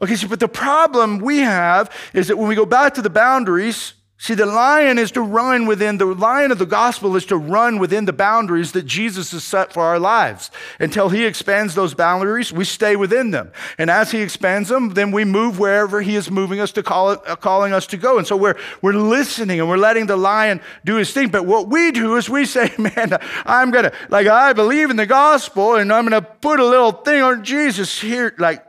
Okay, 0.00 0.16
so, 0.16 0.26
but 0.26 0.40
the 0.40 0.48
problem 0.48 1.18
we 1.18 1.38
have 1.38 1.94
is 2.14 2.28
that 2.28 2.38
when 2.38 2.48
we 2.48 2.54
go 2.54 2.64
back 2.64 2.94
to 2.94 3.02
the 3.02 3.10
boundaries, 3.10 3.92
see, 4.18 4.34
the 4.34 4.46
lion 4.46 4.98
is 4.98 5.10
to 5.12 5.20
run 5.20 5.66
within, 5.66 5.98
the 5.98 6.06
lion 6.06 6.50
of 6.50 6.58
the 6.58 6.66
gospel 6.66 7.16
is 7.16 7.24
to 7.26 7.36
run 7.36 7.78
within 7.78 8.04
the 8.04 8.12
boundaries 8.12 8.72
that 8.72 8.86
Jesus 8.86 9.32
has 9.32 9.44
set 9.44 9.72
for 9.72 9.82
our 9.82 9.98
lives. 9.98 10.50
Until 10.78 11.08
he 11.08 11.24
expands 11.24 11.74
those 11.74 11.94
boundaries, 11.94 12.52
we 12.52 12.64
stay 12.64 12.96
within 12.96 13.30
them. 13.30 13.52
And 13.78 13.90
as 13.90 14.10
he 14.10 14.20
expands 14.20 14.68
them, 14.68 14.90
then 14.90 15.10
we 15.10 15.24
move 15.24 15.58
wherever 15.58 16.00
he 16.00 16.16
is 16.16 16.30
moving 16.30 16.60
us 16.60 16.72
to 16.72 16.82
call 16.82 17.10
uh, 17.10 17.36
calling 17.36 17.72
us 17.72 17.86
to 17.88 17.96
go. 17.96 18.18
And 18.18 18.26
so 18.26 18.36
we're, 18.36 18.56
we're 18.82 18.92
listening 18.92 19.60
and 19.60 19.68
we're 19.68 19.76
letting 19.76 20.06
the 20.06 20.16
lion 20.16 20.60
do 20.84 20.96
his 20.96 21.12
thing. 21.12 21.28
But 21.28 21.46
what 21.46 21.68
we 21.68 21.92
do 21.92 22.16
is 22.16 22.28
we 22.28 22.44
say, 22.44 22.72
man, 22.78 23.18
I'm 23.44 23.70
going 23.70 23.84
to, 23.84 23.92
like, 24.08 24.26
I 24.26 24.52
believe 24.52 24.90
in 24.90 24.96
the 24.96 25.06
gospel 25.06 25.74
and 25.74 25.92
I'm 25.92 26.08
going 26.08 26.22
to 26.22 26.28
put 26.28 26.60
a 26.60 26.66
little 26.66 26.92
thing 26.92 27.22
on 27.22 27.44
Jesus 27.44 28.00
here, 28.00 28.34
like, 28.38 28.64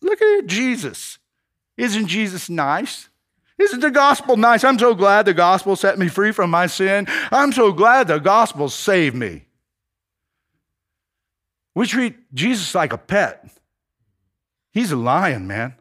Look 0.00 0.22
at 0.22 0.46
Jesus. 0.46 1.18
Isn't 1.76 2.06
Jesus 2.06 2.48
nice? 2.48 3.07
Isn't 3.58 3.80
the 3.80 3.90
gospel 3.90 4.36
nice? 4.36 4.62
I'm 4.62 4.78
so 4.78 4.94
glad 4.94 5.26
the 5.26 5.34
gospel 5.34 5.74
set 5.74 5.98
me 5.98 6.08
free 6.08 6.30
from 6.32 6.50
my 6.50 6.66
sin. 6.66 7.06
I'm 7.32 7.52
so 7.52 7.72
glad 7.72 8.06
the 8.06 8.18
gospel 8.18 8.68
saved 8.68 9.16
me. 9.16 9.46
We 11.74 11.86
treat 11.86 12.32
Jesus 12.34 12.74
like 12.74 12.92
a 12.92 12.98
pet. 12.98 13.48
He's 14.72 14.92
a 14.92 14.96
lion, 14.96 15.46
man. 15.46 15.74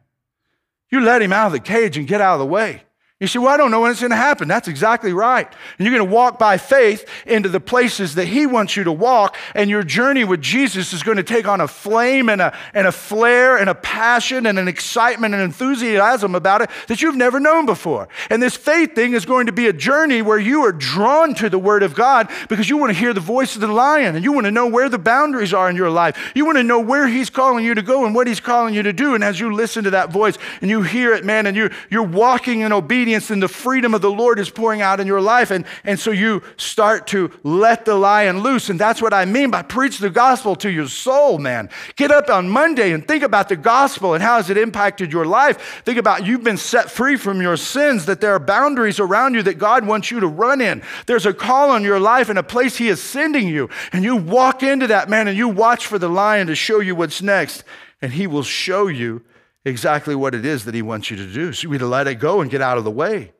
You 0.89 1.01
let 1.01 1.21
him 1.21 1.33
out 1.33 1.47
of 1.47 1.51
the 1.53 1.59
cage 1.59 1.97
and 1.97 2.07
get 2.07 2.21
out 2.21 2.35
of 2.35 2.39
the 2.39 2.45
way. 2.45 2.83
You 3.19 3.25
say, 3.25 3.39
Well, 3.39 3.47
I 3.47 3.57
don't 3.57 3.71
know 3.71 3.81
when 3.81 3.89
it's 3.89 3.99
going 3.99 4.11
to 4.11 4.15
happen. 4.15 4.47
That's 4.47 4.67
exactly 4.67 5.11
right. 5.11 5.47
And 5.47 5.87
you're 5.87 5.97
going 5.97 6.07
to 6.07 6.15
walk 6.15 6.37
by 6.37 6.59
faith 6.59 7.09
into 7.25 7.49
the 7.49 7.59
places 7.59 8.13
that 8.13 8.27
He 8.27 8.45
wants 8.45 8.77
you 8.77 8.83
to 8.83 8.91
walk, 8.91 9.35
and 9.55 9.71
your 9.71 9.81
journey 9.81 10.23
with 10.23 10.39
Jesus 10.39 10.93
is 10.93 11.01
going 11.01 11.17
to 11.17 11.23
take 11.23 11.47
on 11.47 11.59
a 11.59 11.67
flame 11.67 12.29
and 12.29 12.41
a, 12.41 12.55
and 12.75 12.85
a 12.85 12.91
flare 12.91 13.57
and 13.57 13.71
a 13.71 13.75
passion 13.75 14.45
and 14.45 14.59
an 14.59 14.67
excitement 14.67 15.33
and 15.33 15.41
enthusiasm 15.41 16.35
about 16.35 16.61
it 16.61 16.69
that 16.89 17.01
you've 17.01 17.15
never 17.15 17.39
known 17.39 17.65
before. 17.65 18.07
And 18.29 18.41
this 18.41 18.55
faith 18.55 18.93
thing 18.93 19.13
is 19.13 19.25
going 19.25 19.47
to 19.47 19.51
be 19.51 19.65
a 19.65 19.73
journey 19.73 20.21
where 20.21 20.37
you 20.37 20.61
are 20.65 20.71
drawn 20.71 21.33
to 21.35 21.49
the 21.49 21.57
Word 21.57 21.81
of 21.81 21.95
God 21.95 22.29
because 22.49 22.69
you 22.69 22.77
want 22.77 22.93
to 22.93 22.99
hear 22.99 23.15
the 23.15 23.19
voice 23.19 23.55
of 23.55 23.61
the 23.61 23.67
lion 23.67 24.15
and 24.15 24.23
you 24.23 24.31
want 24.31 24.45
to 24.45 24.51
know 24.51 24.67
where 24.67 24.89
the 24.89 24.99
boundaries 24.99 25.55
are 25.55 25.71
in 25.71 25.75
your 25.75 25.89
life. 25.89 26.33
You 26.35 26.45
want 26.45 26.59
to 26.59 26.63
know 26.63 26.79
where 26.79 27.07
He's 27.07 27.31
calling 27.31 27.65
you 27.65 27.73
to 27.73 27.81
go 27.81 28.05
and 28.05 28.13
what 28.13 28.27
He's 28.27 28.39
calling 28.39 28.75
you 28.75 28.83
to 28.83 28.93
do. 28.93 29.15
And 29.15 29.23
as 29.23 29.39
you 29.39 29.51
listen 29.51 29.85
to 29.85 29.89
that 29.89 30.11
voice 30.11 30.37
and 30.61 30.69
you 30.69 30.83
hear 30.83 31.15
it, 31.15 31.25
man, 31.25 31.47
and 31.47 31.57
you, 31.57 31.71
you're 31.89 32.03
walking 32.03 32.59
in 32.59 32.71
obedience 32.71 33.06
obedience 33.07 33.31
and 33.31 33.41
the 33.41 33.47
freedom 33.47 33.93
of 33.93 34.01
the 34.01 34.11
Lord 34.11 34.37
is 34.37 34.49
pouring 34.49 34.81
out 34.81 34.99
in 34.99 35.07
your 35.07 35.21
life. 35.21 35.49
And, 35.49 35.65
and 35.85 35.97
so 35.97 36.11
you 36.11 36.43
start 36.57 37.07
to 37.07 37.31
let 37.41 37.85
the 37.85 37.95
lion 37.95 38.41
loose. 38.41 38.69
And 38.69 38.77
that's 38.77 39.01
what 39.01 39.13
I 39.13 39.23
mean 39.23 39.49
by 39.49 39.61
preach 39.61 39.99
the 39.99 40.09
gospel 40.09 40.57
to 40.57 40.69
your 40.69 40.89
soul, 40.89 41.37
man. 41.37 41.69
Get 41.95 42.11
up 42.11 42.29
on 42.29 42.49
Monday 42.49 42.91
and 42.91 43.07
think 43.07 43.23
about 43.23 43.47
the 43.47 43.55
gospel 43.55 44.13
and 44.13 44.21
how 44.21 44.35
has 44.35 44.49
it 44.49 44.57
impacted 44.57 45.13
your 45.13 45.25
life. 45.25 45.81
Think 45.85 45.97
about 45.97 46.25
you've 46.25 46.43
been 46.43 46.57
set 46.57 46.91
free 46.91 47.15
from 47.15 47.41
your 47.41 47.55
sins, 47.55 48.05
that 48.07 48.19
there 48.19 48.33
are 48.33 48.39
boundaries 48.39 48.99
around 48.99 49.35
you 49.35 49.43
that 49.43 49.57
God 49.57 49.87
wants 49.87 50.11
you 50.11 50.19
to 50.19 50.27
run 50.27 50.59
in. 50.59 50.83
There's 51.05 51.25
a 51.25 51.33
call 51.33 51.71
on 51.71 51.83
your 51.83 52.01
life 52.01 52.27
and 52.27 52.37
a 52.37 52.43
place 52.43 52.75
He 52.75 52.89
is 52.89 53.01
sending 53.01 53.47
you. 53.47 53.69
And 53.93 54.03
you 54.03 54.17
walk 54.17 54.63
into 54.63 54.87
that, 54.87 55.09
man, 55.09 55.29
and 55.29 55.37
you 55.37 55.47
watch 55.47 55.87
for 55.87 55.97
the 55.97 56.09
lion 56.09 56.47
to 56.47 56.55
show 56.55 56.81
you 56.81 56.93
what's 56.93 57.21
next. 57.21 57.63
And 58.01 58.11
He 58.11 58.27
will 58.27 58.43
show 58.43 58.87
you 58.87 59.23
exactly 59.67 60.15
what 60.15 60.33
it 60.33 60.45
is 60.45 60.65
that 60.65 60.73
he 60.73 60.81
wants 60.81 61.11
you 61.11 61.17
to 61.17 61.27
do. 61.31 61.53
So 61.53 61.69
we 61.69 61.77
to 61.77 61.87
let 61.87 62.07
it 62.07 62.15
go 62.15 62.41
and 62.41 62.49
get 62.49 62.61
out 62.61 62.77
of 62.77 62.83
the 62.83 62.91
way. 62.91 63.33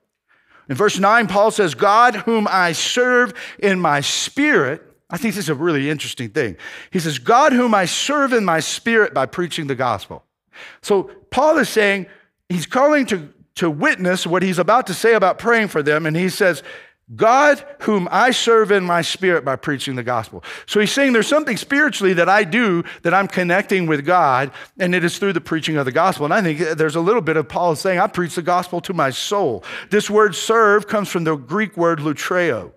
In 0.70 0.76
verse 0.76 1.00
9, 1.00 1.28
Paul 1.28 1.52
says, 1.52 1.74
God, 1.76 2.16
whom 2.16 2.48
I 2.50 2.74
serve 2.74 3.34
in 3.60 3.80
my 3.80 4.02
spirit, 4.02 4.84
I 5.10 5.18
think 5.18 5.36
this 5.36 5.46
is 5.46 5.50
a 5.50 5.56
really 5.56 5.90
interesting 5.90 6.30
thing. 6.30 6.58
He 6.92 7.00
says, 7.00 7.20
God, 7.20 7.54
whom 7.54 7.74
I 7.74 7.86
serve 7.86 8.34
in 8.34 8.44
my 8.44 8.60
spirit 8.60 9.14
by 9.14 9.26
preaching 9.26 9.68
the 9.68 9.76
gospel. 9.76 10.24
So 10.82 11.04
Paul 11.32 11.58
is 11.60 11.70
saying, 11.70 12.08
he's 12.50 12.66
calling 12.66 13.06
to, 13.08 13.34
to 13.56 13.70
witness 13.70 14.28
what 14.28 14.44
he's 14.44 14.60
about 14.60 14.88
to 14.88 14.94
say 14.94 15.14
about 15.14 15.40
praying 15.40 15.70
for 15.70 15.82
them, 15.82 16.06
and 16.06 16.18
he 16.18 16.30
says, 16.30 16.64
God, 17.16 17.66
whom 17.82 18.10
I 18.12 18.32
serve 18.32 18.70
in 18.70 18.84
my 18.84 19.02
spirit 19.02 19.46
by 19.46 19.56
preaching 19.56 19.96
the 19.96 20.04
gospel. 20.04 20.44
So 20.66 20.82
he's 20.82 20.92
saying 20.92 21.14
there's 21.14 21.28
something 21.28 21.56
spiritually 21.56 22.14
that 22.14 22.28
I 22.28 22.44
do 22.44 22.84
that 23.04 23.14
I'm 23.14 23.30
connecting 23.30 23.88
with 23.88 24.06
God, 24.06 24.52
and 24.78 24.94
it 24.94 25.06
is 25.06 25.18
through 25.18 25.32
the 25.32 25.40
preaching 25.40 25.78
of 25.78 25.86
the 25.86 25.94
gospel. 25.94 26.26
And 26.26 26.34
I 26.34 26.42
think 26.42 26.78
there's 26.78 26.98
a 26.98 27.02
little 27.02 27.22
bit 27.22 27.38
of 27.38 27.48
Paul 27.48 27.78
saying, 27.78 28.00
I 28.00 28.08
preach 28.08 28.36
the 28.36 28.42
gospel 28.42 28.82
to 28.82 28.94
my 28.94 29.12
soul. 29.12 29.64
This 29.90 30.10
word 30.10 30.36
serve 30.36 30.88
comes 30.88 31.08
from 31.08 31.24
the 31.24 31.38
Greek 31.38 31.78
word 31.78 32.00
lutreo. 32.00 32.74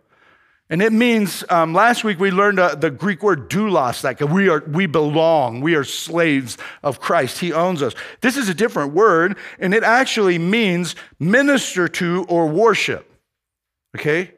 And 0.68 0.80
it 0.80 0.92
means, 0.92 1.42
um, 1.48 1.74
last 1.74 2.04
week 2.04 2.20
we 2.20 2.30
learned 2.30 2.60
uh, 2.60 2.76
the 2.76 2.92
Greek 2.92 3.24
word 3.24 3.50
doulos, 3.50 4.04
like 4.04 4.20
we, 4.20 4.48
are, 4.48 4.62
we 4.68 4.86
belong, 4.86 5.60
we 5.60 5.74
are 5.74 5.82
slaves 5.82 6.56
of 6.84 7.00
Christ. 7.00 7.40
He 7.40 7.52
owns 7.52 7.82
us. 7.82 7.94
This 8.20 8.36
is 8.36 8.48
a 8.48 8.54
different 8.54 8.92
word, 8.92 9.36
and 9.58 9.74
it 9.74 9.82
actually 9.82 10.38
means 10.38 10.94
minister 11.18 11.88
to 11.88 12.24
or 12.28 12.46
worship. 12.46 13.09
Okay? 13.96 14.32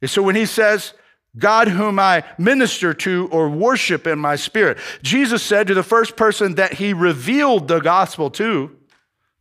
And 0.00 0.10
so 0.10 0.22
when 0.22 0.36
he 0.36 0.46
says, 0.46 0.94
God 1.38 1.68
whom 1.68 1.98
I 1.98 2.24
minister 2.36 2.92
to 2.92 3.28
or 3.32 3.48
worship 3.48 4.06
in 4.06 4.18
my 4.18 4.36
spirit, 4.36 4.78
Jesus 5.02 5.42
said 5.42 5.66
to 5.68 5.74
the 5.74 5.82
first 5.82 6.16
person 6.16 6.56
that 6.56 6.74
he 6.74 6.92
revealed 6.92 7.68
the 7.68 7.80
gospel 7.80 8.30
to, 8.32 8.76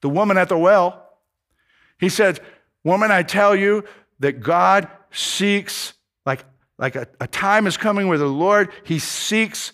the 0.02 0.10
woman 0.10 0.38
at 0.38 0.50
the 0.50 0.58
well, 0.58 1.10
he 2.00 2.10
said, 2.10 2.40
Woman, 2.84 3.12
I 3.12 3.24
tell 3.24 3.56
you 3.56 3.84
that 4.20 4.40
God 4.40 4.88
seeks, 5.12 5.94
like, 6.26 6.44
like 6.80 6.96
a, 6.96 7.08
a 7.20 7.28
time 7.28 7.68
is 7.68 7.78
coming 7.78 8.08
where 8.08 8.18
the 8.18 8.26
Lord, 8.26 8.70
he 8.84 8.98
seeks 8.98 9.72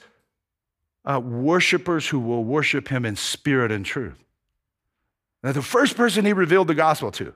uh, 1.06 1.20
worshipers 1.20 2.08
who 2.08 2.20
will 2.20 2.44
worship 2.44 2.90
him 2.90 3.06
in 3.06 3.16
spirit 3.16 3.72
and 3.72 3.86
truth. 3.86 4.22
Now, 5.42 5.54
the 5.54 5.62
first 5.62 5.96
person 5.96 6.26
he 6.26 6.34
revealed 6.34 6.68
the 6.68 6.76
gospel 6.76 7.12
to. 7.12 7.34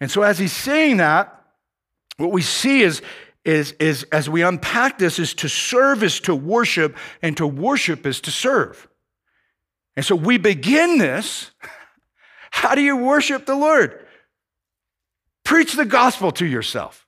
And 0.00 0.10
so 0.10 0.22
as 0.22 0.38
he's 0.38 0.52
saying 0.52 0.98
that, 0.98 1.37
what 2.18 2.32
we 2.32 2.42
see 2.42 2.82
is, 2.82 3.00
is, 3.44 3.72
is 3.72 4.04
as 4.12 4.28
we 4.28 4.42
unpack 4.42 4.98
this, 4.98 5.18
is 5.18 5.32
to 5.34 5.48
serve 5.48 6.02
is 6.02 6.20
to 6.20 6.34
worship, 6.34 6.96
and 7.22 7.36
to 7.38 7.46
worship 7.46 8.06
is 8.06 8.20
to 8.22 8.30
serve. 8.30 8.86
And 9.96 10.04
so 10.04 10.14
we 10.14 10.36
begin 10.36 10.98
this. 10.98 11.50
How 12.50 12.74
do 12.74 12.82
you 12.82 12.96
worship 12.96 13.46
the 13.46 13.54
Lord? 13.54 14.04
Preach 15.44 15.72
the 15.72 15.84
gospel 15.84 16.30
to 16.32 16.46
yourself. 16.46 17.07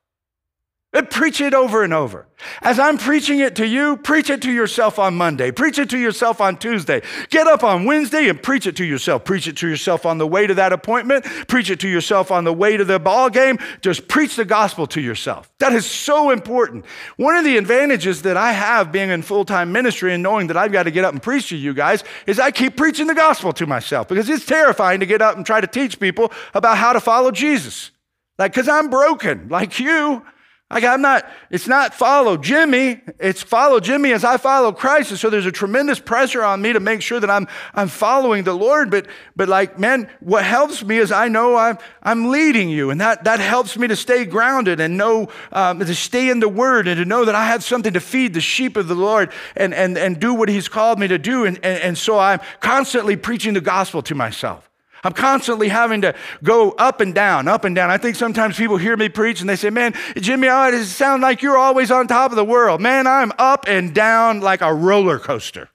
Preach 0.92 1.40
it 1.40 1.54
over 1.54 1.84
and 1.84 1.94
over. 1.94 2.26
As 2.62 2.80
I'm 2.80 2.98
preaching 2.98 3.38
it 3.38 3.54
to 3.56 3.66
you, 3.66 3.96
preach 3.98 4.28
it 4.28 4.42
to 4.42 4.50
yourself 4.50 4.98
on 4.98 5.14
Monday. 5.14 5.52
Preach 5.52 5.78
it 5.78 5.88
to 5.90 5.98
yourself 5.98 6.40
on 6.40 6.56
Tuesday. 6.56 7.00
Get 7.28 7.46
up 7.46 7.62
on 7.62 7.84
Wednesday 7.84 8.28
and 8.28 8.42
preach 8.42 8.66
it 8.66 8.74
to 8.76 8.84
yourself. 8.84 9.24
Preach 9.24 9.46
it 9.46 9.56
to 9.58 9.68
yourself 9.68 10.04
on 10.04 10.18
the 10.18 10.26
way 10.26 10.48
to 10.48 10.54
that 10.54 10.72
appointment. 10.72 11.24
Preach 11.46 11.70
it 11.70 11.78
to 11.80 11.88
yourself 11.88 12.32
on 12.32 12.42
the 12.42 12.52
way 12.52 12.76
to 12.76 12.84
the 12.84 12.98
ball 12.98 13.30
game. 13.30 13.60
Just 13.82 14.08
preach 14.08 14.34
the 14.34 14.44
gospel 14.44 14.84
to 14.88 15.00
yourself. 15.00 15.48
That 15.58 15.72
is 15.72 15.86
so 15.86 16.30
important. 16.30 16.84
One 17.16 17.36
of 17.36 17.44
the 17.44 17.56
advantages 17.56 18.22
that 18.22 18.36
I 18.36 18.50
have 18.50 18.90
being 18.90 19.10
in 19.10 19.22
full 19.22 19.44
time 19.44 19.70
ministry 19.70 20.12
and 20.12 20.24
knowing 20.24 20.48
that 20.48 20.56
I've 20.56 20.72
got 20.72 20.84
to 20.84 20.90
get 20.90 21.04
up 21.04 21.12
and 21.12 21.22
preach 21.22 21.50
to 21.50 21.56
you 21.56 21.72
guys 21.72 22.02
is 22.26 22.40
I 22.40 22.50
keep 22.50 22.76
preaching 22.76 23.06
the 23.06 23.14
gospel 23.14 23.52
to 23.52 23.66
myself 23.66 24.08
because 24.08 24.28
it's 24.28 24.44
terrifying 24.44 24.98
to 24.98 25.06
get 25.06 25.22
up 25.22 25.36
and 25.36 25.46
try 25.46 25.60
to 25.60 25.68
teach 25.68 26.00
people 26.00 26.32
about 26.52 26.78
how 26.78 26.92
to 26.92 27.00
follow 27.00 27.30
Jesus. 27.30 27.92
Like, 28.40 28.54
because 28.54 28.68
I'm 28.68 28.90
broken, 28.90 29.48
like 29.48 29.78
you. 29.78 30.24
Like 30.72 30.84
I'm 30.84 31.02
not, 31.02 31.28
it's 31.50 31.66
not 31.66 31.94
follow 31.94 32.36
Jimmy, 32.36 33.00
it's 33.18 33.42
follow 33.42 33.80
Jimmy 33.80 34.12
as 34.12 34.22
I 34.22 34.36
follow 34.36 34.70
Christ. 34.70 35.10
And 35.10 35.18
so 35.18 35.28
there's 35.28 35.46
a 35.46 35.50
tremendous 35.50 35.98
pressure 35.98 36.44
on 36.44 36.62
me 36.62 36.72
to 36.72 36.78
make 36.78 37.02
sure 37.02 37.18
that 37.18 37.28
I'm 37.28 37.48
I'm 37.74 37.88
following 37.88 38.44
the 38.44 38.54
Lord. 38.54 38.88
But 38.88 39.08
but 39.34 39.48
like, 39.48 39.80
man, 39.80 40.08
what 40.20 40.44
helps 40.44 40.84
me 40.84 40.98
is 40.98 41.10
I 41.10 41.26
know 41.26 41.56
I'm 41.56 41.78
I'm 42.04 42.30
leading 42.30 42.70
you. 42.70 42.90
And 42.90 43.00
that 43.00 43.24
that 43.24 43.40
helps 43.40 43.76
me 43.76 43.88
to 43.88 43.96
stay 43.96 44.24
grounded 44.24 44.78
and 44.78 44.96
know 44.96 45.28
um, 45.50 45.80
to 45.80 45.94
stay 45.94 46.30
in 46.30 46.38
the 46.38 46.48
word 46.48 46.86
and 46.86 46.98
to 46.98 47.04
know 47.04 47.24
that 47.24 47.34
I 47.34 47.46
have 47.46 47.64
something 47.64 47.94
to 47.94 48.00
feed 48.00 48.34
the 48.34 48.40
sheep 48.40 48.76
of 48.76 48.86
the 48.86 48.94
Lord 48.94 49.32
and 49.56 49.74
and 49.74 49.98
and 49.98 50.20
do 50.20 50.34
what 50.34 50.48
he's 50.48 50.68
called 50.68 51.00
me 51.00 51.08
to 51.08 51.18
do. 51.18 51.46
And, 51.46 51.56
and, 51.64 51.82
and 51.82 51.98
so 51.98 52.16
I'm 52.16 52.38
constantly 52.60 53.16
preaching 53.16 53.54
the 53.54 53.60
gospel 53.60 54.02
to 54.02 54.14
myself. 54.14 54.69
I'm 55.02 55.12
constantly 55.12 55.68
having 55.68 56.02
to 56.02 56.14
go 56.42 56.72
up 56.72 57.00
and 57.00 57.14
down, 57.14 57.48
up 57.48 57.64
and 57.64 57.74
down. 57.74 57.90
I 57.90 57.98
think 57.98 58.16
sometimes 58.16 58.56
people 58.56 58.76
hear 58.76 58.96
me 58.96 59.08
preach 59.08 59.40
and 59.40 59.48
they 59.48 59.56
say, 59.56 59.70
Man, 59.70 59.94
Jimmy, 60.16 60.48
it 60.48 60.84
sounds 60.86 61.22
like 61.22 61.42
you're 61.42 61.58
always 61.58 61.90
on 61.90 62.06
top 62.06 62.30
of 62.30 62.36
the 62.36 62.44
world. 62.44 62.80
Man, 62.80 63.06
I'm 63.06 63.32
up 63.38 63.64
and 63.66 63.94
down 63.94 64.40
like 64.40 64.60
a 64.60 64.72
roller 64.72 65.18
coaster. 65.18 65.68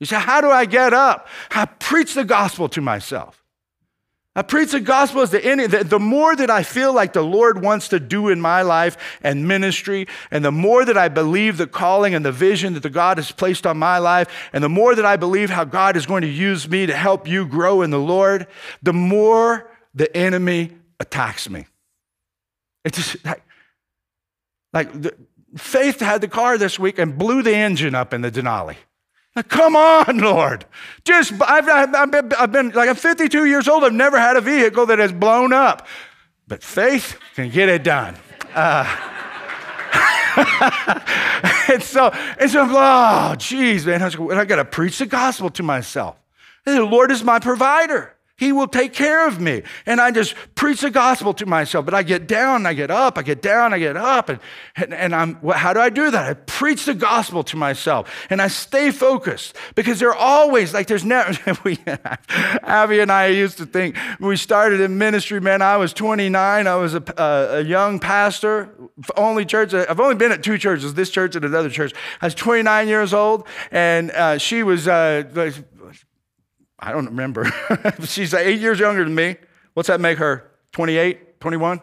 You 0.00 0.06
say, 0.06 0.16
How 0.16 0.40
do 0.40 0.50
I 0.50 0.64
get 0.64 0.92
up? 0.92 1.28
I 1.50 1.66
preach 1.66 2.14
the 2.14 2.24
gospel 2.24 2.68
to 2.70 2.80
myself. 2.80 3.43
I 4.36 4.42
preach 4.42 4.72
the 4.72 4.80
gospel 4.80 5.22
as 5.22 5.30
the, 5.30 5.44
any, 5.44 5.68
the, 5.68 5.84
the 5.84 6.00
more 6.00 6.34
that 6.34 6.50
I 6.50 6.64
feel 6.64 6.92
like 6.92 7.12
the 7.12 7.22
Lord 7.22 7.62
wants 7.62 7.88
to 7.88 8.00
do 8.00 8.28
in 8.28 8.40
my 8.40 8.62
life 8.62 8.96
and 9.22 9.46
ministry, 9.46 10.08
and 10.30 10.44
the 10.44 10.50
more 10.50 10.84
that 10.84 10.98
I 10.98 11.08
believe 11.08 11.56
the 11.56 11.68
calling 11.68 12.14
and 12.14 12.24
the 12.24 12.32
vision 12.32 12.74
that 12.74 12.82
the 12.82 12.90
God 12.90 13.18
has 13.18 13.30
placed 13.30 13.64
on 13.64 13.78
my 13.78 13.98
life, 13.98 14.28
and 14.52 14.64
the 14.64 14.68
more 14.68 14.96
that 14.96 15.04
I 15.04 15.16
believe 15.16 15.50
how 15.50 15.64
God 15.64 15.96
is 15.96 16.04
going 16.04 16.22
to 16.22 16.28
use 16.28 16.68
me 16.68 16.86
to 16.86 16.96
help 16.96 17.28
you 17.28 17.46
grow 17.46 17.82
in 17.82 17.90
the 17.90 17.98
Lord, 17.98 18.48
the 18.82 18.92
more 18.92 19.70
the 19.94 20.14
enemy 20.16 20.72
attacks 20.98 21.48
me. 21.48 21.66
It's 22.84 22.98
just 22.98 23.24
like, 23.24 23.42
like 24.72 25.00
the, 25.00 25.14
Faith 25.56 26.00
had 26.00 26.20
the 26.20 26.28
car 26.28 26.58
this 26.58 26.78
week 26.78 26.98
and 26.98 27.16
blew 27.16 27.42
the 27.42 27.54
engine 27.54 27.94
up 27.94 28.12
in 28.12 28.22
the 28.22 28.30
Denali. 28.30 28.76
Come 29.42 29.74
on, 29.74 30.18
Lord. 30.20 30.64
Just, 31.04 31.32
I've, 31.42 31.68
I've, 31.68 32.10
been, 32.10 32.32
I've 32.34 32.52
been, 32.52 32.70
like, 32.70 32.88
I'm 32.88 32.94
52 32.94 33.46
years 33.46 33.68
old. 33.68 33.84
I've 33.84 33.92
never 33.92 34.18
had 34.18 34.36
a 34.36 34.40
vehicle 34.40 34.86
that 34.86 34.98
has 34.98 35.12
blown 35.12 35.52
up. 35.52 35.86
But 36.46 36.62
faith 36.62 37.18
can 37.34 37.50
get 37.50 37.68
it 37.68 37.82
done. 37.82 38.16
Uh, 38.54 38.84
and 41.72 41.82
so, 41.82 42.10
and 42.38 42.50
so, 42.50 42.66
oh, 42.68 43.34
geez, 43.36 43.86
man, 43.86 44.02
I 44.02 44.44
got 44.44 44.56
to 44.56 44.64
preach 44.64 44.98
the 44.98 45.06
gospel 45.06 45.50
to 45.50 45.62
myself. 45.62 46.16
The 46.64 46.84
Lord 46.84 47.10
is 47.10 47.24
my 47.24 47.38
provider. 47.38 48.13
He 48.36 48.50
will 48.50 48.66
take 48.66 48.92
care 48.92 49.28
of 49.28 49.40
me. 49.40 49.62
And 49.86 50.00
I 50.00 50.10
just 50.10 50.34
preach 50.56 50.80
the 50.80 50.90
gospel 50.90 51.32
to 51.34 51.46
myself. 51.46 51.84
But 51.84 51.94
I 51.94 52.02
get 52.02 52.26
down, 52.26 52.66
I 52.66 52.74
get 52.74 52.90
up, 52.90 53.16
I 53.16 53.22
get 53.22 53.40
down, 53.40 53.72
I 53.72 53.78
get 53.78 53.96
up. 53.96 54.28
And, 54.28 54.40
and, 54.74 54.92
and 54.92 55.14
I'm, 55.14 55.36
how 55.50 55.72
do 55.72 55.78
I 55.78 55.88
do 55.88 56.10
that? 56.10 56.26
I 56.26 56.34
preach 56.34 56.84
the 56.84 56.94
gospel 56.94 57.44
to 57.44 57.56
myself 57.56 58.26
and 58.30 58.42
I 58.42 58.48
stay 58.48 58.90
focused 58.90 59.54
because 59.76 60.00
they're 60.00 60.14
always 60.14 60.74
like, 60.74 60.88
there's 60.88 61.04
never, 61.04 61.32
we, 61.64 61.78
Abby 62.26 62.98
and 62.98 63.12
I 63.12 63.28
used 63.28 63.58
to 63.58 63.66
think 63.66 63.96
we 64.18 64.36
started 64.36 64.80
in 64.80 64.98
ministry, 64.98 65.40
man. 65.40 65.62
I 65.62 65.76
was 65.76 65.92
29, 65.92 66.66
I 66.66 66.74
was 66.74 66.94
a, 66.94 67.04
a, 67.16 67.58
a 67.58 67.60
young 67.62 68.00
pastor, 68.00 68.68
only 69.16 69.44
church, 69.44 69.72
I've 69.74 70.00
only 70.00 70.16
been 70.16 70.32
at 70.32 70.42
two 70.42 70.58
churches, 70.58 70.94
this 70.94 71.10
church 71.10 71.36
and 71.36 71.44
another 71.44 71.70
church. 71.70 71.92
I 72.20 72.26
was 72.26 72.34
29 72.34 72.88
years 72.88 73.14
old 73.14 73.46
and 73.70 74.10
uh, 74.10 74.38
she 74.38 74.64
was, 74.64 74.88
uh, 74.88 75.22
I 76.84 76.92
don't 76.92 77.06
remember. 77.06 77.50
She's 78.04 78.34
eight 78.34 78.60
years 78.60 78.78
younger 78.78 79.04
than 79.04 79.14
me. 79.14 79.36
What's 79.72 79.86
that 79.86 80.02
make 80.02 80.18
her? 80.18 80.50
28, 80.72 81.40
21? 81.40 81.78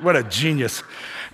what 0.00 0.14
a 0.14 0.22
genius. 0.22 0.84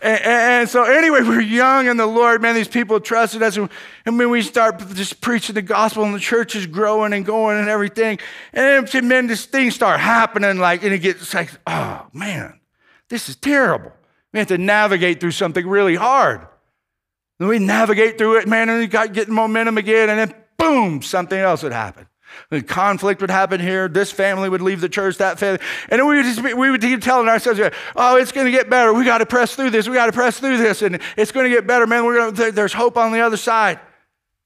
And, 0.00 0.20
and, 0.24 0.68
so, 0.68 0.84
anyway, 0.84 1.20
we're 1.20 1.42
young 1.42 1.86
in 1.86 1.98
the 1.98 2.06
Lord, 2.06 2.40
man. 2.40 2.54
These 2.54 2.66
people 2.66 2.98
trusted 2.98 3.42
us. 3.42 3.58
And, 3.58 3.68
when 4.04 4.30
we 4.30 4.40
start 4.40 4.78
just 4.94 5.20
preaching 5.20 5.54
the 5.54 5.62
gospel, 5.62 6.02
and 6.02 6.14
the 6.14 6.18
church 6.18 6.56
is 6.56 6.66
growing 6.66 7.12
and 7.12 7.26
going 7.26 7.58
and 7.58 7.68
everything, 7.68 8.18
and 8.54 8.88
then 8.88 9.26
this 9.26 9.44
things 9.44 9.74
start 9.74 10.00
happening, 10.00 10.58
like, 10.58 10.82
and 10.82 10.94
it 10.94 11.00
gets 11.00 11.34
like, 11.34 11.50
oh, 11.66 12.06
man, 12.14 12.58
this 13.10 13.28
is 13.28 13.36
terrible. 13.36 13.92
We 14.32 14.38
have 14.38 14.48
to 14.48 14.58
navigate 14.58 15.20
through 15.20 15.32
something 15.32 15.66
really 15.66 15.94
hard. 15.94 16.46
And 17.38 17.48
we 17.48 17.58
navigate 17.58 18.16
through 18.16 18.38
it, 18.38 18.48
man, 18.48 18.70
and 18.70 18.78
we 18.78 18.86
got 18.86 19.12
getting 19.12 19.34
momentum 19.34 19.76
again, 19.76 20.08
and 20.08 20.18
then 20.18 20.41
boom, 20.56 21.02
something 21.02 21.38
else 21.38 21.62
would 21.62 21.72
happen. 21.72 22.06
The 22.50 22.62
conflict 22.62 23.20
would 23.20 23.30
happen 23.30 23.60
here. 23.60 23.88
This 23.88 24.10
family 24.10 24.48
would 24.48 24.62
leave 24.62 24.80
the 24.80 24.88
church, 24.88 25.18
that 25.18 25.38
family. 25.38 25.60
And 25.90 26.06
we 26.06 26.16
would, 26.16 26.24
just, 26.24 26.42
we 26.42 26.70
would 26.70 26.80
keep 26.80 27.02
telling 27.02 27.28
ourselves, 27.28 27.60
oh, 27.96 28.16
it's 28.16 28.32
going 28.32 28.46
to 28.46 28.50
get 28.50 28.70
better. 28.70 28.92
We 28.92 29.04
got 29.04 29.18
to 29.18 29.26
press 29.26 29.54
through 29.54 29.70
this. 29.70 29.88
We 29.88 29.94
got 29.94 30.06
to 30.06 30.12
press 30.12 30.40
through 30.40 30.56
this. 30.56 30.82
And 30.82 31.00
it's 31.16 31.32
going 31.32 31.44
to 31.44 31.54
get 31.54 31.66
better, 31.66 31.86
man. 31.86 32.04
We're 32.04 32.30
gonna, 32.30 32.52
there's 32.52 32.72
hope 32.72 32.96
on 32.96 33.12
the 33.12 33.20
other 33.20 33.36
side. 33.36 33.80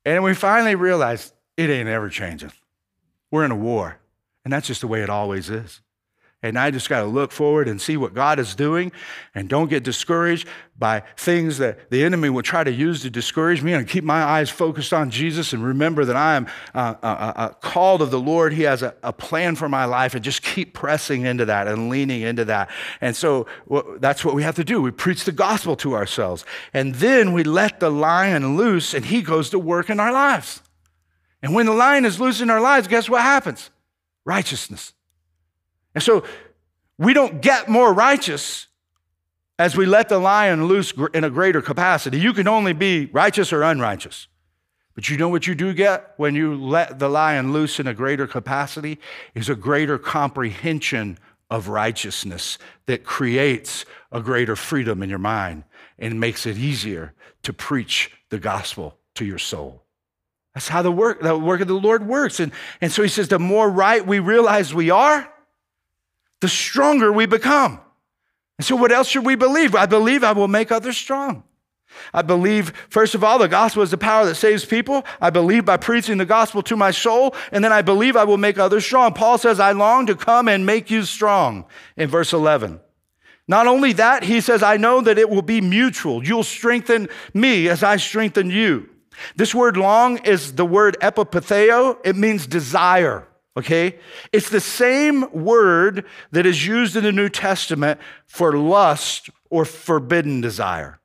And 0.04 0.22
we 0.22 0.34
finally 0.34 0.74
realized 0.74 1.32
it 1.56 1.70
ain't 1.70 1.88
ever 1.88 2.08
changing. 2.08 2.52
We're 3.30 3.44
in 3.44 3.50
a 3.50 3.56
war. 3.56 3.98
And 4.44 4.52
that's 4.52 4.66
just 4.66 4.80
the 4.80 4.86
way 4.86 5.02
it 5.02 5.10
always 5.10 5.50
is. 5.50 5.80
And 6.48 6.58
I 6.58 6.70
just 6.70 6.88
got 6.88 7.00
to 7.00 7.06
look 7.06 7.32
forward 7.32 7.68
and 7.68 7.80
see 7.80 7.96
what 7.96 8.14
God 8.14 8.38
is 8.38 8.54
doing 8.54 8.92
and 9.34 9.48
don't 9.48 9.68
get 9.68 9.82
discouraged 9.82 10.48
by 10.78 11.02
things 11.16 11.58
that 11.58 11.90
the 11.90 12.04
enemy 12.04 12.28
will 12.28 12.42
try 12.42 12.62
to 12.62 12.70
use 12.70 13.02
to 13.02 13.10
discourage 13.10 13.62
me 13.62 13.72
and 13.72 13.88
keep 13.88 14.04
my 14.04 14.22
eyes 14.22 14.50
focused 14.50 14.92
on 14.92 15.10
Jesus 15.10 15.52
and 15.52 15.64
remember 15.64 16.04
that 16.04 16.16
I 16.16 16.36
am 16.36 16.46
uh, 16.74 16.94
uh, 17.02 17.06
uh, 17.06 17.32
uh 17.36 17.48
called 17.54 18.02
of 18.02 18.10
the 18.10 18.20
Lord. 18.20 18.52
He 18.52 18.62
has 18.62 18.82
a, 18.82 18.94
a, 19.02 19.12
plan 19.12 19.56
for 19.56 19.68
my 19.68 19.86
life 19.86 20.14
and 20.14 20.22
just 20.22 20.42
keep 20.42 20.74
pressing 20.74 21.22
into 21.24 21.46
that 21.46 21.66
and 21.66 21.88
leaning 21.88 22.22
into 22.22 22.44
that. 22.46 22.70
And 23.00 23.16
so 23.16 23.46
well, 23.66 23.96
that's 23.98 24.24
what 24.24 24.34
we 24.34 24.42
have 24.42 24.56
to 24.56 24.64
do. 24.64 24.82
We 24.82 24.90
preach 24.90 25.24
the 25.24 25.32
gospel 25.32 25.76
to 25.76 25.94
ourselves 25.94 26.44
and 26.74 26.94
then 26.96 27.32
we 27.32 27.42
let 27.42 27.80
the 27.80 27.90
lion 27.90 28.56
loose 28.56 28.92
and 28.92 29.04
he 29.06 29.22
goes 29.22 29.50
to 29.50 29.58
work 29.58 29.88
in 29.88 29.98
our 29.98 30.12
lives. 30.12 30.62
And 31.42 31.54
when 31.54 31.66
the 31.66 31.72
lion 31.72 32.04
is 32.04 32.20
loose 32.20 32.40
in 32.40 32.50
our 32.50 32.60
lives, 32.60 32.88
guess 32.88 33.08
what 33.08 33.22
happens? 33.22 33.70
Righteousness. 34.24 34.92
And 35.96 36.02
so 36.02 36.24
we 36.98 37.14
don't 37.14 37.40
get 37.40 37.70
more 37.70 37.92
righteous 37.92 38.66
as 39.58 39.74
we 39.74 39.86
let 39.86 40.10
the 40.10 40.18
lion 40.18 40.66
loose 40.66 40.92
in 41.14 41.24
a 41.24 41.30
greater 41.30 41.62
capacity. 41.62 42.20
You 42.20 42.34
can 42.34 42.46
only 42.46 42.74
be 42.74 43.06
righteous 43.06 43.50
or 43.50 43.62
unrighteous. 43.62 44.28
But 44.94 45.08
you 45.08 45.16
know 45.16 45.30
what 45.30 45.46
you 45.46 45.54
do 45.54 45.72
get 45.72 46.12
when 46.18 46.34
you 46.34 46.54
let 46.54 46.98
the 46.98 47.08
lion 47.08 47.54
loose 47.54 47.80
in 47.80 47.86
a 47.86 47.94
greater 47.94 48.26
capacity? 48.26 48.98
Is 49.34 49.48
a 49.48 49.54
greater 49.54 49.98
comprehension 49.98 51.18
of 51.50 51.68
righteousness 51.68 52.58
that 52.84 53.02
creates 53.02 53.86
a 54.12 54.20
greater 54.20 54.54
freedom 54.54 55.02
in 55.02 55.08
your 55.08 55.18
mind 55.18 55.64
and 55.98 56.20
makes 56.20 56.44
it 56.44 56.58
easier 56.58 57.14
to 57.42 57.54
preach 57.54 58.10
the 58.28 58.38
gospel 58.38 58.98
to 59.14 59.24
your 59.24 59.38
soul. 59.38 59.82
That's 60.52 60.68
how 60.68 60.82
the 60.82 60.92
work, 60.92 61.22
the 61.22 61.38
work 61.38 61.62
of 61.62 61.68
the 61.68 61.74
Lord 61.74 62.06
works. 62.06 62.38
And, 62.38 62.52
and 62.82 62.92
so 62.92 63.02
he 63.02 63.08
says, 63.08 63.28
the 63.28 63.38
more 63.38 63.70
right 63.70 64.06
we 64.06 64.18
realize 64.18 64.74
we 64.74 64.90
are, 64.90 65.32
the 66.40 66.48
stronger 66.48 67.12
we 67.12 67.26
become. 67.26 67.80
And 68.58 68.66
so, 68.66 68.76
what 68.76 68.92
else 68.92 69.08
should 69.08 69.26
we 69.26 69.34
believe? 69.34 69.74
I 69.74 69.86
believe 69.86 70.24
I 70.24 70.32
will 70.32 70.48
make 70.48 70.72
others 70.72 70.96
strong. 70.96 71.44
I 72.12 72.22
believe, 72.22 72.72
first 72.88 73.14
of 73.14 73.22
all, 73.22 73.38
the 73.38 73.48
gospel 73.48 73.82
is 73.82 73.90
the 73.90 73.98
power 73.98 74.26
that 74.26 74.34
saves 74.34 74.64
people. 74.64 75.04
I 75.20 75.30
believe 75.30 75.64
by 75.64 75.76
preaching 75.76 76.18
the 76.18 76.26
gospel 76.26 76.62
to 76.64 76.76
my 76.76 76.90
soul. 76.90 77.34
And 77.52 77.62
then 77.62 77.72
I 77.72 77.82
believe 77.82 78.16
I 78.16 78.24
will 78.24 78.36
make 78.36 78.58
others 78.58 78.84
strong. 78.84 79.14
Paul 79.14 79.38
says, 79.38 79.60
I 79.60 79.72
long 79.72 80.06
to 80.06 80.16
come 80.16 80.48
and 80.48 80.66
make 80.66 80.90
you 80.90 81.04
strong 81.04 81.64
in 81.96 82.08
verse 82.08 82.32
11. 82.32 82.80
Not 83.48 83.66
only 83.66 83.92
that, 83.94 84.24
he 84.24 84.40
says, 84.40 84.62
I 84.62 84.76
know 84.76 85.00
that 85.00 85.18
it 85.18 85.30
will 85.30 85.42
be 85.42 85.60
mutual. 85.60 86.24
You'll 86.24 86.42
strengthen 86.42 87.08
me 87.32 87.68
as 87.68 87.82
I 87.82 87.96
strengthen 87.96 88.50
you. 88.50 88.88
This 89.36 89.54
word 89.54 89.76
long 89.76 90.18
is 90.18 90.54
the 90.54 90.66
word 90.66 90.96
epipatheo, 91.00 91.98
it 92.04 92.16
means 92.16 92.46
desire 92.46 93.26
okay? 93.56 93.98
It's 94.32 94.50
the 94.50 94.60
same 94.60 95.30
word 95.32 96.04
that 96.32 96.46
is 96.46 96.66
used 96.66 96.96
in 96.96 97.04
the 97.04 97.12
New 97.12 97.28
Testament 97.28 98.00
for 98.26 98.56
lust 98.56 99.30
or 99.50 99.64
forbidden 99.64 100.40
desire. 100.40 101.00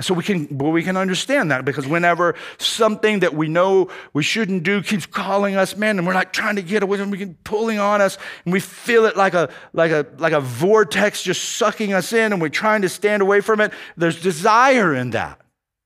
So 0.00 0.14
we 0.14 0.24
can, 0.24 0.48
well, 0.58 0.72
we 0.72 0.82
can 0.82 0.96
understand 0.96 1.50
that 1.50 1.64
because 1.64 1.86
whenever 1.86 2.34
something 2.58 3.20
that 3.20 3.34
we 3.34 3.48
know 3.48 3.88
we 4.12 4.22
shouldn't 4.22 4.64
do 4.64 4.82
keeps 4.82 5.06
calling 5.06 5.54
us, 5.54 5.76
man, 5.76 5.98
and 5.98 6.06
we're 6.06 6.14
like 6.14 6.32
trying 6.32 6.56
to 6.56 6.62
get 6.62 6.82
away, 6.82 6.98
from 6.98 7.10
we 7.10 7.18
can 7.18 7.34
pulling 7.44 7.78
on 7.78 8.00
us, 8.00 8.18
and 8.44 8.52
we 8.52 8.58
feel 8.58 9.04
it 9.04 9.16
like 9.16 9.34
a 9.34 9.50
like 9.72 9.92
a 9.92 10.06
like 10.18 10.32
a 10.32 10.40
vortex 10.40 11.22
just 11.22 11.56
sucking 11.56 11.92
us 11.92 12.12
in, 12.12 12.32
and 12.32 12.42
we're 12.42 12.48
trying 12.48 12.82
to 12.82 12.88
stand 12.88 13.22
away 13.22 13.40
from 13.40 13.60
it. 13.60 13.72
There's 13.96 14.20
desire 14.20 14.94
in 14.94 15.10
that. 15.10 15.41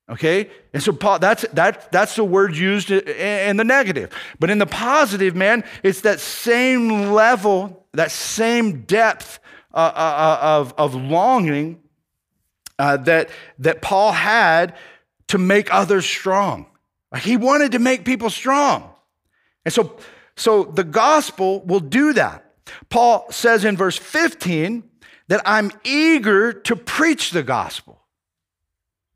Okay? 0.09 0.51
And 0.73 0.83
so 0.83 0.93
Paul, 0.93 1.19
that's 1.19 1.45
that, 1.53 1.91
that's 1.91 2.17
the 2.17 2.25
word 2.25 2.57
used 2.57 2.91
in 2.91 3.57
the 3.57 3.65
negative. 3.65 4.13
But 4.39 4.51
in 4.51 4.59
the 4.59 4.67
positive, 4.67 5.35
man, 5.35 5.65
it's 5.83 6.03
that 6.03 6.21
same 6.21 7.13
level, 7.13 7.87
that 7.93 8.11
same 8.11 8.83
depth 8.83 9.41
uh, 9.75 9.79
uh, 9.79 9.99
uh 9.99 10.39
of, 10.43 10.75
of 10.79 10.95
longing 10.95 11.83
that, 12.79 13.31
that 13.59 13.83
Paul 13.83 14.13
had 14.13 14.75
to 15.29 15.39
make 15.39 15.73
others 15.73 16.07
strong. 16.07 16.67
He 17.19 17.37
wanted 17.37 17.73
to 17.73 17.79
make 17.79 18.05
people 18.05 18.31
strong. 18.31 18.91
And 19.65 19.73
so, 19.73 19.97
so 20.37 20.65
the 20.65 20.85
gospel 20.85 21.63
will 21.65 21.81
do 21.81 22.13
that. 22.13 22.45
Paul 22.89 23.27
says 23.31 23.65
in 23.65 23.77
verse 23.77 23.97
15 23.97 24.83
that 25.29 25.41
I'm 25.45 25.73
eager 25.85 26.53
to 26.53 26.77
preach 26.77 27.31
the 27.31 27.43
gospel. 27.43 27.96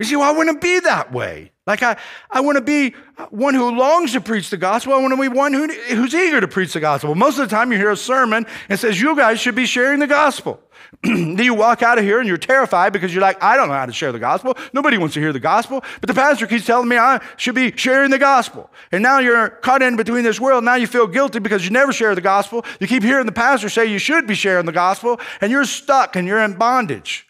You 0.00 0.06
see, 0.06 0.16
well, 0.16 0.28
I 0.28 0.32
want 0.32 0.48
to 0.48 0.58
be 0.58 0.80
that 0.80 1.12
way. 1.12 1.52
Like 1.66 1.82
I, 1.82 1.98
I 2.30 2.40
want 2.40 2.56
to 2.56 2.64
be 2.64 2.94
one 3.28 3.52
who 3.52 3.76
longs 3.76 4.12
to 4.14 4.20
preach 4.22 4.48
the 4.48 4.56
gospel. 4.56 4.94
I 4.94 4.98
want 4.98 5.12
to 5.12 5.20
be 5.20 5.28
one 5.28 5.52
who, 5.52 5.68
who's 5.68 6.14
eager 6.14 6.40
to 6.40 6.48
preach 6.48 6.72
the 6.72 6.80
gospel. 6.80 7.14
Most 7.14 7.38
of 7.38 7.48
the 7.48 7.54
time 7.54 7.70
you 7.70 7.76
hear 7.76 7.90
a 7.90 7.96
sermon 7.98 8.46
and 8.70 8.80
says, 8.80 8.98
you 8.98 9.14
guys 9.14 9.38
should 9.38 9.54
be 9.54 9.66
sharing 9.66 10.00
the 10.00 10.06
gospel. 10.06 10.58
then 11.02 11.38
you 11.38 11.52
walk 11.52 11.82
out 11.82 11.98
of 11.98 12.04
here 12.04 12.18
and 12.18 12.26
you're 12.26 12.38
terrified 12.38 12.94
because 12.94 13.12
you're 13.12 13.20
like, 13.20 13.40
I 13.42 13.58
don't 13.58 13.68
know 13.68 13.74
how 13.74 13.84
to 13.84 13.92
share 13.92 14.10
the 14.10 14.18
gospel. 14.18 14.56
Nobody 14.72 14.96
wants 14.96 15.12
to 15.14 15.20
hear 15.20 15.34
the 15.34 15.38
gospel. 15.38 15.84
But 16.00 16.08
the 16.08 16.14
pastor 16.14 16.46
keeps 16.46 16.64
telling 16.64 16.88
me 16.88 16.96
I 16.96 17.20
should 17.36 17.54
be 17.54 17.70
sharing 17.76 18.10
the 18.10 18.18
gospel. 18.18 18.70
And 18.90 19.02
now 19.02 19.18
you're 19.18 19.50
caught 19.50 19.82
in 19.82 19.96
between 19.96 20.24
this 20.24 20.40
world. 20.40 20.64
Now 20.64 20.76
you 20.76 20.86
feel 20.86 21.06
guilty 21.06 21.40
because 21.40 21.62
you 21.62 21.70
never 21.72 21.92
share 21.92 22.14
the 22.14 22.22
gospel. 22.22 22.64
You 22.80 22.86
keep 22.86 23.02
hearing 23.02 23.26
the 23.26 23.32
pastor 23.32 23.68
say 23.68 23.84
you 23.84 23.98
should 23.98 24.26
be 24.26 24.34
sharing 24.34 24.64
the 24.64 24.72
gospel 24.72 25.20
and 25.42 25.52
you're 25.52 25.66
stuck 25.66 26.16
and 26.16 26.26
you're 26.26 26.40
in 26.40 26.54
bondage. 26.54 27.26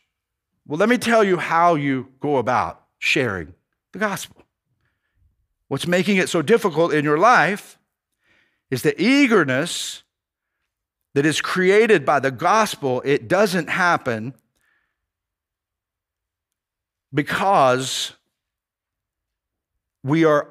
Well, 0.70 0.78
let 0.78 0.88
me 0.88 0.98
tell 0.98 1.24
you 1.24 1.36
how 1.36 1.74
you 1.74 2.12
go 2.20 2.36
about 2.36 2.80
sharing 3.00 3.54
the 3.90 3.98
gospel. 3.98 4.44
What's 5.66 5.88
making 5.88 6.18
it 6.18 6.28
so 6.28 6.42
difficult 6.42 6.94
in 6.94 7.04
your 7.04 7.18
life 7.18 7.76
is 8.70 8.82
the 8.82 8.94
eagerness 9.02 10.04
that 11.14 11.26
is 11.26 11.40
created 11.40 12.06
by 12.06 12.20
the 12.20 12.30
gospel. 12.30 13.02
It 13.04 13.26
doesn't 13.26 13.68
happen 13.68 14.32
because 17.12 18.12
we 20.04 20.24
are 20.24 20.50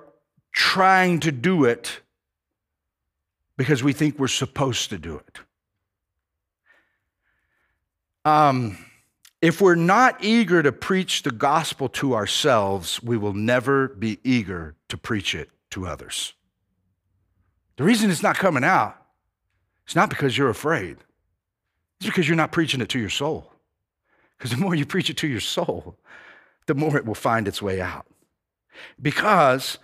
trying 0.51 1.22
to 1.22 1.32
do 1.32 1.63
it 1.63 2.01
because 3.55 3.82
we 3.82 3.93
think 3.93 4.20
we're 4.20 4.28
supposed 4.28 4.89
to 4.89 4.97
do 4.97 5.15
it. 5.15 5.39
Um, 8.26 8.78
if 9.42 9.62
we're 9.62 9.76
not 9.76 10.24
eager 10.24 10.62
to 10.62 10.72
preach 10.72 11.24
the 11.24 11.32
gospel 11.32 11.88
to 11.90 12.14
ourselves, 12.14 13.02
we 13.02 13.18
will 13.18 13.34
never 13.34 13.88
be 13.88 14.20
eager 14.24 14.76
to 14.90 14.98
preach 14.98 15.34
it 15.34 15.50
to 15.72 15.88
others. 15.88 16.34
The 17.78 17.84
reason 17.84 18.12
it's 18.12 18.24
not 18.24 18.38
coming 18.38 18.66
out 18.66 18.98
is 19.88 19.96
not 19.96 20.10
because 20.10 20.38
you're 20.38 20.50
afraid, 20.50 20.98
it's 22.00 22.08
because 22.08 22.28
you're 22.28 22.36
not 22.36 22.52
preaching 22.52 22.82
it 22.82 22.90
to 22.90 23.00
your 23.00 23.10
soul. 23.10 23.52
Because 24.38 24.52
the 24.52 24.58
more 24.58 24.74
you 24.74 24.86
preach 24.86 25.10
it 25.10 25.18
to 25.18 25.28
your 25.28 25.42
soul, 25.42 25.98
the 26.66 26.74
more 26.74 26.96
it 26.96 27.06
will 27.06 27.16
find 27.16 27.48
its 27.48 27.62
way 27.62 27.82
out. 27.82 28.06
Because 29.02 29.80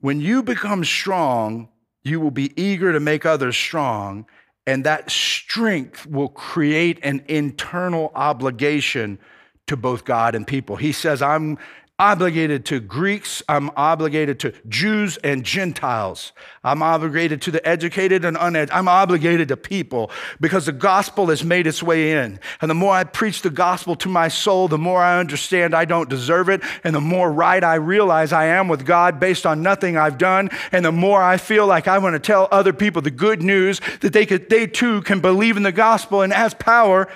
when 0.00 0.20
you 0.20 0.42
become 0.42 0.84
strong, 0.84 1.68
you 2.02 2.18
will 2.18 2.30
be 2.30 2.58
eager 2.60 2.92
to 2.92 3.00
make 3.00 3.26
others 3.26 3.56
strong, 3.56 4.26
and 4.68 4.84
that 4.84 5.10
strength 5.10 6.04
will 6.04 6.28
create 6.28 6.98
an 7.02 7.24
internal 7.26 8.12
obligation 8.14 9.18
to 9.66 9.78
both 9.78 10.04
God 10.04 10.34
and 10.34 10.46
people. 10.46 10.76
He 10.76 10.92
says, 10.92 11.22
I'm 11.22 11.56
obligated 11.98 12.64
to 12.66 12.78
Greeks, 12.78 13.42
I'm 13.48 13.70
obligated 13.76 14.38
to 14.40 14.52
Jews 14.68 15.16
and 15.18 15.44
Gentiles. 15.44 16.32
I'm 16.62 16.80
obligated 16.80 17.42
to 17.42 17.50
the 17.50 17.66
educated 17.66 18.24
and 18.24 18.36
uneducated. 18.38 18.78
I'm 18.78 18.86
obligated 18.86 19.48
to 19.48 19.56
people 19.56 20.10
because 20.40 20.66
the 20.66 20.72
gospel 20.72 21.26
has 21.26 21.42
made 21.42 21.66
its 21.66 21.82
way 21.82 22.12
in. 22.12 22.38
And 22.60 22.70
the 22.70 22.74
more 22.74 22.94
I 22.94 23.02
preach 23.02 23.42
the 23.42 23.50
gospel 23.50 23.96
to 23.96 24.08
my 24.08 24.28
soul, 24.28 24.68
the 24.68 24.78
more 24.78 25.02
I 25.02 25.18
understand 25.18 25.74
I 25.74 25.84
don't 25.86 26.08
deserve 26.08 26.48
it, 26.48 26.62
and 26.84 26.94
the 26.94 27.00
more 27.00 27.32
right 27.32 27.64
I 27.64 27.74
realize 27.74 28.32
I 28.32 28.44
am 28.46 28.68
with 28.68 28.86
God 28.86 29.18
based 29.18 29.44
on 29.44 29.62
nothing 29.62 29.96
I've 29.96 30.18
done, 30.18 30.50
and 30.70 30.84
the 30.84 30.92
more 30.92 31.20
I 31.20 31.36
feel 31.36 31.66
like 31.66 31.88
I 31.88 31.98
want 31.98 32.14
to 32.14 32.20
tell 32.20 32.48
other 32.52 32.72
people 32.72 33.02
the 33.02 33.10
good 33.10 33.42
news 33.42 33.80
that 34.00 34.12
they 34.12 34.24
could 34.24 34.48
they 34.48 34.66
too 34.66 35.02
can 35.02 35.20
believe 35.20 35.56
in 35.56 35.64
the 35.64 35.72
gospel 35.72 36.22
and 36.22 36.32
has 36.32 36.54
power 36.54 37.08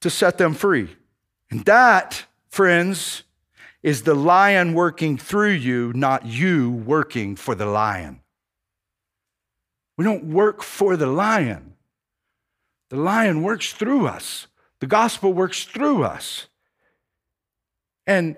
to 0.00 0.10
set 0.10 0.38
them 0.38 0.54
free. 0.54 0.96
And 1.50 1.64
that, 1.64 2.24
friends, 2.50 3.24
is 3.88 4.02
the 4.02 4.14
lion 4.14 4.74
working 4.74 5.16
through 5.16 5.52
you, 5.52 5.90
not 5.94 6.26
you 6.26 6.70
working 6.70 7.34
for 7.34 7.54
the 7.54 7.64
lion. 7.64 8.20
We 9.96 10.04
don't 10.04 10.24
work 10.24 10.62
for 10.62 10.94
the 10.94 11.06
lion. 11.06 11.72
The 12.90 12.96
lion 12.96 13.42
works 13.42 13.72
through 13.72 14.06
us. 14.06 14.46
The 14.80 14.86
gospel 14.86 15.32
works 15.32 15.64
through 15.64 16.04
us. 16.04 16.48
And 18.06 18.36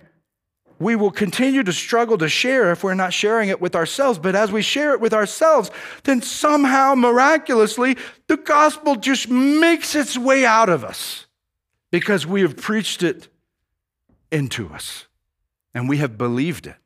we 0.79 0.95
will 0.95 1.11
continue 1.11 1.65
to 1.65 1.73
struggle 1.73 2.17
to 2.19 2.29
share 2.29 2.71
if 2.71 2.85
we're 2.85 2.95
not 2.95 3.13
sharing 3.13 3.49
it 3.49 3.61
with 3.61 3.75
ourselves. 3.75 4.21
But 4.21 4.37
as 4.37 4.53
we 4.53 4.63
share 4.63 4.93
it 4.93 5.01
with 5.01 5.13
ourselves, 5.13 5.73
then 6.05 6.23
somehow, 6.23 6.95
miraculously, 6.95 7.97
the 8.29 8.37
gospel 8.37 8.95
just 8.95 9.29
makes 9.29 9.97
its 9.97 10.17
way 10.17 10.47
out 10.47 10.69
of 10.69 10.85
us 10.85 11.27
because 11.91 12.25
we 12.25 12.43
have 12.43 12.57
preached 12.57 13.03
it 13.03 13.27
into 14.31 14.69
us 14.69 15.09
and 15.75 15.89
we 15.89 15.99
have 15.99 16.19
believed 16.19 16.67
it. 16.67 16.77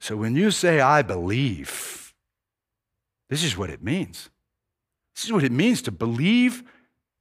So 0.00 0.16
when 0.16 0.36
you 0.36 0.50
say, 0.50 0.80
I 0.80 1.02
believe, 1.02 2.14
this 3.28 3.44
is 3.44 3.56
what 3.56 3.70
it 3.70 3.82
means. 3.82 4.30
This 5.14 5.24
is 5.24 5.32
what 5.32 5.44
it 5.44 5.52
means 5.52 5.82
to 5.82 5.90
believe 5.90 6.62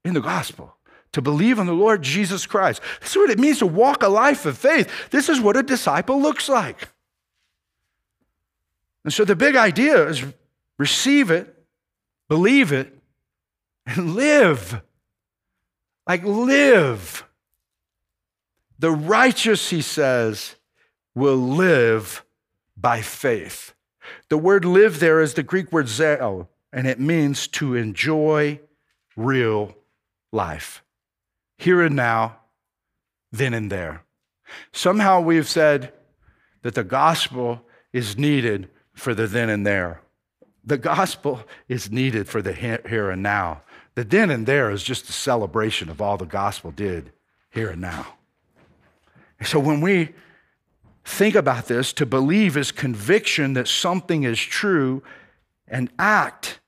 in 0.06 0.14
the 0.14 0.22
gospel, 0.22 0.76
to 1.14 1.22
believe 1.22 1.60
in 1.60 1.66
the 1.66 1.74
Lord 1.74 2.02
Jesus 2.02 2.46
Christ. 2.46 2.82
This 3.02 3.12
is 3.12 3.18
what 3.18 3.30
it 3.30 3.40
means 3.40 3.60
to 3.60 3.66
walk 3.66 4.04
a 4.04 4.08
life 4.08 4.46
of 4.46 4.58
faith. 4.58 5.10
This 5.10 5.30
is 5.30 5.40
what 5.40 5.58
a 5.58 5.64
disciple 5.64 6.22
looks 6.22 6.48
like. 6.48 6.90
And 9.04 9.14
so 9.14 9.26
the 9.26 9.36
big 9.36 9.56
idea 9.56 10.08
is 10.08 10.24
receive 10.78 11.32
it, 11.32 11.54
believe 12.30 12.72
it, 12.72 12.94
and 13.86 14.16
live. 14.16 14.82
Like 16.06 16.24
live. 16.24 17.26
The 18.80 18.92
righteous, 18.92 19.70
he 19.70 19.82
says, 19.82 20.56
will 21.18 21.36
live 21.36 22.24
by 22.78 23.02
faith. 23.02 23.74
The 24.30 24.38
word 24.38 24.64
live 24.64 25.00
there 25.00 25.20
is 25.20 25.34
the 25.34 25.42
Greek 25.42 25.72
word 25.72 25.88
zeo, 25.88 26.48
and 26.72 26.86
it 26.86 27.00
means 27.00 27.48
to 27.48 27.74
enjoy 27.74 28.60
real 29.16 29.76
life. 30.32 30.84
Here 31.58 31.82
and 31.82 31.96
now, 31.96 32.38
then 33.32 33.56
and 33.56 33.72
there. 33.72 34.04
Somehow 34.72 35.20
we've 35.20 35.48
said 35.48 35.92
that 36.62 36.76
the 36.76 36.84
gospel 36.84 37.64
is 37.92 38.16
needed 38.16 38.70
for 38.94 39.16
the 39.16 39.26
then 39.26 39.50
and 39.50 39.66
there. 39.66 40.02
The 40.64 40.78
gospel 40.78 41.42
is 41.68 41.92
needed 41.92 42.28
for 42.28 42.44
the 42.44 42.54
here 42.54 43.10
and 43.10 43.24
now. 43.24 43.64
The 43.96 44.04
then 44.04 44.30
and 44.30 44.46
there 44.46 44.70
is 44.70 44.84
just 44.84 45.10
a 45.10 45.14
celebration 45.14 45.90
of 45.90 46.00
all 46.00 46.18
the 46.18 46.26
gospel 46.26 46.70
did 46.70 47.12
here 47.50 47.70
and 47.70 47.82
now. 47.82 48.06
So 49.44 49.60
when 49.60 49.82
we 49.82 50.14
think 51.08 51.36
about 51.36 51.68
this 51.68 51.94
to 51.94 52.06
believe 52.06 52.58
is 52.58 52.72
conviction 52.72 53.54
that 53.54 53.68
something 53.68 54.24
is 54.24 54.40
true 54.40 55.02
and 55.66 55.90
act 55.98 56.60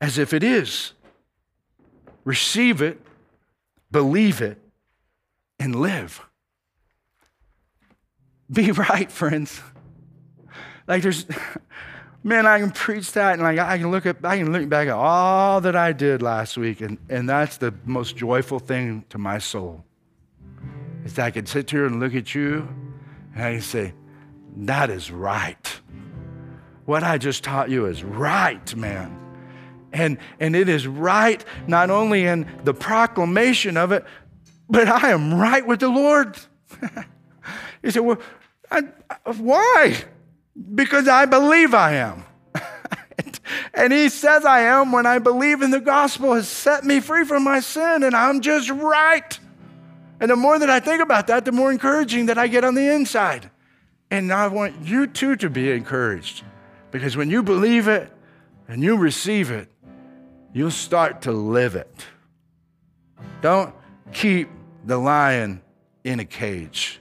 as 0.00 0.16
if 0.16 0.32
it 0.32 0.42
is. 0.42 0.94
Receive 2.24 2.80
it, 2.80 2.98
believe 3.90 4.40
it, 4.40 4.58
and 5.58 5.76
live. 5.76 6.22
Be 8.50 8.72
right, 8.72 9.12
friends. 9.12 9.60
Like 10.88 11.02
there's 11.02 11.26
man, 12.24 12.46
I 12.46 12.60
can 12.60 12.70
preach 12.70 13.12
that 13.12 13.34
and 13.34 13.42
like 13.42 13.58
I 13.58 13.76
can 13.76 13.90
look 13.90 14.06
at 14.06 14.24
I 14.24 14.38
can 14.38 14.52
look 14.52 14.68
back 14.70 14.88
at 14.88 14.94
all 14.94 15.60
that 15.60 15.76
I 15.76 15.92
did 15.92 16.22
last 16.22 16.56
week, 16.56 16.80
and, 16.80 16.96
and 17.10 17.28
that's 17.28 17.58
the 17.58 17.74
most 17.84 18.16
joyful 18.16 18.58
thing 18.58 19.04
to 19.10 19.18
my 19.18 19.38
soul. 19.38 19.84
Is 21.04 21.14
that 21.14 21.26
I 21.26 21.30
can 21.30 21.44
sit 21.44 21.70
here 21.70 21.84
and 21.84 22.00
look 22.00 22.14
at 22.14 22.34
you 22.34 22.68
and 23.34 23.54
you 23.54 23.60
say, 23.60 23.94
That 24.56 24.90
is 24.90 25.10
right. 25.10 25.80
What 26.84 27.04
I 27.04 27.18
just 27.18 27.44
taught 27.44 27.70
you 27.70 27.86
is 27.86 28.02
right, 28.02 28.74
man. 28.76 29.18
And, 29.92 30.18
and 30.40 30.56
it 30.56 30.68
is 30.68 30.86
right 30.86 31.44
not 31.66 31.90
only 31.90 32.24
in 32.24 32.46
the 32.64 32.74
proclamation 32.74 33.76
of 33.76 33.92
it, 33.92 34.04
but 34.68 34.88
I 34.88 35.10
am 35.10 35.34
right 35.34 35.66
with 35.66 35.80
the 35.80 35.88
Lord. 35.88 36.38
you 37.82 37.90
say, 37.90 38.00
well, 38.00 38.18
I, 38.70 38.82
why? 39.36 39.96
Because 40.74 41.08
I 41.08 41.26
believe 41.26 41.74
I 41.74 41.94
am. 41.94 42.24
and 43.74 43.92
he 43.92 44.08
says 44.08 44.44
I 44.44 44.60
am 44.60 44.92
when 44.92 45.04
I 45.04 45.18
believe 45.18 45.60
in 45.60 45.70
the 45.70 45.80
gospel 45.80 46.34
has 46.34 46.48
set 46.48 46.84
me 46.84 47.00
free 47.00 47.24
from 47.24 47.44
my 47.44 47.60
sin 47.60 48.02
and 48.02 48.14
I'm 48.14 48.40
just 48.40 48.70
right. 48.70 49.38
And 50.22 50.30
the 50.30 50.36
more 50.36 50.56
that 50.56 50.70
I 50.70 50.78
think 50.78 51.02
about 51.02 51.26
that, 51.26 51.44
the 51.44 51.50
more 51.50 51.72
encouraging 51.72 52.26
that 52.26 52.38
I 52.38 52.46
get 52.46 52.62
on 52.62 52.76
the 52.76 52.94
inside. 52.94 53.50
And 54.08 54.32
I 54.32 54.46
want 54.46 54.80
you 54.86 55.08
too 55.08 55.34
to 55.34 55.50
be 55.50 55.72
encouraged 55.72 56.44
because 56.92 57.16
when 57.16 57.28
you 57.28 57.42
believe 57.42 57.88
it 57.88 58.08
and 58.68 58.84
you 58.84 58.96
receive 58.96 59.50
it, 59.50 59.68
you'll 60.52 60.70
start 60.70 61.22
to 61.22 61.32
live 61.32 61.74
it. 61.74 62.06
Don't 63.40 63.74
keep 64.12 64.48
the 64.84 64.96
lion 64.96 65.60
in 66.04 66.20
a 66.20 66.24
cage. 66.24 67.00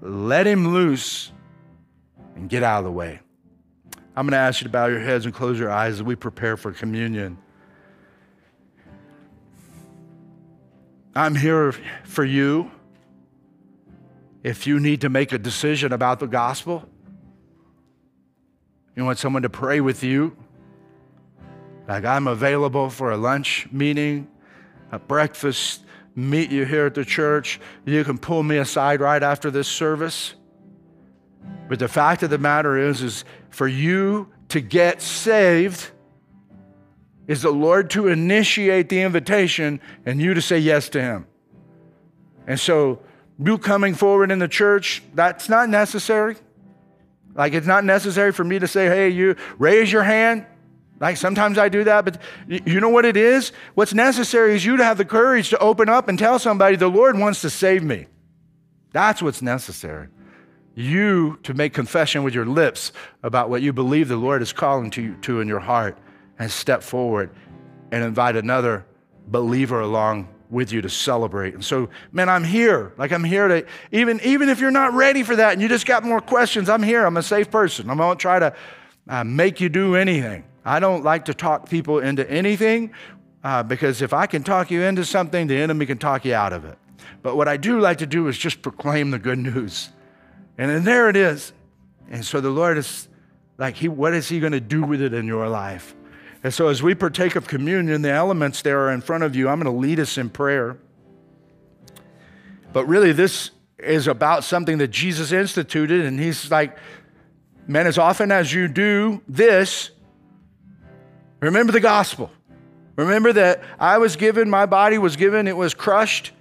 Let 0.00 0.46
him 0.46 0.72
loose 0.72 1.32
and 2.34 2.48
get 2.48 2.62
out 2.62 2.78
of 2.78 2.84
the 2.84 2.92
way. 2.92 3.20
I'm 4.16 4.24
going 4.24 4.32
to 4.32 4.38
ask 4.38 4.62
you 4.62 4.68
to 4.68 4.72
bow 4.72 4.86
your 4.86 5.00
heads 5.00 5.26
and 5.26 5.34
close 5.34 5.58
your 5.58 5.70
eyes 5.70 5.94
as 5.96 6.02
we 6.02 6.16
prepare 6.16 6.56
for 6.56 6.72
communion. 6.72 7.36
I'm 11.14 11.34
here 11.34 11.72
for 12.04 12.24
you. 12.24 12.70
If 14.42 14.66
you 14.66 14.80
need 14.80 15.02
to 15.02 15.08
make 15.08 15.32
a 15.32 15.38
decision 15.38 15.92
about 15.92 16.20
the 16.20 16.26
gospel, 16.26 16.88
you 18.96 19.04
want 19.04 19.18
someone 19.18 19.42
to 19.42 19.50
pray 19.50 19.80
with 19.80 20.02
you, 20.02 20.36
like 21.86 22.04
I'm 22.04 22.26
available 22.26 22.90
for 22.90 23.12
a 23.12 23.16
lunch 23.16 23.68
meeting, 23.70 24.28
a 24.90 24.98
breakfast, 24.98 25.84
meet 26.14 26.50
you 26.50 26.64
here 26.64 26.86
at 26.86 26.94
the 26.94 27.04
church. 27.04 27.60
You 27.84 28.04
can 28.04 28.18
pull 28.18 28.42
me 28.42 28.58
aside 28.58 29.00
right 29.00 29.22
after 29.22 29.50
this 29.50 29.68
service. 29.68 30.34
But 31.68 31.78
the 31.78 31.88
fact 31.88 32.22
of 32.22 32.30
the 32.30 32.38
matter 32.38 32.76
is, 32.76 33.02
is 33.02 33.24
for 33.50 33.68
you 33.68 34.28
to 34.48 34.60
get 34.60 35.00
saved 35.00 35.90
is 37.32 37.40
the 37.40 37.50
Lord 37.50 37.88
to 37.88 38.08
initiate 38.08 38.90
the 38.90 39.00
invitation 39.00 39.80
and 40.04 40.20
you 40.20 40.34
to 40.34 40.42
say 40.42 40.58
yes 40.58 40.90
to 40.90 41.00
Him. 41.00 41.26
And 42.46 42.60
so, 42.60 43.00
you 43.42 43.56
coming 43.56 43.94
forward 43.94 44.30
in 44.30 44.38
the 44.38 44.48
church, 44.48 45.02
that's 45.14 45.48
not 45.48 45.70
necessary. 45.70 46.36
Like, 47.34 47.54
it's 47.54 47.66
not 47.66 47.86
necessary 47.86 48.32
for 48.32 48.44
me 48.44 48.58
to 48.58 48.68
say, 48.68 48.86
hey, 48.86 49.08
you 49.08 49.36
raise 49.58 49.90
your 49.90 50.02
hand. 50.02 50.44
Like, 51.00 51.16
sometimes 51.16 51.56
I 51.56 51.70
do 51.70 51.84
that, 51.84 52.04
but 52.04 52.20
you 52.46 52.80
know 52.80 52.90
what 52.90 53.06
it 53.06 53.16
is? 53.16 53.52
What's 53.74 53.94
necessary 53.94 54.54
is 54.54 54.62
you 54.62 54.76
to 54.76 54.84
have 54.84 54.98
the 54.98 55.04
courage 55.06 55.48
to 55.50 55.58
open 55.58 55.88
up 55.88 56.08
and 56.08 56.18
tell 56.18 56.38
somebody, 56.38 56.76
the 56.76 56.88
Lord 56.88 57.18
wants 57.18 57.40
to 57.40 57.48
save 57.50 57.82
me. 57.82 58.08
That's 58.92 59.22
what's 59.22 59.40
necessary 59.40 60.08
you 60.74 61.38
to 61.42 61.52
make 61.52 61.74
confession 61.74 62.22
with 62.22 62.34
your 62.34 62.46
lips 62.46 62.92
about 63.22 63.50
what 63.50 63.60
you 63.60 63.74
believe 63.74 64.08
the 64.08 64.16
Lord 64.16 64.40
is 64.40 64.54
calling 64.54 64.90
to 64.90 65.02
you 65.02 65.16
to 65.16 65.40
in 65.42 65.46
your 65.46 65.60
heart 65.60 65.98
and 66.38 66.50
step 66.50 66.82
forward 66.82 67.30
and 67.90 68.02
invite 68.02 68.36
another 68.36 68.86
believer 69.26 69.80
along 69.80 70.28
with 70.50 70.70
you 70.70 70.82
to 70.82 70.88
celebrate. 70.90 71.54
And 71.54 71.64
so, 71.64 71.88
man, 72.12 72.28
I'm 72.28 72.44
here. 72.44 72.92
Like 72.98 73.12
I'm 73.12 73.24
here 73.24 73.48
to 73.48 73.66
even 73.90 74.20
even 74.22 74.48
if 74.48 74.60
you're 74.60 74.70
not 74.70 74.92
ready 74.92 75.22
for 75.22 75.36
that 75.36 75.54
and 75.54 75.62
you 75.62 75.68
just 75.68 75.86
got 75.86 76.04
more 76.04 76.20
questions, 76.20 76.68
I'm 76.68 76.82
here. 76.82 77.06
I'm 77.06 77.16
a 77.16 77.22
safe 77.22 77.50
person. 77.50 77.88
I 77.88 77.94
won't 77.94 78.20
try 78.20 78.38
to 78.38 78.54
uh, 79.08 79.24
make 79.24 79.60
you 79.60 79.68
do 79.68 79.96
anything. 79.96 80.44
I 80.64 80.78
don't 80.78 81.02
like 81.02 81.24
to 81.24 81.34
talk 81.34 81.68
people 81.68 81.98
into 81.98 82.28
anything 82.30 82.92
uh, 83.42 83.62
because 83.62 84.02
if 84.02 84.12
I 84.12 84.26
can 84.26 84.42
talk 84.42 84.70
you 84.70 84.82
into 84.82 85.04
something, 85.04 85.46
the 85.46 85.56
enemy 85.56 85.86
can 85.86 85.98
talk 85.98 86.24
you 86.24 86.34
out 86.34 86.52
of 86.52 86.64
it. 86.64 86.78
But 87.22 87.36
what 87.36 87.48
I 87.48 87.56
do 87.56 87.80
like 87.80 87.98
to 87.98 88.06
do 88.06 88.28
is 88.28 88.38
just 88.38 88.62
proclaim 88.62 89.10
the 89.10 89.18
good 89.18 89.38
news. 89.38 89.90
And 90.58 90.70
then 90.70 90.84
there 90.84 91.08
it 91.08 91.16
is. 91.16 91.52
And 92.10 92.24
so 92.24 92.40
the 92.40 92.50
Lord 92.50 92.78
is 92.78 93.08
like, 93.58 93.76
he, 93.76 93.88
what 93.88 94.12
is 94.12 94.28
He 94.28 94.38
going 94.38 94.52
to 94.52 94.60
do 94.60 94.82
with 94.82 95.00
it 95.00 95.14
in 95.14 95.26
your 95.26 95.48
life? 95.48 95.94
And 96.44 96.52
so 96.52 96.68
as 96.68 96.82
we 96.82 96.94
partake 96.94 97.36
of 97.36 97.46
communion, 97.46 98.02
the 98.02 98.10
elements 98.10 98.62
there 98.62 98.80
are 98.80 98.92
in 98.92 99.00
front 99.00 99.24
of 99.24 99.36
you. 99.36 99.48
I'm 99.48 99.60
going 99.60 99.72
to 99.72 99.80
lead 99.80 100.00
us 100.00 100.18
in 100.18 100.28
prayer. 100.28 100.76
But 102.72 102.86
really, 102.86 103.12
this 103.12 103.50
is 103.78 104.06
about 104.06 104.44
something 104.44 104.78
that 104.78 104.88
Jesus 104.88 105.30
instituted. 105.30 106.04
And 106.04 106.18
He's 106.18 106.50
like, 106.50 106.76
Men, 107.66 107.86
as 107.86 107.96
often 107.96 108.32
as 108.32 108.52
you 108.52 108.66
do 108.66 109.22
this, 109.28 109.90
remember 111.40 111.72
the 111.72 111.80
gospel. 111.80 112.30
Remember 112.96 113.32
that 113.32 113.62
I 113.78 113.98
was 113.98 114.16
given, 114.16 114.50
my 114.50 114.66
body 114.66 114.98
was 114.98 115.16
given, 115.16 115.46
it 115.46 115.56
was 115.56 115.72
crushed 115.72 116.32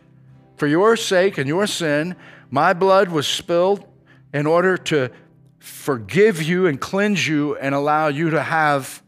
for 0.57 0.67
your 0.67 0.97
sake 0.97 1.37
and 1.37 1.47
your 1.47 1.67
sin. 1.67 2.15
My 2.49 2.73
blood 2.73 3.09
was 3.09 3.27
spilled 3.27 3.85
in 4.33 4.45
order 4.45 4.77
to 4.77 5.11
forgive 5.59 6.41
you 6.41 6.67
and 6.67 6.81
cleanse 6.81 7.25
you 7.27 7.55
and 7.55 7.73
allow 7.73 8.07
you 8.07 8.31
to 8.31 8.41
have 8.41 9.00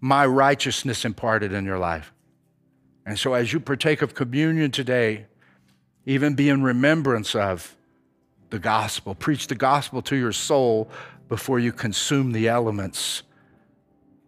my 0.00 0.24
righteousness 0.26 1.04
imparted 1.04 1.52
in 1.52 1.64
your 1.64 1.78
life. 1.78 2.12
And 3.04 3.18
so, 3.18 3.34
as 3.34 3.52
you 3.52 3.60
partake 3.60 4.02
of 4.02 4.14
communion 4.14 4.70
today, 4.70 5.26
even 6.06 6.34
be 6.34 6.48
in 6.48 6.62
remembrance 6.62 7.34
of 7.34 7.76
the 8.50 8.58
gospel. 8.58 9.14
Preach 9.14 9.46
the 9.46 9.54
gospel 9.54 10.02
to 10.02 10.16
your 10.16 10.32
soul 10.32 10.90
before 11.28 11.58
you 11.58 11.72
consume 11.72 12.32
the 12.32 12.48
elements 12.48 13.22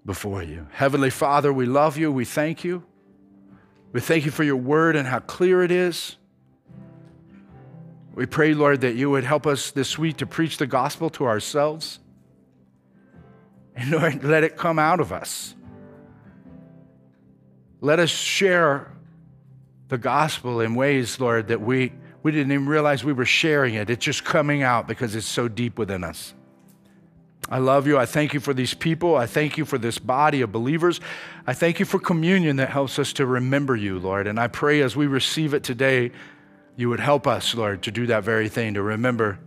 before 0.05 0.43
you. 0.43 0.66
Heavenly 0.73 1.11
Father, 1.11 1.53
we 1.53 1.66
love 1.66 1.97
you. 1.97 2.11
We 2.11 2.25
thank 2.25 2.64
you. 2.64 2.85
We 3.93 4.01
thank 4.01 4.25
you 4.25 4.31
for 4.31 4.45
your 4.45 4.57
word 4.57 4.97
and 4.97 5.07
how 5.07 5.20
clear 5.20 5.62
it 5.62 5.70
is. 5.70 6.16
We 8.14 8.27
pray, 8.27 8.55
Lord, 8.55 8.83
that 8.83 8.95
you 8.95 9.11
would 9.11 9.25
help 9.25 9.47
us 9.47 9.70
this 9.70 9.99
week 9.99 10.18
to 10.18 10.27
preach 10.27 10.59
the 10.59 10.66
gospel 10.66 11.11
to 11.11 11.25
ourselves. 11.25 11.99
And 13.75 13.91
Lord, 13.91 14.23
let 14.23 14.45
it 14.45 14.57
come 14.57 14.79
out 14.79 15.01
of 15.01 15.12
us. 15.12 15.55
Let 17.83 17.99
us 17.99 18.11
share 18.11 18.93
the 19.89 19.99
gospel 19.99 20.61
in 20.61 20.76
ways, 20.76 21.18
Lord, 21.18 21.49
that 21.49 21.61
we, 21.61 21.93
we 22.22 22.30
didn't 22.30 22.53
even 22.53 22.66
realize 22.66 23.03
we 23.03 23.12
were 23.12 23.24
sharing 23.24 23.74
it. 23.74 23.91
It's 23.91 24.05
just 24.05 24.24
coming 24.24 24.62
out 24.62 24.87
because 24.87 25.16
it's 25.16 25.26
so 25.26 25.49
deep 25.49 25.80
within 25.80 26.05
us. 26.05 26.33
I 27.49 27.59
love 27.59 27.89
you. 27.89 27.99
I 27.99 28.07
thank 28.07 28.35
you 28.35 28.41
for 28.41 28.55
these 28.55 28.72
people. 28.72 29.16
I 29.16 29.26
thank 29.26 29.59
you 29.59 29.64
for 29.64 29.78
this 29.78 29.99
body 29.99 30.43
of 30.43 30.53
believers. 30.53 31.01
I 31.45 31.55
thank 31.55 31.80
you 31.80 31.85
for 31.85 31.99
communion 31.99 32.55
that 32.57 32.68
helps 32.68 33.01
us 33.01 33.12
to 33.14 33.26
remember 33.26 33.74
you, 33.74 33.99
Lord. 33.99 34.28
And 34.28 34.39
I 34.39 34.47
pray 34.47 34.80
as 34.80 34.95
we 34.95 35.09
receive 35.09 35.53
it 35.53 35.64
today, 35.64 36.12
you 36.76 36.89
would 36.89 37.01
help 37.01 37.26
us, 37.26 37.53
Lord, 37.53 37.83
to 37.83 37.91
do 37.91 38.07
that 38.07 38.22
very 38.22 38.49
thing, 38.49 38.74
to 38.74 38.83
remember 38.83 39.41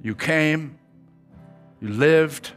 you 0.00 0.14
came, 0.14 0.78
you 1.80 1.88
lived, 1.88 2.52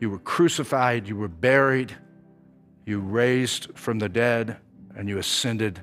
you 0.00 0.10
were 0.10 0.18
crucified, 0.18 1.06
you 1.06 1.14
were 1.14 1.28
buried, 1.28 1.96
you 2.88 3.00
raised 3.00 3.68
from 3.74 3.98
the 3.98 4.08
dead, 4.08 4.56
and 4.96 5.08
you 5.08 5.18
ascended 5.18 5.80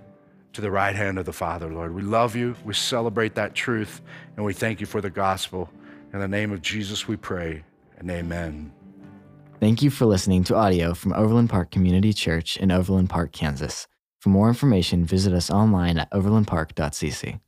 to 0.53 0.61
the 0.61 0.71
right 0.71 0.95
hand 0.95 1.19
of 1.19 1.25
the 1.25 1.33
Father, 1.33 1.71
Lord. 1.71 1.93
We 1.93 2.01
love 2.01 2.35
you, 2.35 2.55
we 2.65 2.73
celebrate 2.73 3.35
that 3.35 3.53
truth, 3.53 4.01
and 4.35 4.45
we 4.45 4.53
thank 4.53 4.79
you 4.79 4.87
for 4.87 5.01
the 5.01 5.09
gospel. 5.09 5.69
In 6.13 6.19
the 6.19 6.27
name 6.27 6.51
of 6.51 6.61
Jesus, 6.61 7.07
we 7.07 7.15
pray, 7.15 7.63
and 7.97 8.09
amen. 8.09 8.71
Thank 9.59 9.81
you 9.81 9.89
for 9.89 10.05
listening 10.05 10.43
to 10.45 10.55
audio 10.55 10.93
from 10.93 11.13
Overland 11.13 11.49
Park 11.49 11.71
Community 11.71 12.11
Church 12.11 12.57
in 12.57 12.71
Overland 12.71 13.09
Park, 13.09 13.31
Kansas. 13.31 13.87
For 14.19 14.29
more 14.29 14.47
information, 14.47 15.05
visit 15.05 15.33
us 15.33 15.51
online 15.51 15.99
at 15.99 16.11
overlandpark.cc. 16.11 17.39